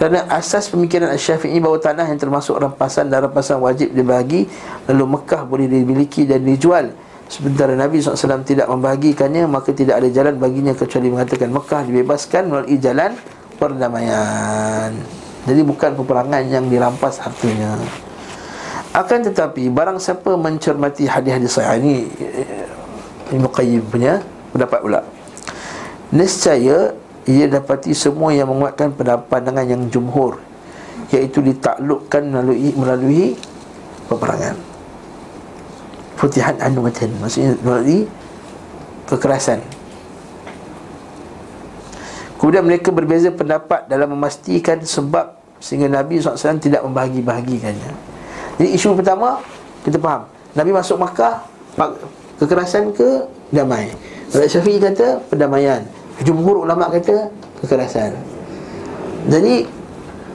Kerana 0.00 0.24
asas 0.32 0.72
pemikiran 0.72 1.12
Syafi'i 1.12 1.60
bahawa 1.60 1.76
tanah 1.76 2.08
yang 2.08 2.16
termasuk 2.16 2.56
rampasan 2.56 3.12
dan 3.12 3.28
rampasan 3.28 3.60
wajib 3.60 3.92
dibagi 3.92 4.48
Lalu 4.88 5.04
Mekah 5.04 5.44
boleh 5.44 5.68
dimiliki 5.68 6.24
dan 6.24 6.40
dijual. 6.40 6.96
Sementara 7.28 7.76
Nabi 7.76 8.00
SAW 8.00 8.40
tidak 8.40 8.64
membahagikannya 8.72 9.44
Maka 9.44 9.76
tidak 9.76 10.00
ada 10.00 10.08
jalan 10.08 10.40
baginya 10.40 10.72
kecuali 10.72 11.12
mengatakan 11.12 11.52
Mekah 11.52 11.84
dibebaskan 11.84 12.42
melalui 12.48 12.80
jalan 12.80 13.12
perdamaian. 13.60 14.88
Jadi 15.44 15.60
bukan 15.68 15.92
peperangan 15.92 16.48
yang 16.48 16.64
dirampas 16.72 17.20
hartanya 17.20 17.76
Akan 18.96 19.20
tetapi 19.20 19.68
barang 19.68 20.00
siapa 20.00 20.32
mencermati 20.32 21.04
hadis-hadis 21.04 21.60
saya 21.60 21.76
Ini 21.76 22.08
eh, 22.24 23.36
Ibn 23.36 23.44
Qayyim 23.52 23.84
punya 23.84 24.24
pendapat 24.56 24.80
pula 24.80 25.00
Nescaya 26.08 26.96
ia 27.30 27.46
dapati 27.46 27.94
semua 27.94 28.34
yang 28.34 28.50
menguatkan 28.50 28.90
pandangan 29.28 29.66
yang 29.66 29.86
jumhur 29.92 30.40
iaitu 31.10 31.42
ditaklukkan 31.42 32.22
melalui 32.22 32.70
melalui 32.74 33.24
peperangan. 34.06 34.56
Futihan 36.18 36.56
anwatan 36.60 37.10
maksudnya 37.18 37.56
melalui 37.64 38.06
kekerasan. 39.08 39.58
Kemudian 42.40 42.64
mereka 42.64 42.88
berbeza 42.88 43.28
pendapat 43.28 43.84
dalam 43.84 44.16
memastikan 44.16 44.80
sebab 44.80 45.36
sehingga 45.60 45.92
Nabi 45.92 46.24
SAW 46.24 46.56
tidak 46.56 46.80
membahagi-bahagikannya. 46.88 47.92
Jadi 48.56 48.68
isu 48.72 48.96
pertama 48.96 49.44
kita 49.84 50.00
faham. 50.00 50.24
Nabi 50.56 50.70
masuk 50.72 50.96
Makkah 50.96 51.44
kekerasan 52.40 52.96
ke 52.96 53.28
damai? 53.52 53.92
Rakyat 54.30 54.50
Syafi'i 54.56 54.78
kata 54.80 55.20
perdamaian 55.26 55.84
Jumhur 56.20 56.68
ulama 56.68 56.92
kata 56.92 57.32
kekerasan. 57.64 58.12
Jadi 59.28 59.64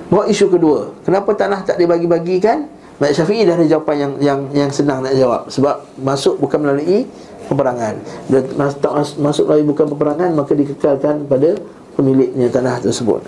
buat 0.09 0.29
isu 0.29 0.49
kedua, 0.49 0.93
kenapa 1.05 1.33
tanah 1.33 1.65
tak 1.65 1.81
dibagi-bagikan? 1.81 2.69
Mak 2.95 3.11
Syafi'i 3.11 3.43
dah 3.43 3.59
ada 3.59 3.67
jawapan 3.67 3.95
yang 3.99 4.13
yang 4.23 4.39
yang 4.55 4.69
senang 4.71 5.03
nak 5.03 5.11
jawab 5.19 5.51
sebab 5.51 5.83
masuk 5.99 6.39
bukan 6.39 6.63
melalui 6.63 7.03
peperangan. 7.51 7.99
Dan 8.31 8.41
tak 8.79 8.91
mas, 8.95 9.19
masuk 9.19 9.51
melalui 9.51 9.67
bukan 9.67 9.85
peperangan 9.91 10.29
maka 10.31 10.55
dikekalkan 10.55 11.27
pada 11.27 11.59
pemiliknya 11.99 12.47
tanah 12.47 12.79
tersebut. 12.79 13.19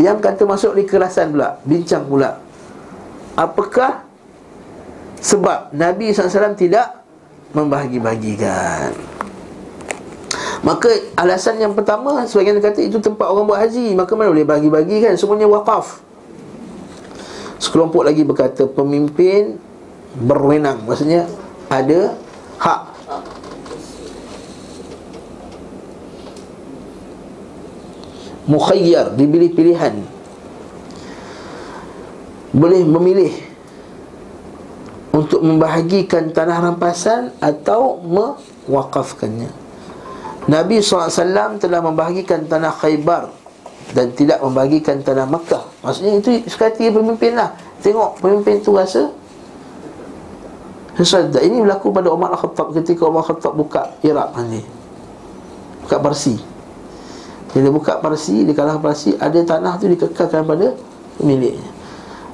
Yang 0.00 0.18
kata 0.24 0.42
masuk 0.48 0.72
di 0.74 0.82
kekerasan 0.88 1.36
pula, 1.36 1.60
bincang 1.68 2.08
pula. 2.08 2.40
Apakah 3.36 4.08
sebab 5.20 5.70
Nabi 5.76 6.10
SAW 6.10 6.56
tidak 6.56 7.04
membahagi-bagikan? 7.52 9.11
Maka 10.62 10.88
alasan 11.18 11.58
yang 11.58 11.74
pertama 11.74 12.22
Sebagian 12.22 12.62
kata 12.62 12.86
itu 12.86 13.02
tempat 13.02 13.26
orang 13.26 13.50
buat 13.50 13.58
haji. 13.58 13.98
Maka 13.98 14.14
mana 14.14 14.30
boleh 14.30 14.46
bagi-bagi 14.46 15.02
kan? 15.02 15.18
Semuanya 15.18 15.50
wakaf 15.50 15.98
Sekelompok 17.58 18.06
lagi 18.06 18.22
berkata 18.22 18.66
Pemimpin 18.70 19.58
berwenang. 20.22 20.86
Maksudnya 20.86 21.26
ada 21.66 22.14
hak. 22.62 22.80
Mukhayyar 28.46 29.14
Diberi 29.18 29.50
pilihan. 29.50 29.98
Boleh 32.54 32.86
memilih 32.86 33.34
Untuk 35.10 35.42
membahagikan 35.42 36.30
tanah 36.30 36.60
rampasan 36.60 37.32
Atau 37.40 37.98
mewakafkannya 38.04 39.61
Nabi 40.50 40.82
SAW 40.82 41.62
telah 41.62 41.78
membahagikan 41.78 42.50
tanah 42.50 42.74
Khaybar 42.74 43.30
Dan 43.94 44.10
tidak 44.18 44.42
membahagikan 44.42 44.98
tanah 44.98 45.26
Makkah 45.28 45.62
Maksudnya 45.86 46.18
itu 46.18 46.42
sekali 46.50 46.90
pemimpin 46.90 47.38
lah. 47.38 47.54
Tengok 47.78 48.18
pemimpin 48.18 48.58
tu 48.58 48.74
rasa 48.74 49.06
Sesuatu 50.98 51.38
Ini 51.38 51.62
berlaku 51.62 51.94
pada 51.94 52.10
Umar 52.10 52.34
Al-Khattab 52.34 52.74
Ketika 52.74 53.06
Umar 53.06 53.22
Al-Khattab 53.22 53.54
buka 53.54 53.94
Iraq 54.02 54.34
nanti. 54.34 54.62
Buka 55.86 55.96
Parsi. 56.02 56.34
Bila 57.54 57.68
buka 57.70 58.02
Parsi 58.02 58.42
Dia 58.42 58.54
kalah 58.58 58.82
Parsi 58.82 59.14
Ada 59.14 59.46
tanah 59.46 59.78
tu 59.78 59.86
dikekalkan 59.86 60.42
pada 60.42 60.74
Pemiliknya. 61.22 61.70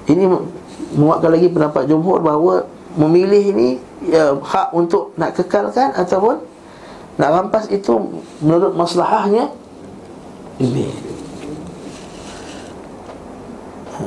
Ini 0.08 0.24
menguatkan 0.96 1.28
lagi 1.28 1.52
pendapat 1.52 1.84
jumhur 1.84 2.24
Bahawa 2.24 2.64
memilih 2.96 3.52
ini 3.52 3.68
ya, 4.08 4.32
Hak 4.40 4.72
untuk 4.72 5.12
nak 5.20 5.36
kekalkan 5.36 5.92
Ataupun 5.92 6.40
nak 7.18 7.30
rampas 7.34 7.66
itu 7.68 7.98
menurut 8.38 8.72
maslahahnya 8.78 9.50
ini. 10.62 10.86
Ha, 13.98 14.02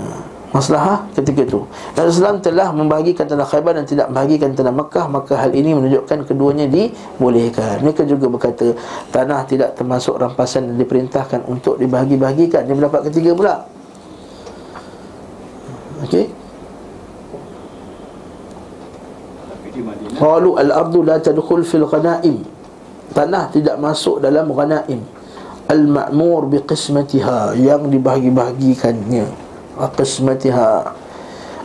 Maslahah 0.51 1.07
ketika 1.15 1.47
itu. 1.47 1.63
SAW 1.95 2.43
telah 2.43 2.75
membahagikan 2.75 3.23
tanah 3.23 3.47
Khaybar 3.47 3.71
dan 3.71 3.87
tidak 3.87 4.11
membahagikan 4.11 4.51
tanah 4.51 4.75
Mekah. 4.75 5.07
Maka 5.07 5.39
hal 5.39 5.55
ini 5.55 5.71
menunjukkan 5.71 6.27
keduanya 6.27 6.67
dibolehkan. 6.67 7.79
Mereka 7.79 8.03
juga 8.03 8.27
berkata 8.27 8.75
Tanah 9.15 9.47
tidak 9.47 9.79
termasuk 9.79 10.19
rampasan 10.19 10.67
dan 10.67 10.75
diperintahkan 10.75 11.47
untuk 11.47 11.79
dibahagi-bahagikan. 11.79 12.67
Dia 12.67 12.75
mendapat 12.75 13.07
ketiga 13.07 13.31
pula. 13.31 13.63
Okey. 16.03 16.27
Qalu 20.19 20.49
al-ardu 20.59 20.99
la 21.07 21.15
tadkhul 21.15 21.63
fil 21.63 21.87
ghanaim 21.87 22.43
tanah 23.11 23.51
tidak 23.51 23.75
masuk 23.77 24.19
dalam 24.23 24.49
ghanaim. 24.51 25.01
Al-ma'mur 25.71 26.51
bi 26.51 26.59
qismatiha 26.63 27.55
yang 27.55 27.87
dibahagi-bahagikannya. 27.87 29.27
Qismatiha. 29.95 30.99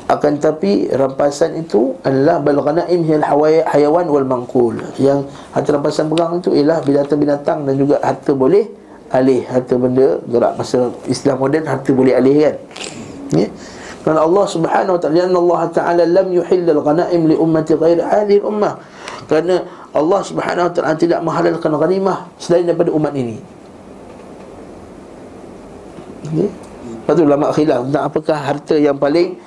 Akan 0.07 0.38
tapi 0.38 0.86
rampasan 0.86 1.59
itu 1.59 1.99
adalah 2.07 2.38
bal 2.38 2.62
ghanaim 2.62 3.03
hiya 3.03 3.26
hayawan 3.66 4.07
wal 4.07 4.22
manqul 4.22 4.78
yang 5.03 5.26
harta 5.51 5.74
rampasan 5.74 6.07
perang 6.07 6.38
itu 6.38 6.55
ialah 6.55 6.78
binatang-binatang 6.86 7.66
dan 7.66 7.74
juga 7.74 7.99
harta 7.99 8.30
boleh 8.30 8.70
alih. 9.11 9.42
Harta 9.51 9.74
benda 9.74 10.22
gerak 10.30 10.55
masa 10.55 10.94
Islam 11.11 11.42
moden 11.42 11.66
harta 11.66 11.90
boleh 11.90 12.14
alih 12.14 12.36
kan? 12.38 12.57
Ya. 13.34 13.51
Kerana 14.07 14.22
Allah 14.22 14.44
Subhanahu 14.47 14.94
wa 14.94 15.01
taala 15.03 15.26
Allah 15.26 15.62
taala 15.74 16.03
lam 16.07 16.30
yuhill 16.30 16.62
al-ghanaim 16.70 17.26
li 17.26 17.34
ummati 17.34 17.74
ghairi 17.74 17.99
hadhihi 18.07 18.38
al-ummah. 18.38 18.78
Kerana 19.26 19.66
Allah 19.97 20.20
Subhanahu 20.20 20.68
Wa 20.68 20.72
Taala 20.76 20.92
tidak 20.92 21.20
menghalalkan 21.24 21.72
ghanimah 21.72 22.28
selain 22.36 22.68
daripada 22.68 22.92
umat 22.92 23.16
ini. 23.16 23.40
Okay. 26.26 26.51
Lepas 27.07 27.12
tu 27.16 27.22
ulama 27.22 27.47
khilaf 27.55 27.86
tentang 27.86 28.03
apakah 28.03 28.34
harta 28.34 28.74
yang 28.74 28.99
paling 28.99 29.38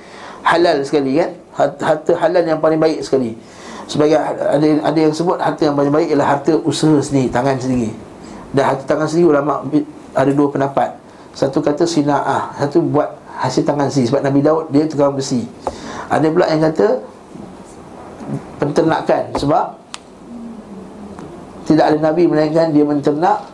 halal 0.48 0.80
sekali 0.82 1.20
kan? 1.20 1.36
Harta 1.60 2.16
halal 2.16 2.44
yang 2.48 2.58
paling 2.64 2.80
baik 2.80 3.04
sekali. 3.04 3.36
Sebagai 3.84 4.16
ada 4.16 4.68
ada 4.86 5.00
yang 5.00 5.12
sebut 5.12 5.36
harta 5.38 5.68
yang 5.68 5.76
paling 5.76 5.92
baik 5.92 6.08
ialah 6.08 6.40
harta 6.40 6.56
usaha 6.64 6.98
sendiri, 7.04 7.28
tangan 7.28 7.60
sendiri. 7.60 7.92
Dan 8.56 8.64
harta 8.74 8.84
tangan 8.88 9.12
sendiri 9.12 9.28
ulama 9.36 9.60
ada 10.16 10.32
dua 10.32 10.48
pendapat. 10.50 10.96
Satu 11.36 11.60
kata 11.60 11.84
sina'ah, 11.84 12.56
satu 12.58 12.80
buat 12.80 13.12
hasil 13.44 13.68
tangan 13.68 13.92
sendiri 13.92 14.16
sebab 14.16 14.24
Nabi 14.24 14.40
Daud 14.40 14.66
dia 14.72 14.88
tukang 14.88 15.14
besi. 15.14 15.44
Ada 16.08 16.32
pula 16.32 16.48
yang 16.48 16.64
kata 16.64 16.88
penternakan 18.56 19.24
sebab 19.36 19.79
tidak 21.70 21.86
ada 21.86 21.98
Nabi 22.02 22.26
melainkan 22.26 22.74
dia 22.74 22.82
menternak 22.82 23.46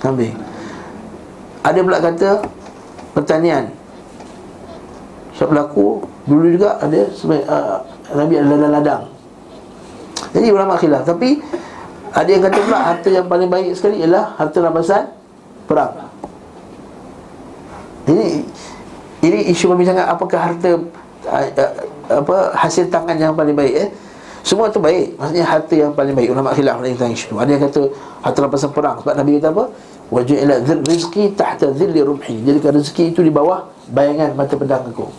kambing. 0.00 0.32
Ada 1.60 1.78
pula 1.84 2.00
kata 2.00 2.30
pertanian. 3.12 3.68
Sebab 5.36 5.52
berlaku 5.52 6.00
dulu 6.24 6.56
juga 6.56 6.80
ada 6.80 7.00
uh, 7.12 7.76
Nabi 8.16 8.34
adalah 8.40 8.80
ladang. 8.80 9.02
Jadi 10.32 10.48
ulama 10.48 10.80
khilaf 10.80 11.04
tapi 11.04 11.44
ada 12.16 12.24
yang 12.24 12.40
kata 12.40 12.58
pula 12.64 12.78
harta 12.80 13.08
yang 13.12 13.28
paling 13.28 13.52
baik 13.52 13.76
sekali 13.76 14.00
ialah 14.00 14.32
harta 14.40 14.56
rampasan 14.64 15.12
perang. 15.68 16.08
Ini 18.08 18.48
ini 19.28 19.38
isu 19.52 19.68
perbincangan 19.68 20.08
apakah 20.08 20.40
harta 20.40 20.80
uh, 21.28 21.46
uh, 21.52 21.72
apa 22.24 22.36
hasil 22.56 22.88
tangan 22.88 23.20
yang 23.20 23.36
paling 23.36 23.52
baik 23.52 23.74
eh? 23.76 23.88
Semua 24.46 24.70
tu 24.70 24.78
baik. 24.78 25.18
Maksudnya 25.18 25.42
harta 25.42 25.74
yang 25.74 25.90
paling 25.90 26.14
baik. 26.14 26.30
Ulama 26.30 26.54
khilaf 26.54 26.78
tentang 26.78 27.10
isu 27.10 27.34
Ada 27.34 27.50
yang 27.50 27.62
kata 27.66 27.82
Harta 28.22 28.38
rampasan 28.46 28.70
perang. 28.70 29.02
Sebab 29.02 29.14
Nabi 29.18 29.42
kata 29.42 29.50
apa? 29.50 29.64
Waju'ilat 30.14 30.86
rizki 30.86 31.34
tahta 31.34 31.74
zilli 31.74 31.98
rumhi. 31.98 32.46
Jadi 32.46 32.62
rezeki 32.62 33.10
itu 33.10 33.26
di 33.26 33.32
bawah 33.34 33.66
Bayangan 33.90 34.38
mata 34.38 34.54
pedang 34.54 34.86
aku. 34.86 35.10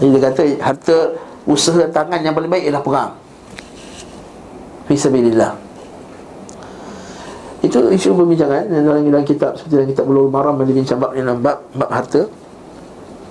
Jadi 0.00 0.08
dia 0.16 0.20
kata 0.32 0.42
Harta 0.64 0.96
usaha 1.44 1.84
tangan 1.92 2.24
yang 2.24 2.32
paling 2.32 2.48
baik 2.48 2.72
Ialah 2.72 2.80
perang. 2.80 3.10
Fisabilillah 4.88 5.72
itu 7.62 7.78
isu 7.78 8.18
perbincangan 8.18 8.66
dalam, 8.66 9.06
dalam 9.06 9.22
kitab 9.22 9.54
seperti 9.54 9.74
dalam 9.78 9.88
kitab 9.94 10.04
Bulu 10.10 10.26
Maram 10.26 10.58
yang 10.58 10.66
dibincang 10.66 10.98
bab 10.98 11.14
dalam 11.14 11.38
bab, 11.38 11.62
bab 11.78 11.90
harta. 11.94 12.26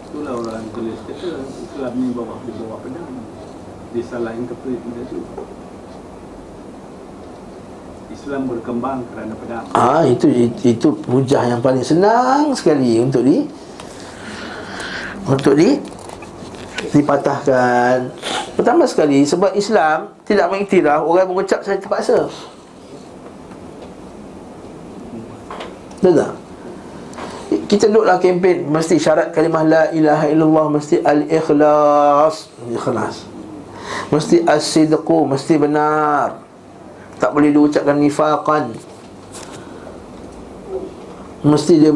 Itulah 0.07 0.39
orang 0.39 0.63
tulis. 0.71 0.95
Kata 1.03 1.43
Islam 1.43 1.91
ni 1.99 2.15
bawah 2.15 2.39
dia 3.91 4.03
salah 4.07 4.31
interpret 4.31 4.79
benda 4.79 5.03
tu 5.11 5.19
Islam 8.11 8.43
berkembang 8.43 9.01
kerana 9.15 9.33
pedang. 9.33 9.65
Ah 9.71 10.03
itu 10.03 10.27
itu 10.61 10.87
hujah 11.07 11.47
yang 11.47 11.63
paling 11.63 11.81
senang 11.81 12.51
sekali 12.53 12.99
untuk 12.99 13.23
di 13.23 13.47
untuk 15.25 15.55
di 15.55 15.79
dipatahkan. 16.91 18.11
Pertama 18.59 18.83
sekali 18.83 19.23
sebab 19.23 19.55
Islam 19.55 20.11
tidak 20.27 20.51
mengiktiraf 20.51 21.01
orang 21.01 21.27
mengucap 21.31 21.63
saya 21.63 21.79
terpaksa. 21.79 22.27
Tak? 26.01 26.33
Kita 27.69 27.87
duduklah 27.87 28.17
kempen 28.17 28.67
Mesti 28.73 28.97
syarat 28.97 29.29
kalimah 29.37 29.61
La 29.61 29.83
ilaha 29.93 30.25
illallah 30.27 30.65
Mesti 30.73 30.97
al-ikhlas 31.05 32.49
Ikhlas 32.73 33.30
Mesti 34.11 34.43
as-sidqu 34.43 35.19
Mesti 35.25 35.55
benar. 35.55 36.43
Tak 37.17 37.31
boleh 37.31 37.49
diucapkan 37.49 37.95
nifaqan. 37.95 38.75
Mesti 41.41 41.73
dia 41.81 41.91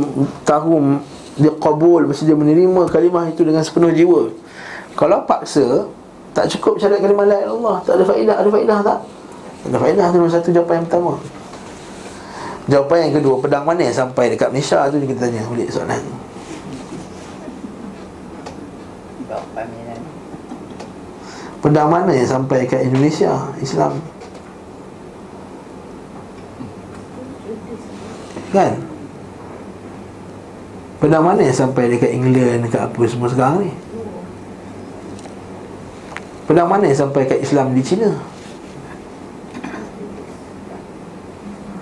tahu 0.47 0.97
Dia 1.37 1.53
qabul 1.59 2.09
Mesti 2.09 2.25
dia 2.25 2.33
menerima 2.33 2.89
kalimah 2.89 3.29
itu 3.29 3.45
Dengan 3.45 3.61
sepenuh 3.61 3.93
jiwa. 3.93 4.33
Kalau 4.95 5.27
paksa 5.27 5.85
Tak 6.33 6.49
cukup 6.57 6.81
syarat 6.81 7.03
kalimah 7.03 7.27
La 7.27 7.43
ilaha 7.43 7.45
illallah. 7.51 7.77
Tak 7.85 7.93
ada 7.99 8.03
faedah 8.07 8.35
Ada 8.41 8.49
faedah 8.49 8.79
tak? 8.81 8.99
Ada 9.65 9.77
faedah 9.81 10.07
tu 10.09 10.17
satu 10.29 10.49
jawapan 10.53 10.75
yang 10.81 10.87
pertama. 10.87 11.13
Jawapan 12.65 12.97
yang 13.09 13.13
kedua 13.21 13.35
Pedang 13.43 13.63
mana 13.67 13.81
yang 13.85 13.97
sampai 13.97 14.33
dekat 14.33 14.49
Malaysia 14.49 14.89
tu 14.89 14.97
Kita 14.97 15.29
tanya 15.29 15.45
balik 15.45 15.69
soalan 15.69 16.01
Bawa 19.25 19.41
pameran. 19.57 20.01
Pedang 21.65 21.89
mana 21.89 22.13
yang 22.13 22.29
sampai 22.29 22.69
ke 22.69 22.77
Indonesia 22.77 23.49
Islam? 23.57 23.97
Kan? 28.53 28.85
Pedang 31.01 31.25
mana 31.25 31.41
yang 31.41 31.57
sampai 31.57 31.89
dekat 31.89 32.13
England 32.13 32.69
Dekat 32.69 32.85
apa 32.85 33.01
semua 33.09 33.33
sekarang 33.33 33.65
ni? 33.65 33.73
Pedang 36.45 36.69
mana 36.69 36.85
yang 36.85 37.01
sampai 37.01 37.25
kat 37.25 37.41
Islam 37.41 37.73
di 37.73 37.81
China? 37.81 38.13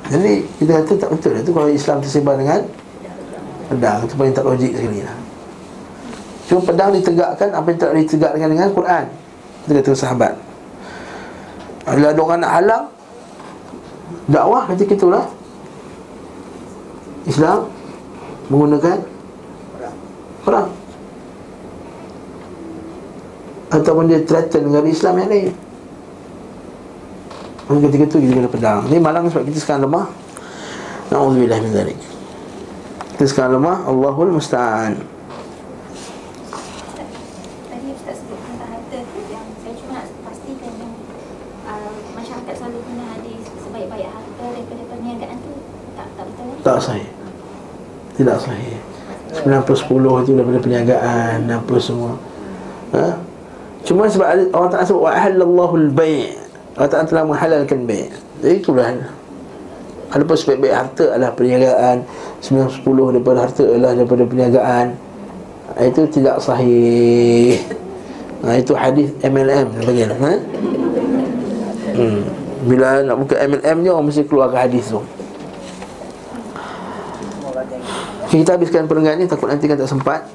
Jadi 0.07 0.47
kita 0.63 0.79
kata 0.79 0.95
tak 0.95 1.11
betul 1.11 1.36
Itu 1.43 1.51
kalau 1.51 1.67
Islam 1.67 1.99
tersebar 1.99 2.39
dengan 2.39 2.63
Pedang. 3.67 4.07
Itu 4.07 4.15
paling 4.15 4.31
tak 4.31 4.47
logik 4.47 4.79
sekali 4.79 5.03
lah. 5.03 5.17
Cuma 6.47 6.63
pedang 6.63 6.95
ditegakkan 6.95 7.51
Apa 7.51 7.67
yang 7.67 7.79
tak 7.84 7.91
ditegakkan 7.99 8.47
dengan 8.47 8.71
Quran 8.71 9.22
Kita 9.64 9.72
kata 9.80 9.91
sahabat. 9.95 10.34
Bila 11.84 12.16
ada 12.16 12.22
orang 12.24 12.39
nak 12.39 12.53
halang 12.55 12.86
Dakwah 14.24 14.64
ketika 14.72 14.95
itulah 14.95 15.26
Islam 17.28 17.68
Menggunakan 18.47 18.99
Perang. 20.43 20.68
Ataupun 23.72 24.11
dia 24.11 24.20
threaten 24.28 24.68
negara 24.70 24.86
Islam 24.86 25.24
yang 25.24 25.30
lain. 25.32 25.51
Maka 27.64 27.80
ketika 27.88 28.03
itu 28.11 28.18
kita 28.28 28.34
kena 28.38 28.49
pedang. 28.51 28.80
Ini 28.91 28.99
malang 28.99 29.32
sebab 29.32 29.47
kita 29.47 29.59
sekarang 29.64 29.88
lemah. 29.88 30.05
Na'udzubillah 31.09 31.59
min 31.64 31.72
dhalik 31.72 31.99
Kita 33.16 33.24
sekarang 33.24 33.64
lemah. 33.64 33.88
Allahul 33.88 34.36
Musta'an 34.36 34.99
Tadi 37.72 37.88
Ustaz 37.95 38.20
sebut 38.20 38.39
tentang 38.39 38.70
harta 38.78 38.97
tu 38.99 39.20
yang 39.32 39.45
saya 39.64 39.74
cuma 39.80 39.91
nak 39.95 40.05
pastikan 40.28 40.74
yang 40.76 40.93
uh, 41.66 41.93
masyarakat 42.20 42.53
selalu 42.59 42.80
guna 42.84 43.03
hadis 43.16 43.41
sebaik-baik 43.64 44.09
harta 44.11 44.45
daripada 44.53 44.84
perniagaan 44.91 45.38
tu 45.39 45.53
tak 45.95 46.07
tak 46.20 46.26
betul 46.30 46.45
eh? 46.45 46.57
Tak 46.61 46.78
sahih 46.84 47.07
Tidak 48.14 48.38
sahih. 48.38 48.78
90-10 49.34 50.22
itu 50.22 50.32
daripada 50.38 50.59
perniagaan 50.61 51.38
Apa 51.49 51.76
semua. 51.82 52.14
Ha? 52.93 53.18
Cuma 53.84 54.05
sebab 54.05 54.53
orang 54.53 54.70
tak 54.70 54.86
sebut 54.86 55.01
Wa'ahallallahu 55.09 55.74
al-bay' 55.89 56.38
Allah 56.78 56.89
Ta'ala 56.89 57.05
telah 57.09 57.26
menghalalkan 57.26 57.89
bay' 57.89 58.07
Jadi 58.39 58.55
itulah 58.61 58.93
Ada 60.14 60.22
pun 60.30 60.38
sebaik-baik 60.38 60.76
harta 60.78 61.05
adalah 61.18 61.34
perniagaan. 61.34 62.05
9-10 62.45 63.18
daripada 63.18 63.38
harta 63.49 63.64
adalah 63.66 63.91
daripada 63.97 64.24
perniagaan. 64.30 64.88
Itu 65.82 66.05
tidak 66.05 66.38
sahih. 66.38 67.57
Ha, 68.45 68.61
Itu 68.61 68.78
hadis 68.78 69.09
MLM 69.26 69.74
Bagaimana 69.82 70.16
ha? 70.20 70.34
hmm. 71.97 72.22
Bila 72.68 72.99
nak 73.01 73.18
buka 73.24 73.39
MLM 73.39 73.78
ni 73.82 73.88
Orang 73.88 74.11
mesti 74.11 74.28
keluarkan 74.28 74.68
hadis 74.68 74.91
tu 74.91 75.01
Okay, 78.34 78.41
kita 78.41 78.57
habiskan 78.57 78.89
perenggan 78.89 79.21
ni 79.21 79.29
takut 79.29 79.45
nanti 79.45 79.69
kan 79.69 79.77
tak 79.77 79.93
sempat. 79.93 80.25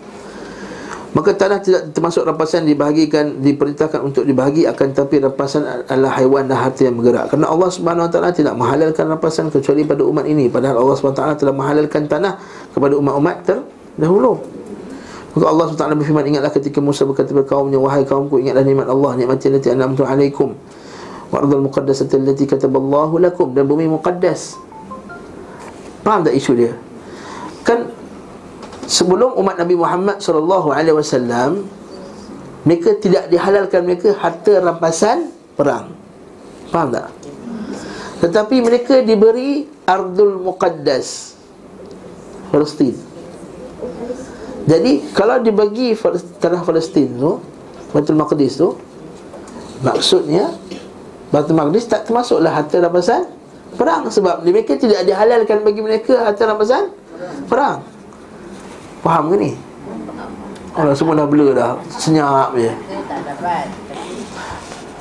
Maka 1.19 1.35
tanah 1.35 1.59
tidak 1.59 1.91
termasuk 1.91 2.23
rampasan 2.23 2.63
dibahagikan 2.63 3.43
diperintahkan 3.43 4.07
untuk 4.07 4.23
dibahagi 4.23 4.71
akan 4.71 4.95
tapi 4.95 5.19
rampasan 5.19 5.67
adalah 5.91 6.15
haiwan 6.15 6.47
dan 6.47 6.63
harta 6.63 6.87
yang 6.87 6.95
bergerak. 6.95 7.27
Kerana 7.27 7.51
Allah 7.51 7.67
Subhanahu 7.75 8.07
Taala 8.07 8.31
tidak 8.31 8.55
menghalalkan 8.55 9.03
rampasan 9.03 9.51
kecuali 9.51 9.83
pada 9.83 10.07
umat 10.07 10.31
ini 10.31 10.47
padahal 10.47 10.79
Allah 10.79 10.95
Subhanahu 10.95 11.19
Taala 11.19 11.35
telah 11.35 11.51
menghalalkan 11.51 12.07
tanah 12.07 12.39
kepada 12.71 12.95
umat-umat 13.03 13.37
terdahulu. 13.43 14.47
Maka 15.35 15.45
Allah 15.51 15.67
SWT 15.69 15.83
berfirman 15.99 16.25
Ingatlah 16.25 16.51
ketika 16.57 16.79
Musa 16.81 17.05
berkata 17.05 17.31
kepada 17.31 17.47
kaumnya 17.47 17.77
Wahai 17.77 18.03
kaumku 18.03 18.41
ingatlah 18.41 18.65
nikmat 18.65 18.89
Allah 18.89 19.13
Nikmati 19.13 19.53
allati 19.53 19.69
anamtu 19.69 20.03
alaikum 20.09 20.57
Wa 21.29 21.45
ardhal 21.45 21.63
muqaddasati 21.69 22.17
allati 22.17 22.49
kataballahu 22.49 23.21
lakum 23.21 23.53
Dan 23.53 23.69
bumi 23.69 23.87
muqaddas 23.93 24.57
Faham 26.01 26.25
tak 26.25 26.33
isu 26.33 26.57
dia? 26.57 26.73
Kan 27.63 27.91
sebelum 28.89 29.37
umat 29.37 29.61
Nabi 29.61 29.75
Muhammad 29.77 30.19
sallallahu 30.19 30.73
alaihi 30.73 30.97
wasallam 30.97 31.69
mereka 32.65 32.97
tidak 32.99 33.31
dihalalkan 33.33 33.81
mereka 33.85 34.13
harta 34.19 34.61
rampasan 34.61 35.33
perang. 35.55 35.93
Faham 36.69 36.93
tak? 36.93 37.09
Tetapi 38.19 38.57
mereka 38.61 39.01
diberi 39.01 39.65
Ardul 39.87 40.43
Muqaddas 40.43 41.39
Palestin. 42.51 42.97
Jadi 44.69 45.01
kalau 45.17 45.41
dibagi 45.41 45.97
tanah 46.43 46.61
Palestin 46.61 47.09
tu 47.17 47.41
Baitul 47.89 48.21
Maqdis 48.21 48.61
tu 48.61 48.77
maksudnya 49.81 50.53
Baitul 51.33 51.57
Maqdis 51.57 51.89
tak 51.89 52.05
termasuklah 52.05 52.53
harta 52.53 52.77
rampasan 52.77 53.25
perang 53.81 54.13
sebab 54.13 54.45
mereka 54.45 54.77
tidak 54.77 55.09
dihalalkan 55.09 55.65
bagi 55.65 55.81
mereka 55.81 56.21
harta 56.21 56.45
rampasan 56.45 56.93
perang? 57.47 57.79
Faham 59.03 59.25
ke 59.33 59.37
ni? 59.39 59.53
Orang 60.79 60.95
semua 60.95 61.19
dah 61.19 61.27
blur 61.27 61.57
dah. 61.57 61.75
Senyap 61.91 62.55
je. 62.55 62.71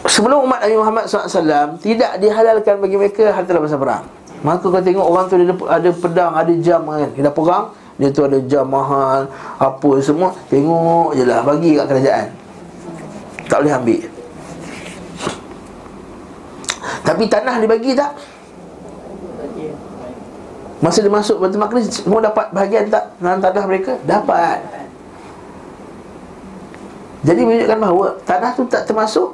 Sebelum 0.07 0.47
umat 0.47 0.63
Nabi 0.63 0.79
Muhammad 0.79 1.03
SAW 1.05 1.77
Tidak 1.83 2.17
dihalalkan 2.23 2.79
bagi 2.79 2.95
mereka 2.95 3.29
harta 3.35 3.51
rampasan 3.53 3.77
perang. 3.77 4.03
Maka 4.45 4.65
kau 4.69 4.81
tengok 4.81 5.05
orang 5.05 5.25
tu 5.29 5.35
ada, 5.37 5.53
ada 5.69 5.89
pedang, 5.93 6.31
ada 6.33 6.53
jam 6.57 6.81
kan. 6.85 7.09
Dia 7.13 7.29
perang 7.33 7.65
Dia 7.97 8.09
tu 8.13 8.21
ada 8.25 8.37
jam 8.45 8.69
mahal 8.69 9.25
Apa 9.57 9.89
semua 10.01 10.33
Tengok 10.49 11.13
je 11.13 11.23
lah. 11.25 11.45
Bagi 11.45 11.77
kat 11.77 11.85
kerajaan. 11.85 12.27
Tak 13.47 13.57
boleh 13.63 13.73
ambil. 13.77 14.01
Tapi 17.07 17.23
tanah 17.31 17.55
dibagi 17.63 17.95
tak? 17.95 18.11
Masa 20.77 21.01
dia 21.01 21.09
masuk 21.09 21.41
Baitul 21.41 21.57
Maqdis 21.57 21.89
Semua 21.89 22.21
dapat 22.21 22.53
bahagian 22.53 22.85
tak 22.85 23.17
Dalam 23.17 23.41
tanah 23.41 23.63
mereka? 23.65 23.97
Dapat 24.05 24.57
Jadi 27.25 27.41
menunjukkan 27.41 27.79
bahawa 27.81 28.07
Tanah 28.29 28.49
tu 28.53 28.63
tak 28.69 28.85
termasuk 28.85 29.29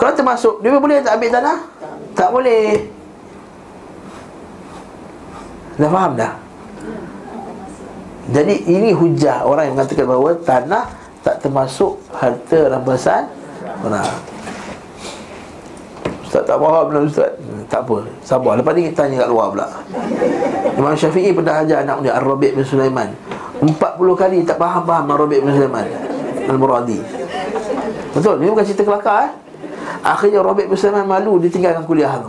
Kalau 0.00 0.12
termasuk 0.16 0.54
Dia 0.64 0.80
boleh 0.80 1.04
tak 1.04 1.20
ambil 1.20 1.30
tanah? 1.36 1.58
Tak 2.16 2.28
boleh 2.32 2.64
Dah 5.76 5.90
faham 5.92 6.12
dah? 6.16 6.32
Jadi 8.32 8.54
ini 8.64 8.96
hujah 8.96 9.44
Orang 9.44 9.68
yang 9.68 9.74
mengatakan 9.76 10.08
bahawa 10.08 10.30
Tanah 10.40 10.84
tak 11.20 11.44
termasuk 11.44 12.00
Harta 12.16 12.72
rampasan 12.72 13.28
Mana? 13.84 14.00
Ustaz 16.36 16.52
tak 16.52 16.60
faham 16.60 16.86
lah 16.92 17.00
Ustaz. 17.00 17.32
Tak 17.72 17.80
apa 17.88 17.96
Sabar. 18.20 18.60
Lepas 18.60 18.76
ni 18.76 18.92
kita 18.92 19.08
tanya 19.08 19.24
kat 19.24 19.28
luar 19.32 19.56
pula. 19.56 19.66
Imam 20.76 20.92
Syafi'i 20.92 21.32
pernah 21.32 21.64
ajar 21.64 21.80
anak 21.80 22.04
dia 22.04 22.12
Ar-Rabi' 22.20 22.52
bin 22.52 22.60
Sulaiman. 22.60 23.08
40 23.64 23.72
kali 23.96 24.44
tak 24.44 24.60
faham-faham 24.60 25.16
Ar-Rabi' 25.16 25.40
bin 25.40 25.48
Sulaiman 25.56 25.88
Al-Muradi. 26.44 27.00
Betul? 28.12 28.44
Ini 28.44 28.52
bukan 28.52 28.64
cerita 28.68 28.84
kelakar 28.84 29.16
eh? 29.24 29.30
Akhirnya 30.04 30.44
Rabi' 30.44 30.68
bin 30.68 30.76
Sulaiman 30.76 31.08
malu 31.08 31.40
Dia 31.40 31.48
tinggalkan 31.48 31.88
kuliah 31.88 32.12
tu. 32.20 32.28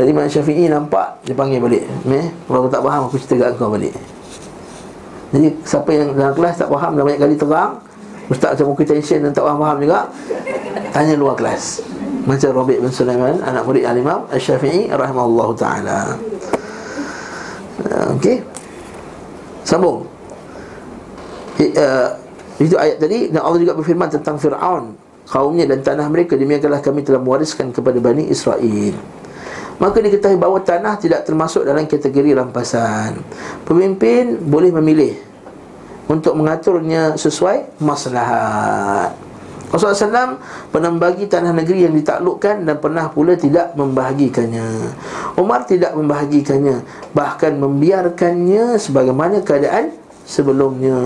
Jadi 0.00 0.08
Imam 0.08 0.24
Syafi'i 0.24 0.64
nampak 0.72 1.20
Dia 1.28 1.36
panggil 1.36 1.60
balik. 1.60 1.84
Meh, 2.08 2.32
Kalau 2.48 2.72
tak 2.72 2.80
faham 2.80 3.04
Aku 3.04 3.20
cerita 3.20 3.52
kat 3.52 3.60
kau 3.60 3.68
balik. 3.68 3.92
Jadi 5.36 5.60
siapa 5.60 5.92
yang 5.92 6.16
dalam 6.16 6.32
kelas 6.32 6.56
tak 6.56 6.72
faham 6.72 6.96
Dah 6.96 7.04
banyak 7.04 7.20
kali 7.20 7.36
terang 7.36 7.84
Ustaz 8.32 8.56
macam 8.56 8.72
muka 8.72 8.82
tension 8.88 9.20
Dan 9.20 9.30
tak 9.36 9.44
faham-faham 9.44 9.76
juga 9.84 10.08
Tanya 10.90 11.14
luar 11.20 11.36
kelas 11.36 11.99
Macam 12.30 12.62
Rabi' 12.62 12.78
bin 12.78 12.94
Sulaiman 12.94 13.42
Anak 13.42 13.66
murid 13.66 13.82
Al-Imam 13.82 14.30
Al-Syafi'i 14.30 14.86
Rahimahullah 14.86 15.48
Ta'ala. 15.58 16.00
Uh, 17.82 18.14
Okey. 18.14 18.38
Sambung. 19.66 20.06
Uh, 21.58 22.08
Itu 22.62 22.78
ayat 22.78 23.02
tadi 23.02 23.34
Dan 23.34 23.42
Allah 23.42 23.58
juga 23.58 23.74
berfirman 23.74 24.06
tentang 24.14 24.38
Fir'aun 24.38 24.94
Kaumnya 25.26 25.66
dan 25.66 25.82
tanah 25.82 26.06
mereka 26.06 26.38
Demikianlah 26.38 26.78
kami 26.78 27.02
telah 27.02 27.18
mewariskan 27.18 27.74
kepada 27.74 27.98
Bani 27.98 28.30
Israel. 28.30 28.94
Maka 29.82 29.98
diketahui 29.98 30.38
bahawa 30.38 30.60
tanah 30.62 30.98
tidak 31.00 31.24
termasuk 31.24 31.64
dalam 31.64 31.88
kategori 31.88 32.36
rampasan. 32.36 33.16
Pemimpin 33.66 34.38
boleh 34.38 34.70
memilih 34.70 35.14
Untuk 36.06 36.34
mengaturnya 36.34 37.14
sesuai 37.14 37.78
maslahat 37.78 39.29
Rasulullah 39.70 39.94
SAW 39.94 40.42
pernah 40.74 40.90
membagi 40.90 41.30
tanah 41.30 41.54
negeri 41.54 41.86
yang 41.86 41.94
ditaklukkan 41.94 42.66
dan 42.66 42.76
pernah 42.82 43.06
pula 43.06 43.38
tidak 43.38 43.78
membahagikannya. 43.78 44.66
Umar 45.38 45.62
tidak 45.62 45.94
membahagikannya, 45.94 46.82
bahkan 47.14 47.54
membiarkannya 47.54 48.74
sebagaimana 48.82 49.46
keadaan 49.46 49.94
sebelumnya. 50.26 50.98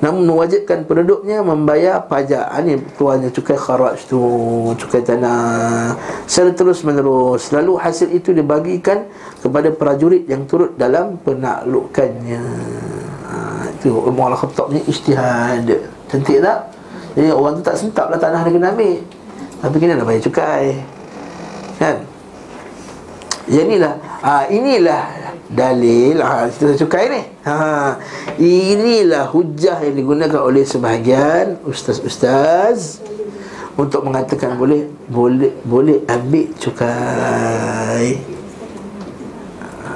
Namun 0.00 0.24
mewajibkan 0.32 0.88
penduduknya 0.88 1.44
membayar 1.44 2.00
pajak 2.00 2.48
Ini 2.64 2.80
tuannya 2.96 3.28
cukai 3.36 3.60
kharaj 3.60 4.08
tu 4.08 4.16
Cukai 4.80 5.04
tanah 5.04 5.92
Secara 6.24 6.56
terus 6.56 6.80
menerus 6.80 7.52
Lalu 7.52 7.76
hasil 7.76 8.08
itu 8.08 8.32
dibagikan 8.32 9.04
Kepada 9.44 9.68
prajurit 9.68 10.24
yang 10.24 10.48
turut 10.48 10.72
dalam 10.80 11.20
penaklukannya 11.20 12.44
ha, 13.28 13.36
Itu 13.76 13.92
Umar 14.08 14.32
Al-Khattab 14.32 14.72
ni 14.72 14.80
istihad 14.88 15.68
Cantik 16.08 16.40
tak? 16.40 16.79
Jadi 17.14 17.28
orang 17.34 17.58
tu 17.58 17.62
tak 17.66 17.76
sentap 17.76 18.06
lah 18.08 18.18
tanah 18.18 18.46
dia 18.46 18.52
kena 18.54 18.70
ambil. 18.70 18.98
Tapi 19.60 19.76
kena 19.76 19.98
nak 19.98 20.06
bayar 20.06 20.22
cukai. 20.24 20.64
Kan? 21.80 21.96
Yang 23.50 23.66
inilah 23.66 23.94
ha, 24.22 24.46
Inilah 24.46 25.04
dalil 25.50 26.22
Kita 26.54 26.76
cukai 26.86 27.04
ni. 27.10 27.22
Ha, 27.48 27.96
Inilah 28.38 29.26
hujah 29.32 29.82
yang 29.82 29.96
digunakan 29.96 30.40
oleh 30.44 30.62
sebahagian 30.62 31.58
Ustaz-ustaz 31.66 33.02
Untuk 33.74 34.06
mengatakan 34.06 34.54
boleh 34.54 34.86
Boleh 35.10 35.50
boleh 35.66 36.04
ambil 36.06 36.46
cukai. 36.60 38.22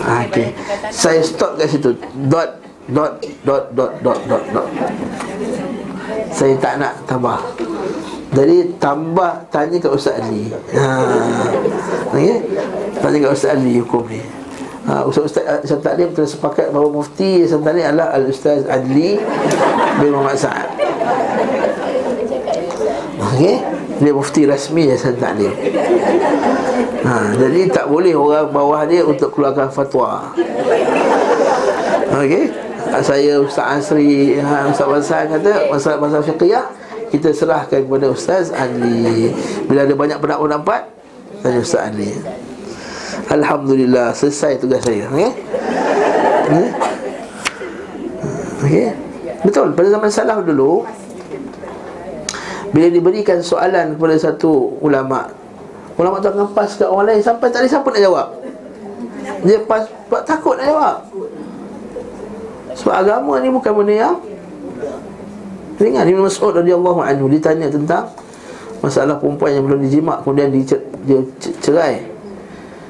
Ha, 0.04 0.26
okay. 0.26 0.52
Saya 0.90 1.22
stop 1.24 1.56
kat 1.56 1.70
situ. 1.70 1.94
Dot 2.28 2.60
Dot 2.90 3.22
Dot 3.46 3.64
Dot 3.72 3.92
Dot 4.02 4.20
Dot 4.26 4.44
Dot 4.50 4.68
saya 6.34 6.54
tak 6.60 6.74
nak 6.80 6.92
tambah. 7.08 7.40
Jadi 8.34 8.74
tambah 8.82 9.46
Tanya 9.48 9.78
ke 9.78 9.88
Ustaz 9.88 10.18
Ali. 10.18 10.50
Ha. 10.74 10.86
okay? 12.10 12.42
Tanya 12.98 13.18
ke 13.22 13.28
Ustaz 13.30 13.54
Ali 13.54 13.78
hukum 13.78 14.04
ni. 14.10 14.20
Ha, 14.84 15.06
Ustaz 15.06 15.32
Ustaz 15.32 15.44
Ustaz 15.64 15.80
Taklim 15.80 16.12
telah 16.12 16.28
sepakat 16.28 16.68
bahawa 16.74 17.00
mufti 17.00 17.46
Ustaz 17.46 17.62
Taklim 17.62 17.86
adalah 17.88 18.12
Al-Ustaz 18.12 18.66
Adli 18.68 19.16
bin 20.02 20.08
Muhammad 20.12 20.36
Sa'ad. 20.36 20.68
Okey? 23.32 23.56
Dia 24.02 24.12
mufti 24.12 24.42
rasmi 24.44 24.90
ya 24.90 24.98
Ustaz 24.98 25.16
Taklim. 25.16 25.54
Ha, 27.04 27.38
Jadi 27.38 27.60
tak 27.70 27.86
boleh 27.88 28.12
orang 28.12 28.50
bawah 28.50 28.82
dia 28.84 29.06
untuk 29.06 29.32
keluarkan 29.32 29.70
fatwa. 29.70 30.34
Okey 32.18 32.63
saya 33.00 33.40
Ustaz 33.40 33.90
Asri 33.90 34.38
ha, 34.38 34.68
Ustaz 34.68 34.86
Basan 34.86 35.24
kata 35.32 35.72
masalah-masalah 35.72 36.26
fiqhiyah 36.26 36.64
kita 37.08 37.30
serahkan 37.30 37.86
kepada 37.86 38.10
Ustaz 38.10 38.50
Ali. 38.50 39.30
Bila 39.70 39.86
ada 39.86 39.94
banyak 39.94 40.18
pendapat-pendapat 40.18 40.82
tanya 41.40 41.58
Ustaz 41.62 41.90
Ali. 41.90 42.10
Alhamdulillah 43.30 44.12
selesai 44.12 44.60
tugas 44.60 44.84
saya 44.84 45.08
okay? 45.08 45.30
okay? 48.60 48.88
betul 49.40 49.72
pada 49.72 49.88
zaman 49.88 50.10
salaf 50.12 50.38
dulu 50.44 50.84
bila 52.74 52.86
diberikan 52.90 53.38
soalan 53.40 53.94
kepada 53.96 54.18
satu 54.18 54.76
ulama 54.82 55.30
ulama 55.94 56.18
tu 56.18 56.28
akan 56.28 56.50
pas 56.52 56.68
ke 56.68 56.84
orang 56.84 57.14
lain 57.14 57.22
sampai 57.22 57.48
tak 57.48 57.64
ada 57.64 57.68
siapa 57.70 57.86
nak 57.86 58.02
jawab. 58.02 58.28
Dia 59.46 59.56
pas, 59.64 59.86
pas 60.10 60.20
takut 60.26 60.58
nak 60.58 60.66
jawab 60.68 60.96
sebab 62.74 62.94
agama 63.06 63.38
ni 63.38 63.48
bukan 63.50 63.72
benda 63.74 63.94
yang 63.94 64.16
Ingat 65.74 66.06
Ibn 66.06 66.30
Mas'ud 66.30 66.54
radhiyallahu 66.54 67.02
anhu 67.02 67.26
ditanya 67.26 67.66
tentang 67.66 68.06
masalah 68.78 69.18
perempuan 69.18 69.58
yang 69.58 69.64
belum 69.66 69.80
dijimak 69.82 70.22
kemudian 70.22 70.54
dia, 70.54 70.78
dia 71.02 71.18
cerai. 71.58 72.14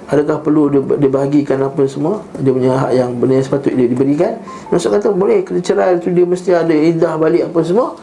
Adakah 0.05 0.45
perlu 0.45 0.69
dia, 0.69 0.81
dia 1.01 1.09
bahagikan 1.09 1.65
apa 1.65 1.81
semua? 1.89 2.21
Dia 2.37 2.53
punya 2.53 2.77
hak 2.77 2.93
yang 2.93 3.11
benda 3.17 3.41
yang 3.41 3.47
sepatutnya 3.47 3.89
dia 3.89 3.89
diberikan. 3.89 4.33
Masuk 4.69 4.93
kata 4.93 5.17
boleh 5.17 5.41
kena 5.41 5.65
cerai 5.65 5.97
tu 5.97 6.13
dia 6.13 6.29
mesti 6.29 6.53
ada 6.53 6.75
iddah 6.77 7.17
balik 7.17 7.49
apa 7.49 7.59
semua. 7.65 7.97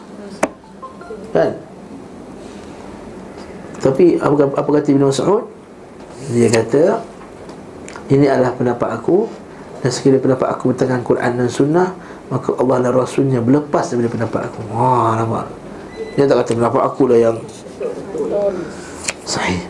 Kan? 1.30 1.54
Tapi 3.78 4.18
apa, 4.18 4.34
apa 4.50 4.70
kata 4.82 4.88
Ibn 4.90 5.04
Mas'ud? 5.06 5.46
Dia 6.34 6.48
kata 6.50 6.82
ini 8.10 8.26
adalah 8.26 8.50
pendapat 8.58 8.98
aku 8.98 9.30
dan 9.81 9.89
sekiranya 9.93 10.21
pendapat 10.25 10.47
aku 10.57 10.73
bertentangan 10.73 11.03
Quran 11.05 11.31
dan 11.37 11.49
Sunnah 11.53 11.89
Maka 12.27 12.49
Allah 12.59 12.89
dan 12.89 12.93
Rasulnya 12.97 13.39
berlepas 13.39 13.85
daripada 13.87 14.09
pendapat 14.09 14.41
aku 14.49 14.59
Wah 14.73 15.15
nampak 15.15 15.45
Dia 16.17 16.25
tak 16.25 16.43
kata 16.43 16.51
pendapat 16.57 16.81
aku 16.81 17.01
lah 17.07 17.17
yang 17.21 17.37
Sahih 19.23 19.61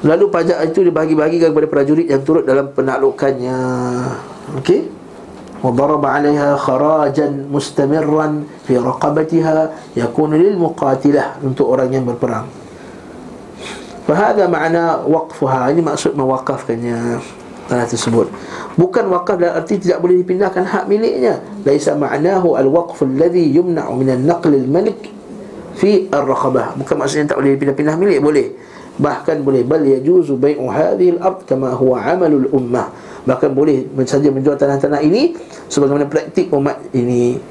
Lalu 0.00 0.32
pajak 0.32 0.58
itu 0.64 0.80
dibagi-bagikan 0.80 1.52
kepada 1.52 1.68
prajurit 1.68 2.08
yang 2.08 2.24
turut 2.24 2.44
dalam 2.44 2.72
penaklukannya 2.74 3.58
Okey 4.58 5.00
وضرب 5.60 6.00
عليها 6.00 6.56
خراجا 6.56 7.52
مستمرا 7.52 8.28
في 8.64 8.80
رقبتها 8.80 9.56
يكون 9.92 10.32
للمقاتلة 10.32 11.24
untuk 11.44 11.68
orang 11.68 11.92
yang 11.92 12.08
berperang 12.08 12.48
Fahada 14.05 14.45
makna 14.45 15.01
waqfuha. 15.01 15.73
Ini 15.73 15.81
maksud 15.81 16.13
mewakafkannya. 16.13 17.17
Tanah 17.65 17.89
tersebut. 17.89 18.29
Bukan 18.77 19.09
wakaf 19.09 19.41
dalam 19.41 19.57
arti 19.57 19.81
tidak 19.81 19.97
boleh 19.97 20.21
dipindahkan 20.21 20.61
hak 20.61 20.85
miliknya. 20.85 21.41
Laisa 21.65 21.97
ma'nahu 21.97 22.53
al-waqf 22.53 23.01
alladhi 23.01 23.49
yumna'u 23.49 23.97
minan 23.97 24.21
naql 24.29 24.53
al-malik 24.53 25.09
Fi 25.75 26.07
al-raqabah 26.07 26.77
Bukan 26.77 26.95
maksudnya 26.95 27.33
tak 27.33 27.41
boleh 27.41 27.57
pindah-pindah 27.57 27.97
milik. 27.97 28.21
Boleh. 28.21 28.47
Bahkan 29.01 29.41
boleh. 29.41 29.65
Bal 29.65 29.81
yajuzu 29.81 30.37
bai'u 30.37 30.69
hadhihi 30.69 31.17
al-ard 31.17 31.41
Kama 31.49 31.73
huwa 31.73 32.05
amalul 32.05 32.45
ummah. 32.53 32.93
Bahkan 33.25 33.57
boleh 33.57 33.89
saja 34.05 34.29
menjual 34.29 34.53
tanah-tanah 34.53 35.01
ini 35.01 35.33
Sebagaimana 35.65 36.05
praktik 36.05 36.53
umat 36.53 36.77
ini 36.93 37.41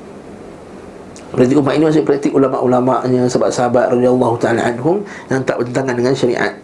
Praktik 1.34 1.58
umat 1.58 1.74
ini 1.74 1.82
maksudnya 1.82 2.06
praktik 2.06 2.32
ulama-ulama'nya 2.32 3.26
Sahabat-sahabat 3.26 3.90
radiyallahu 3.90 4.38
ta'ala 4.38 4.70
anhum 4.70 5.02
Yang 5.26 5.40
tak 5.50 5.56
bertentangan 5.58 5.94
dengan 5.98 6.14
syariat. 6.14 6.54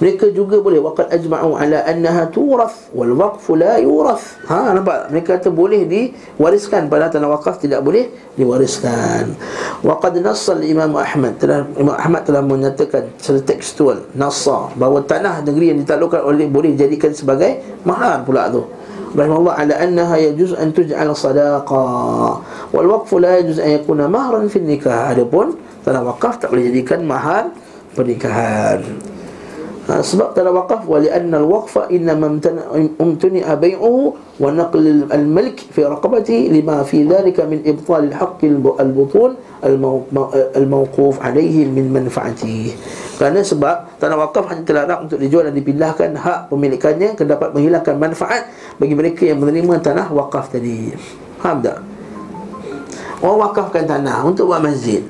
Mereka 0.00 0.32
juga 0.32 0.56
boleh 0.64 0.80
waqad 0.80 1.12
ajma'u 1.12 1.60
ala 1.60 1.84
annaha 1.84 2.24
turath 2.32 2.88
wal 2.96 3.12
waqf 3.12 3.52
la 3.52 3.76
yurath 3.76 4.40
ha 4.48 4.72
nampak? 4.72 5.12
Mereka 5.12 5.36
kata 5.36 5.52
boleh 5.52 5.84
diwariskan 5.84 6.88
pada 6.88 7.12
tanah 7.12 7.28
wakaf 7.28 7.60
tidak 7.60 7.84
boleh 7.84 8.08
diwariskan. 8.32 9.36
Waqad 9.84 10.24
nassa 10.24 10.56
imam 10.56 10.96
ahmad 10.96 11.36
telah 11.36 11.68
imam 11.76 11.92
ahmad 11.92 12.24
telah 12.24 12.40
menyatakan 12.40 13.12
secara 13.20 13.44
tekstual 13.44 14.08
nassa 14.16 14.72
bahawa 14.72 15.04
tanah 15.04 15.44
negeri 15.44 15.76
yang 15.76 15.78
ditaklukkan 15.84 16.24
oleh 16.24 16.48
boleh 16.48 16.72
dijadikan 16.72 17.12
sebagai 17.12 17.60
mahar 17.84 18.24
pula 18.24 18.48
tu 18.48 18.64
rahimahullah 19.14 19.54
ala 19.58 19.74
annaha 19.78 20.16
yajuz 20.18 20.54
an 20.54 20.70
tuj'al 20.74 21.10
sadaqa. 21.14 21.86
Wal 22.70 22.88
waqf 22.88 23.10
la 23.18 23.40
yajuz 23.42 23.58
an 23.58 23.80
yakuna 23.80 24.06
mahran 24.06 24.46
fi 24.46 24.58
nikah. 24.62 25.10
Adapun 25.14 25.58
tanah 25.82 26.02
wakaf 26.04 26.40
tak 26.40 26.52
boleh 26.52 26.68
jadikan 26.68 27.02
mahar 27.04 27.50
pernikahan 27.96 28.84
ha, 29.90 29.98
sebab 29.98 30.32
tanah 30.38 30.54
wakaf 30.54 30.86
wa 30.86 31.02
li'anna 31.02 31.42
al-waqfa 31.42 31.90
inna 31.90 32.14
mamtani 32.14 33.42
bai'uhu 33.42 34.14
wa 34.38 34.48
naql 34.54 35.10
al-malik 35.10 35.66
fi 35.74 35.82
raqabati 35.82 36.46
lima 36.48 36.86
fi 36.86 37.02
dhalika 37.02 37.44
min 37.50 37.66
ibtal 37.66 38.06
al-haqq 38.06 38.38
al-butun 38.78 39.34
al-mawquf 40.54 41.18
alayhi 41.18 41.66
min 41.66 41.90
manfaati 41.90 42.72
kerana 43.20 43.44
sebab 43.44 44.00
tanah 44.00 44.16
wakaf 44.16 44.48
hanya 44.48 44.64
terlarang 44.64 45.04
untuk 45.04 45.20
dijual 45.20 45.44
dan 45.44 45.52
dipindahkan 45.52 46.16
hak 46.16 46.48
pemilikannya 46.48 47.12
ke 47.12 47.28
dapat 47.28 47.52
menghilangkan 47.52 48.00
manfaat 48.00 48.48
bagi 48.80 48.96
mereka 48.96 49.28
yang 49.28 49.44
menerima 49.44 49.76
tanah 49.84 50.08
wakaf 50.08 50.48
tadi. 50.48 50.88
Faham 51.36 51.60
tak? 51.60 51.84
Orang 53.20 53.52
wakafkan 53.52 53.84
tanah 53.84 54.24
untuk 54.24 54.48
buat 54.48 54.64
masjid 54.64 55.04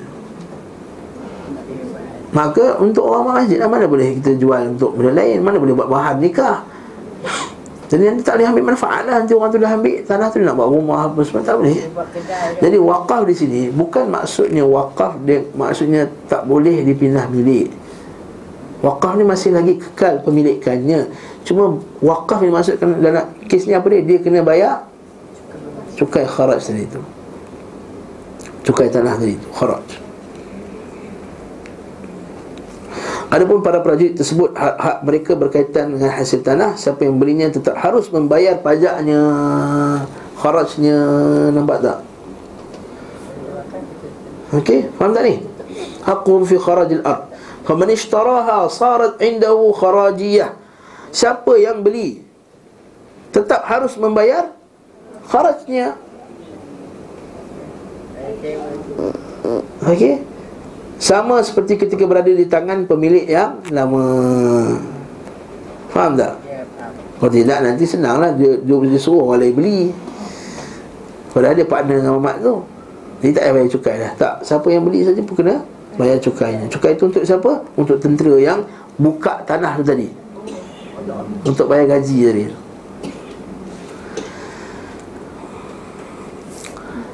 Maka 2.31 2.79
untuk 2.79 3.11
orang 3.11 3.43
masjid 3.43 3.59
lah, 3.59 3.67
Mana 3.67 3.85
boleh 3.87 4.15
kita 4.19 4.39
jual 4.39 4.71
untuk 4.71 4.95
benda 4.95 5.19
lain? 5.19 5.43
Mana 5.43 5.59
boleh 5.59 5.75
buat 5.75 5.91
bahan 5.91 6.23
nikah? 6.23 6.63
Jadi 7.91 8.07
nanti 8.07 8.23
tak 8.23 8.39
boleh 8.39 8.47
ambil 8.55 8.65
manfaat 8.71 9.03
lah. 9.03 9.19
Nanti 9.19 9.35
orang 9.35 9.51
tu 9.51 9.59
dah 9.59 9.71
ambil 9.75 9.99
Tanah 10.07 10.27
tu 10.31 10.39
nak 10.39 10.55
buat 10.55 10.69
rumah 10.71 10.99
apa 11.11 11.19
semua 11.27 11.43
Tak 11.43 11.59
boleh. 11.59 11.75
Jadi 12.63 12.77
wakaf 12.79 13.21
di 13.27 13.35
sini 13.35 13.61
Bukan 13.67 14.07
maksudnya 14.07 14.63
wakaf 14.63 15.19
dia, 15.27 15.43
Maksudnya 15.51 16.07
tak 16.31 16.47
boleh 16.47 16.87
dipindah 16.87 17.27
milik 17.27 17.67
Wakaf 18.81 19.19
ni 19.19 19.27
masih 19.27 19.51
lagi 19.53 19.77
kekal 19.77 20.23
pemilikannya 20.23 21.11
Cuma 21.43 21.83
wakaf 21.99 22.39
ni 22.41 22.49
maksudkan 22.49 22.97
dalam 22.97 23.27
kes 23.45 23.67
ni 23.67 23.75
apa 23.75 23.85
dia? 23.91 24.01
Dia 24.07 24.17
kena 24.23 24.39
bayar 24.41 24.87
Cukai 25.99 26.25
kharaj 26.25 26.63
tadi 26.65 26.87
tu. 26.89 26.97
Cukai 28.65 28.89
tanah 28.89 29.19
tadi 29.19 29.37
tu 29.37 29.49
Kharaj 29.53 30.10
Adapun 33.31 33.63
para 33.63 33.79
prajurit 33.79 34.19
tersebut 34.19 34.51
hak-hak 34.59 35.07
mereka 35.07 35.31
berkaitan 35.39 35.95
dengan 35.95 36.11
hasil 36.11 36.43
tanah 36.43 36.75
siapa 36.75 37.07
yang 37.07 37.15
belinya 37.15 37.47
tetap 37.47 37.79
harus 37.79 38.11
membayar 38.11 38.59
pajaknya. 38.59 39.23
Kharajnya 40.35 40.99
nampak 41.55 41.79
tak? 41.79 41.97
Okey 44.51 44.91
faham 44.99 45.15
tak 45.15 45.23
ni? 45.23 45.35
Haqqun 46.03 46.43
fi 46.43 46.59
kharajil 46.59 47.07
ard. 47.07 47.31
Faman 47.63 47.95
ishtaraha 47.95 48.67
sarat 48.67 49.15
indahu 49.23 49.71
kharajiyah. 49.79 50.51
Siapa 51.15 51.55
yang 51.55 51.79
beli 51.87 52.27
tetap 53.31 53.63
harus 53.63 53.95
membayar 53.95 54.51
kharajnya. 55.31 55.95
Okey 59.87 60.30
sama 61.01 61.41
seperti 61.41 61.81
ketika 61.81 62.05
berada 62.05 62.29
di 62.29 62.45
tangan 62.45 62.85
pemilik 62.85 63.25
yang 63.25 63.57
lama 63.73 64.05
Faham 65.91 66.15
tak? 66.15 66.37
Ya. 66.47 66.63
Kalau 67.19 67.31
tidak 67.33 67.59
nanti 67.67 67.83
senanglah. 67.83 68.31
Dia, 68.37 68.55
dia, 68.63 68.75
dia 68.79 69.01
suruh 69.01 69.27
orang 69.27 69.43
lain 69.43 69.53
beli. 69.59 69.81
Padahal 71.35 71.57
dia 71.57 71.67
partner 71.67 71.99
dengan 71.99 72.15
mamat 72.19 72.43
tu 72.43 72.63
Dia 73.19 73.31
tak 73.35 73.43
payah 73.43 73.53
bayar 73.59 73.69
cukai 73.75 73.95
dah. 73.99 74.11
Tak, 74.15 74.33
siapa 74.47 74.67
yang 74.71 74.83
beli 74.87 74.99
saja 75.03 75.19
pun 75.19 75.35
kena 75.35 75.55
bayar 75.99 76.17
cukainya. 76.23 76.65
Cukai 76.71 76.95
tu 76.95 77.11
untuk 77.11 77.27
siapa? 77.27 77.51
Untuk 77.75 77.99
tentera 77.99 78.39
yang 78.39 78.59
buka 78.95 79.43
tanah 79.43 79.75
tu 79.77 79.83
tadi. 79.83 80.07
Untuk 81.43 81.67
bayar 81.67 81.97
gaji 81.97 82.17
tadi 82.23 82.45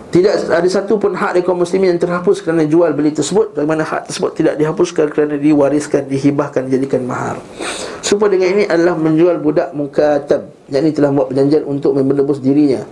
Tidak 0.07 0.47
ada 0.47 0.69
satu 0.71 0.95
pun 0.95 1.11
hak 1.11 1.35
dari 1.35 1.43
kaum 1.43 1.59
muslimin 1.59 1.91
yang 1.91 1.99
terhapus 1.99 2.39
kerana 2.39 2.63
jual 2.63 2.95
beli 2.95 3.11
tersebut. 3.11 3.51
Bagaimana 3.51 3.83
hak 3.83 4.07
tersebut 4.07 4.39
tidak 4.39 4.55
dihapuskan 4.55 5.11
kerana 5.11 5.35
diwariskan, 5.35 6.07
dihibahkan, 6.07 6.63
dijadikan 6.71 7.03
mahar. 7.03 7.35
Supaya 7.99 8.39
dengan 8.39 8.55
ini 8.55 8.63
adalah 8.63 8.95
menjual 8.95 9.43
budak 9.43 9.75
mukatab. 9.75 10.47
Yang 10.71 10.83
ini 10.83 10.91
telah 10.95 11.11
buat 11.11 11.27
perjanjian 11.27 11.63
untuk 11.67 11.91
menebus 11.91 12.39
dirinya. 12.39 12.87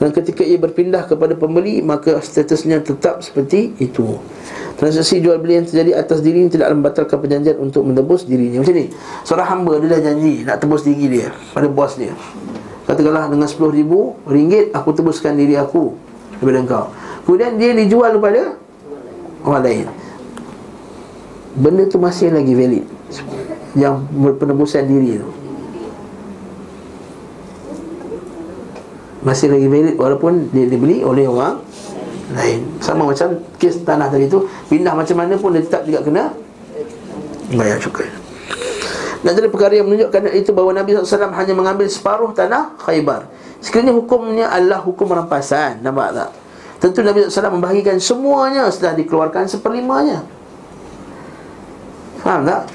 Dan 0.00 0.08
ketika 0.16 0.40
ia 0.40 0.60
berpindah 0.60 1.08
kepada 1.08 1.32
pembeli 1.36 1.80
Maka 1.80 2.20
statusnya 2.20 2.84
tetap 2.84 3.20
seperti 3.20 3.76
itu. 3.80 4.16
Transaksi 4.80 5.20
jual 5.20 5.40
beli 5.40 5.60
yang 5.62 5.66
terjadi 5.68 6.00
atas 6.00 6.20
diri 6.20 6.44
ini 6.44 6.50
Tidak 6.50 6.68
membatalkan 6.68 7.16
perjanjian 7.20 7.60
untuk 7.60 7.84
menebus 7.84 8.24
dirinya. 8.24 8.60
Macam 8.60 8.76
ni, 8.76 8.92
seorang 9.24 9.48
hamba 9.52 9.72
dia 9.80 9.88
dah 9.96 10.00
janji 10.00 10.44
Nak 10.44 10.56
tebus 10.60 10.82
diri 10.84 11.04
dia 11.08 11.28
pada 11.52 11.68
bos 11.68 11.96
dia. 11.96 12.12
Katakanlah 12.84 13.32
dengan 13.32 13.48
RM10,000 13.48 13.92
Aku 14.76 14.88
tebuskan 14.92 15.32
diri 15.40 15.56
aku 15.56 16.03
daripada 16.38 16.58
engkau. 16.60 16.84
Kemudian 17.24 17.56
dia 17.56 17.70
dijual 17.72 18.16
kepada 18.18 18.58
orang 19.44 19.62
lain. 19.64 19.86
Benda 21.54 21.86
tu 21.86 22.02
masih 22.02 22.34
lagi 22.34 22.50
valid 22.50 22.82
Yang 23.78 23.94
penebusan 24.42 24.90
diri 24.90 25.22
tu. 25.22 25.28
Masih 29.22 29.54
lagi 29.54 29.68
valid 29.70 29.94
walaupun 29.94 30.50
dia 30.50 30.66
dibeli 30.66 31.06
oleh 31.06 31.30
orang 31.30 31.62
lain. 32.34 32.60
Sama 32.82 33.06
macam 33.06 33.38
kes 33.62 33.86
tanah 33.86 34.10
tadi 34.10 34.26
tu 34.26 34.48
Pindah 34.66 34.96
macam 34.96 35.14
mana 35.14 35.38
pun 35.38 35.54
dia 35.54 35.62
tetap 35.62 35.86
juga 35.86 36.02
kena 36.02 36.34
Bayar 37.54 37.78
cukai 37.78 38.24
dan 39.24 39.32
dari 39.40 39.48
perkara 39.48 39.72
yang 39.72 39.88
menunjukkan 39.88 40.36
itu 40.36 40.52
bahawa 40.52 40.84
Nabi 40.84 41.00
SAW 41.00 41.32
hanya 41.32 41.54
mengambil 41.56 41.88
separuh 41.88 42.36
tanah 42.36 42.76
Khaybar 42.76 43.24
Sekiranya 43.64 43.96
hukumnya 43.96 44.52
adalah 44.52 44.84
hukum 44.84 45.08
rampasan 45.08 45.80
Nampak 45.80 46.12
tak? 46.12 46.30
Tentu 46.84 47.00
Nabi 47.00 47.24
SAW 47.32 47.56
membahagikan 47.56 47.96
semuanya 47.96 48.68
setelah 48.68 48.92
dikeluarkan 49.00 49.48
seperlimanya 49.48 50.20
Faham 52.20 52.44
tak? 52.44 52.68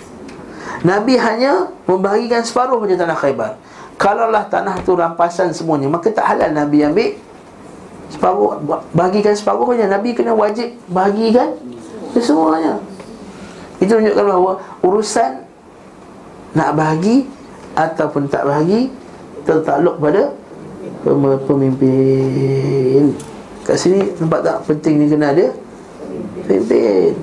Nabi 0.82 1.14
hanya 1.22 1.70
membahagikan 1.86 2.42
separuh 2.42 2.82
saja 2.90 3.06
tanah 3.06 3.18
Khaybar 3.22 3.52
Kalaulah 4.02 4.50
tanah 4.50 4.82
tu 4.82 4.98
rampasan 4.98 5.54
semuanya 5.54 5.86
Maka 5.94 6.10
tak 6.10 6.26
halal 6.26 6.50
Nabi 6.58 6.82
ambil 6.82 7.14
Separuh 8.10 8.58
Bahagikan 8.90 9.38
separuh 9.38 9.70
saja 9.78 9.86
Nabi 9.86 10.18
kena 10.18 10.34
wajib 10.34 10.74
bahagikan 10.90 11.54
Semuanya 12.18 12.82
Itu 13.78 13.94
menunjukkan 13.94 14.26
bahawa 14.26 14.52
Urusan 14.82 15.46
nak 16.58 16.74
bahagi 16.74 17.30
ataupun 17.78 18.26
tak 18.26 18.42
bahagi 18.50 18.90
tertakluk 19.46 20.02
pada 20.02 20.34
pemimpin. 21.48 23.04
Kat 23.64 23.78
sini 23.80 24.02
nampak 24.18 24.42
tak 24.42 24.58
penting 24.68 25.00
ni 25.00 25.06
kena 25.08 25.32
ada 25.32 25.54
pemimpin. 26.48 27.14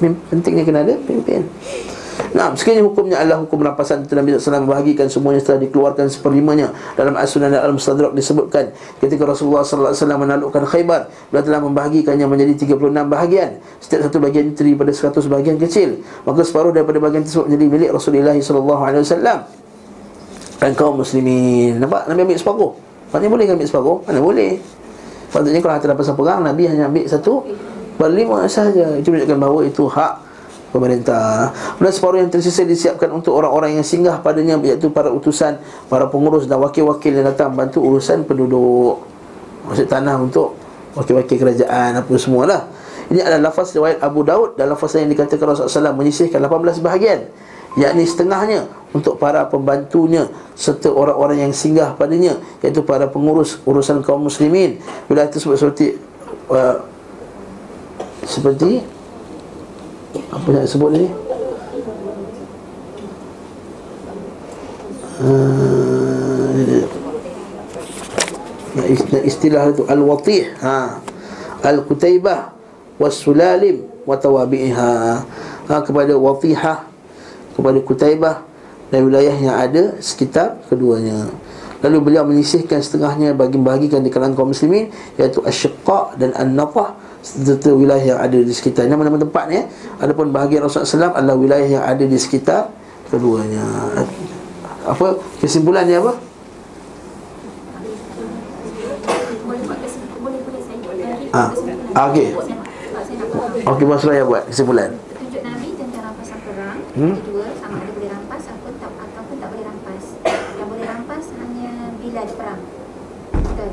Pem- 0.00 0.22
Penting 0.32 0.52
ni 0.58 0.62
kena 0.66 0.82
ada 0.82 0.94
pemimpin. 0.98 1.46
Nah, 2.34 2.50
sekiranya 2.54 2.82
hukumnya 2.82 3.22
adalah 3.22 3.42
hukum 3.46 3.62
rampasan 3.62 4.06
itu 4.06 4.14
Nabi 4.18 4.34
SAW 4.34 4.66
membahagikan 4.66 5.06
semuanya 5.06 5.38
setelah 5.38 5.66
dikeluarkan 5.66 6.10
seperlimanya 6.10 6.74
Dalam 6.98 7.14
As-Sunan 7.14 7.50
dan 7.50 7.62
Al-Mustadrak 7.62 8.10
disebutkan 8.10 8.74
Ketika 8.98 9.22
Rasulullah 9.22 9.62
SAW 9.62 9.94
menaklukkan 9.94 10.66
Khaybar 10.66 11.10
Beliau 11.30 11.42
telah 11.46 11.62
membahagikannya 11.62 12.26
menjadi 12.26 12.74
36 12.74 12.90
bahagian 13.06 13.62
Setiap 13.78 14.10
satu 14.10 14.18
bahagian 14.18 14.50
itu 14.50 14.66
daripada 14.66 14.90
100 14.90 15.26
bahagian 15.30 15.56
kecil 15.62 16.02
Maka 16.26 16.42
separuh 16.42 16.74
daripada 16.74 16.98
bahagian 16.98 17.22
tersebut 17.22 17.46
menjadi 17.50 17.66
milik 17.70 17.90
Rasulullah 17.94 18.34
SAW 18.34 19.63
Dan 20.62 20.72
kaum 20.78 21.02
muslimin 21.02 21.82
Nampak? 21.82 22.06
Nabi 22.06 22.24
ambil 22.24 22.38
separuh. 22.38 22.72
Maksudnya 23.14 23.30
boleh 23.30 23.46
ambil 23.46 23.68
separuh? 23.70 23.98
Mana 24.06 24.18
boleh? 24.18 24.52
Patutnya 25.30 25.58
kalau 25.62 25.74
harta 25.78 25.86
rampasan 25.90 26.14
perang 26.14 26.40
Nabi 26.42 26.62
hanya 26.66 26.90
ambil 26.90 27.06
satu. 27.06 27.46
Per 27.94 28.10
lima 28.10 28.42
sahaja. 28.50 28.98
Itu 28.98 29.14
menunjukkan 29.14 29.38
bahawa 29.38 29.60
itu 29.66 29.86
hak 29.86 30.12
pemerintah. 30.74 31.54
Dan 31.78 31.90
separuh 31.94 32.18
yang 32.18 32.30
tersisa 32.30 32.66
disiapkan 32.66 33.10
untuk 33.14 33.38
orang-orang 33.38 33.78
yang 33.78 33.86
singgah 33.86 34.18
padanya 34.18 34.58
Iaitu 34.58 34.90
para 34.90 35.14
utusan, 35.14 35.62
para 35.86 36.10
pengurus 36.10 36.50
dan 36.50 36.58
wakil-wakil 36.58 37.14
yang 37.14 37.30
datang 37.30 37.54
bantu 37.54 37.82
urusan 37.86 38.26
penduduk. 38.26 39.02
Maksud 39.70 39.86
tanah 39.86 40.18
untuk 40.18 40.58
wakil-wakil 40.98 41.38
kerajaan 41.38 42.02
apa 42.02 42.10
semualah. 42.18 42.66
Ini 43.14 43.22
adalah 43.22 43.52
lafaz 43.52 43.76
riwayat 43.76 44.00
Abu 44.00 44.24
Daud 44.24 44.56
Dan 44.56 44.72
lafaz 44.72 44.96
yang 44.96 45.12
dikatakan 45.12 45.44
Rasulullah 45.44 45.92
SAW 45.92 45.92
menyisihkan 45.92 46.40
18 46.40 46.80
bahagian 46.80 47.28
yakni 47.74 48.06
setengahnya 48.06 48.70
untuk 48.94 49.18
para 49.18 49.42
pembantunya 49.50 50.30
serta 50.54 50.86
orang-orang 50.86 51.50
yang 51.50 51.52
singgah 51.52 51.98
padanya 51.98 52.38
iaitu 52.62 52.86
para 52.86 53.10
pengurus 53.10 53.58
urusan 53.66 54.00
kaum 54.06 54.22
muslimin. 54.22 54.78
Wilayah 55.10 55.30
tersebut 55.34 55.58
seperti 55.58 55.98
uh, 56.46 56.78
seperti 58.22 58.78
apa 60.30 60.46
nak 60.54 60.66
sebut 60.70 60.90
ni? 60.94 61.06
Uh, 65.14 66.86
istilah 69.22 69.70
itu 69.70 69.82
al-watih 69.86 70.50
ha. 70.62 70.98
Al-kutaibah 71.64 72.52
was-sulalim 72.98 73.86
wa 74.04 74.18
tawabi'iha 74.18 74.92
ha, 75.70 75.74
kepada 75.82 76.12
watihah 76.18 76.93
kepada 77.54 77.78
kutaibah 77.80 78.36
dan 78.90 79.06
wilayah 79.06 79.34
yang 79.34 79.56
ada 79.56 79.96
sekitar 79.98 80.60
keduanya. 80.68 81.30
Lalu 81.84 82.00
beliau 82.00 82.24
menyisihkan 82.24 82.80
setengahnya 82.80 83.36
bagi 83.36 83.60
bahagikan 83.60 84.00
di 84.00 84.08
kalangan 84.08 84.34
kaum 84.34 84.50
muslimin 84.50 84.88
iaitu 85.20 85.44
asy-syaqqa 85.44 86.16
dan 86.16 86.32
an-natah 86.32 86.96
serta 87.24 87.72
wilayah 87.72 88.16
yang 88.16 88.20
ada 88.20 88.38
di 88.40 88.52
sekitar. 88.52 88.88
Nama-nama 88.88 89.16
tempat 89.16 89.44
ni 89.48 89.60
eh. 89.60 89.64
adapun 90.00 90.32
bahagian 90.32 90.64
Rasulullah 90.64 91.12
SAW 91.12 91.16
adalah 91.16 91.36
wilayah 91.36 91.68
yang 91.80 91.84
ada 91.84 92.04
di 92.04 92.16
sekitar 92.20 92.68
keduanya. 93.08 93.64
Apa? 94.84 95.20
Kesimpulannya 95.40 95.96
apa? 96.00 96.12
Ah, 101.34 101.50
ah, 101.98 102.04
okey. 102.14 102.30
Okey 103.66 103.86
Mas 103.90 104.06
Raya 104.06 104.22
buat 104.22 104.46
kesimpulan. 104.46 104.94
Petunjuk 104.94 105.42
Nabi 105.42 105.68
tentang 105.74 106.02
rampasan 106.06 106.38
perang. 106.46 106.78
Hmm. 106.94 107.14
Kedua, 107.18 107.46
sama 107.58 107.82
ada 107.82 107.90
boleh 107.90 108.06
rampas 108.06 108.42
ataupun 108.46 108.72
tak, 108.78 108.92
ataupun 108.94 109.36
tak 109.42 109.48
boleh 109.50 109.64
rampas 109.66 110.04
Yang 110.30 110.68
boleh 110.70 110.86
rampas 110.86 111.24
hanya 111.34 111.72
bila 111.98 112.20
ada 112.22 112.34
perang 112.38 112.60
Betul 113.34 113.72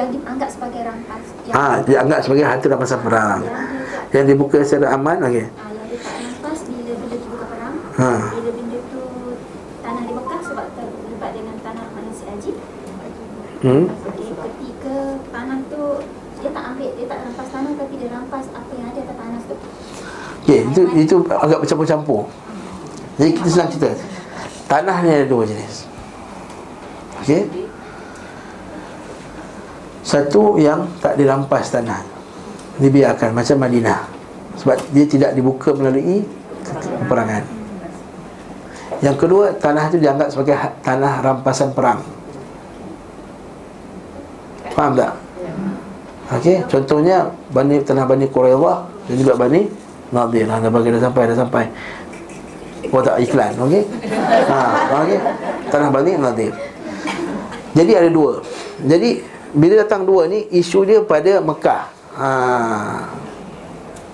Yang 0.00 0.08
dianggap 0.16 0.48
sebagai 0.48 0.80
rampas 0.80 1.22
yang, 1.44 1.54
Ah, 1.60 1.74
dianggap 1.84 2.18
sebagai 2.24 2.44
harta 2.48 2.66
rampasan 2.72 3.00
perang 3.04 3.40
yang, 3.44 3.52
dia 4.08 4.16
yang 4.16 4.28
dibuka 4.32 4.58
secara 4.64 4.96
aman 4.96 5.20
okey 5.28 5.28
ah, 5.28 5.68
yang 5.68 5.86
dia 5.92 5.98
tak 6.00 6.14
rampas 6.16 6.58
bila 6.64 6.92
bila 6.96 7.16
dibuka 7.20 7.44
perang 7.44 7.74
Ha. 8.00 8.10
Bila 8.32 8.50
benda 8.56 8.78
tu 8.88 9.02
tanah 9.84 10.02
dibekas 10.08 10.42
sebab 10.48 10.66
ter, 10.72 10.88
sebab 10.88 11.30
Hmm. 13.60 13.84
Okey, 13.92 14.32
ketika 14.32 14.96
tanah 15.28 15.60
tu 15.68 15.82
dia 16.40 16.48
tak 16.48 16.64
ambil, 16.72 16.90
dia 16.96 17.06
tak 17.12 17.18
rampas 17.28 17.48
tanah 17.52 17.72
tapi 17.76 17.94
dia 18.00 18.08
rampas 18.08 18.44
apa 18.56 18.72
yang 18.72 18.88
ada 18.88 19.00
atas 19.04 19.16
tanah 19.20 19.40
tu. 19.44 19.56
Okey, 20.40 20.60
itu 20.64 20.82
itu 20.96 21.14
agak 21.28 21.58
bercampur-campur. 21.60 22.24
Jadi 23.20 23.30
kita 23.36 23.48
senang 23.52 23.68
cerita. 23.68 23.90
Tanah 24.64 24.96
ni 25.04 25.08
ada 25.12 25.26
dua 25.28 25.44
jenis. 25.44 25.84
Okey. 27.20 27.68
Satu 30.10 30.58
yang 30.58 30.90
tak 30.98 31.14
dirampas 31.14 31.70
tanah. 31.70 32.02
Dibiarkan 32.82 33.30
macam 33.30 33.62
Madinah. 33.62 34.10
Sebab 34.58 34.74
dia 34.90 35.06
tidak 35.06 35.38
dibuka 35.38 35.70
melalui 35.70 36.26
peperangan. 37.06 37.46
Yang 39.06 39.16
kedua, 39.22 39.54
tanah 39.54 39.86
itu 39.86 40.02
dianggap 40.02 40.34
sebagai 40.34 40.58
ha- 40.58 40.74
tanah 40.82 41.22
rampasan 41.22 41.70
perang. 41.70 42.02
Faham 44.74 44.98
tak? 44.98 45.14
Okey, 46.30 46.62
contohnya 46.66 47.30
Bani 47.50 47.78
tanah 47.82 48.06
Bani 48.06 48.26
Quraidah 48.26 48.86
dan 49.06 49.14
juga 49.14 49.34
Bani 49.38 49.66
Nadir. 50.10 50.46
Ha, 50.50 50.58
dah 50.58 50.70
bagi 50.70 50.90
dah 50.90 51.02
sampai 51.06 51.22
dah 51.30 51.38
sampai. 51.38 51.64
Oh 52.90 53.02
tak 53.02 53.22
iklan, 53.22 53.54
okey? 53.62 53.82
Ha, 54.50 54.58
okey. 55.06 55.18
Tanah 55.70 55.88
Bani 55.94 56.18
Nadir. 56.18 56.50
Jadi 57.78 57.92
ada 57.94 58.10
dua. 58.10 58.42
Jadi 58.82 59.29
bila 59.50 59.82
datang 59.82 60.06
dua 60.06 60.30
ni 60.30 60.46
isu 60.54 60.86
dia 60.86 61.00
pada 61.02 61.42
Mekah. 61.42 61.82
Ha. 62.18 62.28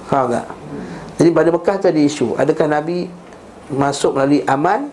Faham 0.06 0.26
tak? 0.32 0.46
Jadi 1.16 1.30
pada 1.32 1.48
Mekah 1.52 1.76
tu 1.80 1.86
ada 1.88 2.00
isu. 2.00 2.28
Adakah 2.36 2.66
Nabi 2.68 3.08
masuk 3.72 4.16
melalui 4.16 4.44
aman 4.46 4.88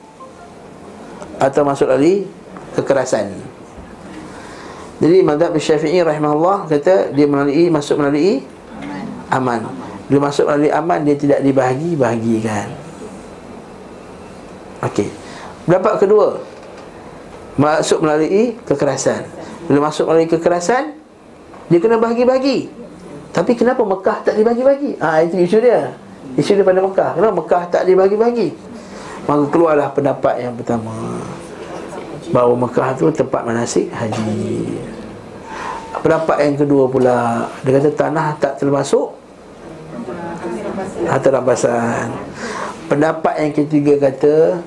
atau 1.40 1.62
masuk 1.68 1.88
melalui 1.92 2.28
kekerasan? 2.76 3.32
Jadi 5.04 5.20
mazhab 5.20 5.52
Syafi'i 5.52 6.00
rahimahullah 6.00 6.72
kata 6.72 7.12
dia 7.12 7.28
melalui 7.28 7.68
masuk 7.68 8.00
melalui 8.00 8.44
aman. 9.28 9.68
Bila 10.08 10.32
masuk 10.32 10.48
melalui 10.48 10.72
aman 10.72 11.00
dia 11.04 11.16
tidak 11.20 11.40
dibahagi-bahagikan. 11.44 12.72
Okey. 14.84 15.12
Pendapat 15.68 15.94
kedua 16.00 16.40
masuk 17.60 18.00
melalui 18.04 18.56
kekerasan. 18.64 19.43
Bila 19.68 19.90
masuk 19.90 20.10
melalui 20.10 20.30
kekerasan 20.30 20.96
dia 21.72 21.80
kena 21.80 21.98
bahagi-bahagi. 21.98 22.70
Tapi 23.34 23.52
kenapa 23.58 23.82
Mekah 23.82 24.18
tak 24.22 24.36
dibagi-bagi? 24.38 25.00
Ah 25.02 25.18
ha, 25.18 25.26
itu 25.26 25.42
isu 25.42 25.58
dia. 25.64 25.96
Isu 26.38 26.60
daripada 26.60 26.86
Mekah. 26.86 27.10
Kenapa 27.18 27.34
Mekah 27.34 27.64
tak 27.72 27.84
dibagi-bagi? 27.90 28.54
Maka 29.26 29.44
keluarlah 29.50 29.90
pendapat 29.90 30.44
yang 30.44 30.54
pertama. 30.54 30.94
Bahawa 32.30 32.54
Mekah 32.68 32.94
tu 33.00 33.10
tempat 33.10 33.42
manasik 33.42 33.90
haji. 33.90 34.70
Pendapat 36.04 36.38
yang 36.44 36.56
kedua 36.60 36.84
pula 36.90 37.48
Dia 37.64 37.80
kata 37.80 37.90
tanah 37.94 38.36
tak 38.42 38.60
termasuk 38.60 39.14
Harta 41.06 41.30
rampasan 41.30 42.10
Pendapat 42.90 43.40
yang 43.40 43.54
ketiga 43.54 44.10
kata 44.10 44.60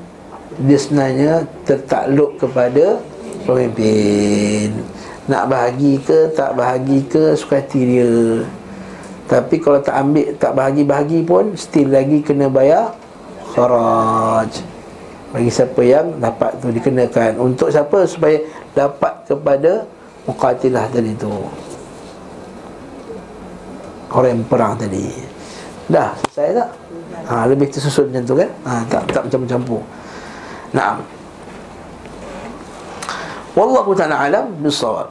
Dia 0.64 0.78
sebenarnya 0.78 1.44
tertakluk 1.66 2.38
kepada 2.38 3.02
Pemimpin. 3.46 4.82
Nak 5.26 5.44
bahagi 5.50 5.98
ke 6.02 6.30
tak 6.34 6.54
bahagi 6.54 7.02
ke 7.06 7.34
Suka 7.34 7.58
hati 7.58 7.82
dia. 7.82 8.42
Tapi 9.26 9.58
kalau 9.58 9.82
tak 9.82 9.98
ambil 9.98 10.38
Tak 10.38 10.54
bahagi-bahagi 10.54 11.26
pun 11.26 11.50
Still 11.58 11.90
lagi 11.90 12.22
kena 12.22 12.46
bayar 12.46 12.94
Kharaj. 13.54 14.62
Bagi 15.34 15.50
siapa 15.50 15.82
yang 15.82 16.22
dapat 16.22 16.54
tu 16.62 16.70
dikenakan. 16.70 17.36
Untuk 17.42 17.68
siapa? 17.74 18.06
Supaya 18.06 18.38
dapat 18.72 19.26
kepada 19.26 19.86
Muqatilah 20.26 20.90
tadi 20.90 21.14
tu. 21.14 21.30
Orang 24.10 24.30
yang 24.38 24.44
perang 24.46 24.74
tadi. 24.74 25.06
Dah 25.86 26.14
selesai 26.18 26.62
tak? 26.62 26.70
Ha, 27.30 27.46
lebih 27.46 27.70
tersusun 27.70 28.10
macam 28.10 28.24
tu 28.26 28.34
kan? 28.38 28.50
Ha, 28.66 28.72
tak 28.90 29.02
tak 29.10 29.22
macam-campur 29.26 29.82
Naam 30.74 31.15
والله 33.56 33.94
تعالى 33.94 34.14
أعلم 34.14 34.44
بالصواب. 34.60 35.08